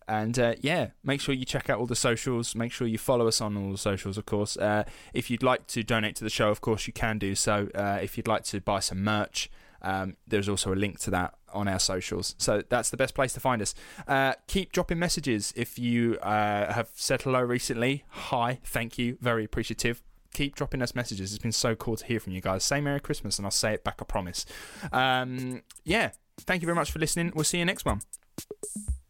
and 0.09 0.39
uh, 0.39 0.55
yeah, 0.61 0.89
make 1.05 1.21
sure 1.21 1.35
you 1.35 1.45
check 1.45 1.71
out 1.71 1.79
all 1.79 1.87
the 1.87 1.95
socials. 1.95 2.57
Make 2.57 2.73
sure 2.73 2.87
you 2.87 2.99
follow 2.99 3.29
us 3.29 3.41
on 3.41 3.57
all 3.57 3.71
the 3.71 3.79
socials, 3.79 4.18
of 4.18 4.27
course. 4.27 4.57
Uh, 4.57 4.85
if 5.14 5.31
you'd 5.31 5.45
like 5.45 5.68
to 5.68 5.85
donate 5.85 6.16
to 6.16 6.25
the 6.25 6.31
show, 6.31 6.51
of 6.51 6.61
course, 6.61 6.87
you 6.89 6.93
can 6.93 7.18
do 7.18 7.37
so. 7.37 7.68
Uh, 7.75 8.01
if 8.03 8.16
you'd 8.16 8.27
like 8.27 8.43
to 8.45 8.61
buy 8.61 8.81
some 8.81 9.05
merch, 9.05 9.49
um, 9.83 10.16
there's 10.27 10.49
also 10.49 10.73
a 10.73 10.75
link 10.75 10.99
to 11.01 11.11
that 11.11 11.35
on 11.53 11.68
our 11.68 11.78
socials. 11.78 12.34
So 12.38 12.62
that's 12.68 12.90
the 12.90 12.96
best 12.96 13.14
place 13.14 13.32
to 13.34 13.40
find 13.40 13.62
us. 13.62 13.74
Uh, 14.07 14.34
keep 14.46 14.72
dropping 14.72 14.98
messages 14.98 15.53
if 15.57 15.78
you 15.78 16.18
uh, 16.18 16.72
have 16.72 16.90
said 16.94 17.22
hello 17.22 17.40
recently. 17.40 18.05
Hi, 18.09 18.59
thank 18.64 18.98
you, 18.98 19.16
very 19.20 19.44
appreciative. 19.44 20.03
Keep 20.32 20.55
dropping 20.55 20.80
us 20.80 20.94
messages. 20.94 21.32
It's 21.32 21.42
been 21.42 21.51
so 21.53 21.74
cool 21.74 21.96
to 21.96 22.07
hear 22.07 22.20
from 22.20 22.32
you 22.32 22.40
guys. 22.40 22.62
Say 22.62 22.80
Merry 22.80 23.01
Christmas, 23.01 23.38
and 23.38 23.46
I'll 23.46 23.51
say 23.51 23.74
it 23.74 23.82
back. 23.82 23.96
I 24.01 24.05
promise. 24.05 24.46
Um, 24.92 25.62
yeah, 25.84 26.11
thank 26.38 26.62
you 26.62 26.66
very 26.66 26.76
much 26.76 26.92
for 26.92 27.01
listening. 27.01 27.32
We'll 27.34 27.44
see 27.44 27.59
you 27.59 27.64
next 27.64 27.84
one. 27.84 28.01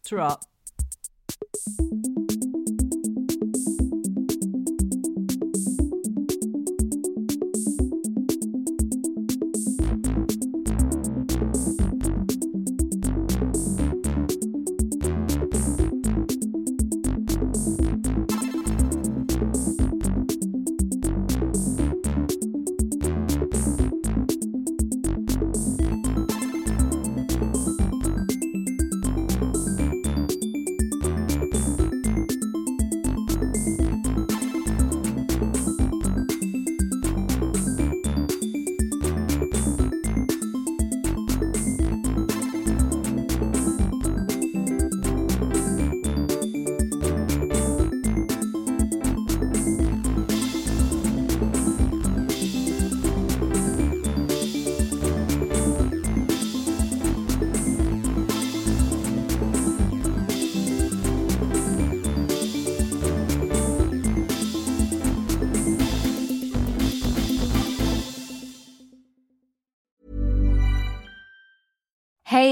Ta-ra. 0.03 0.37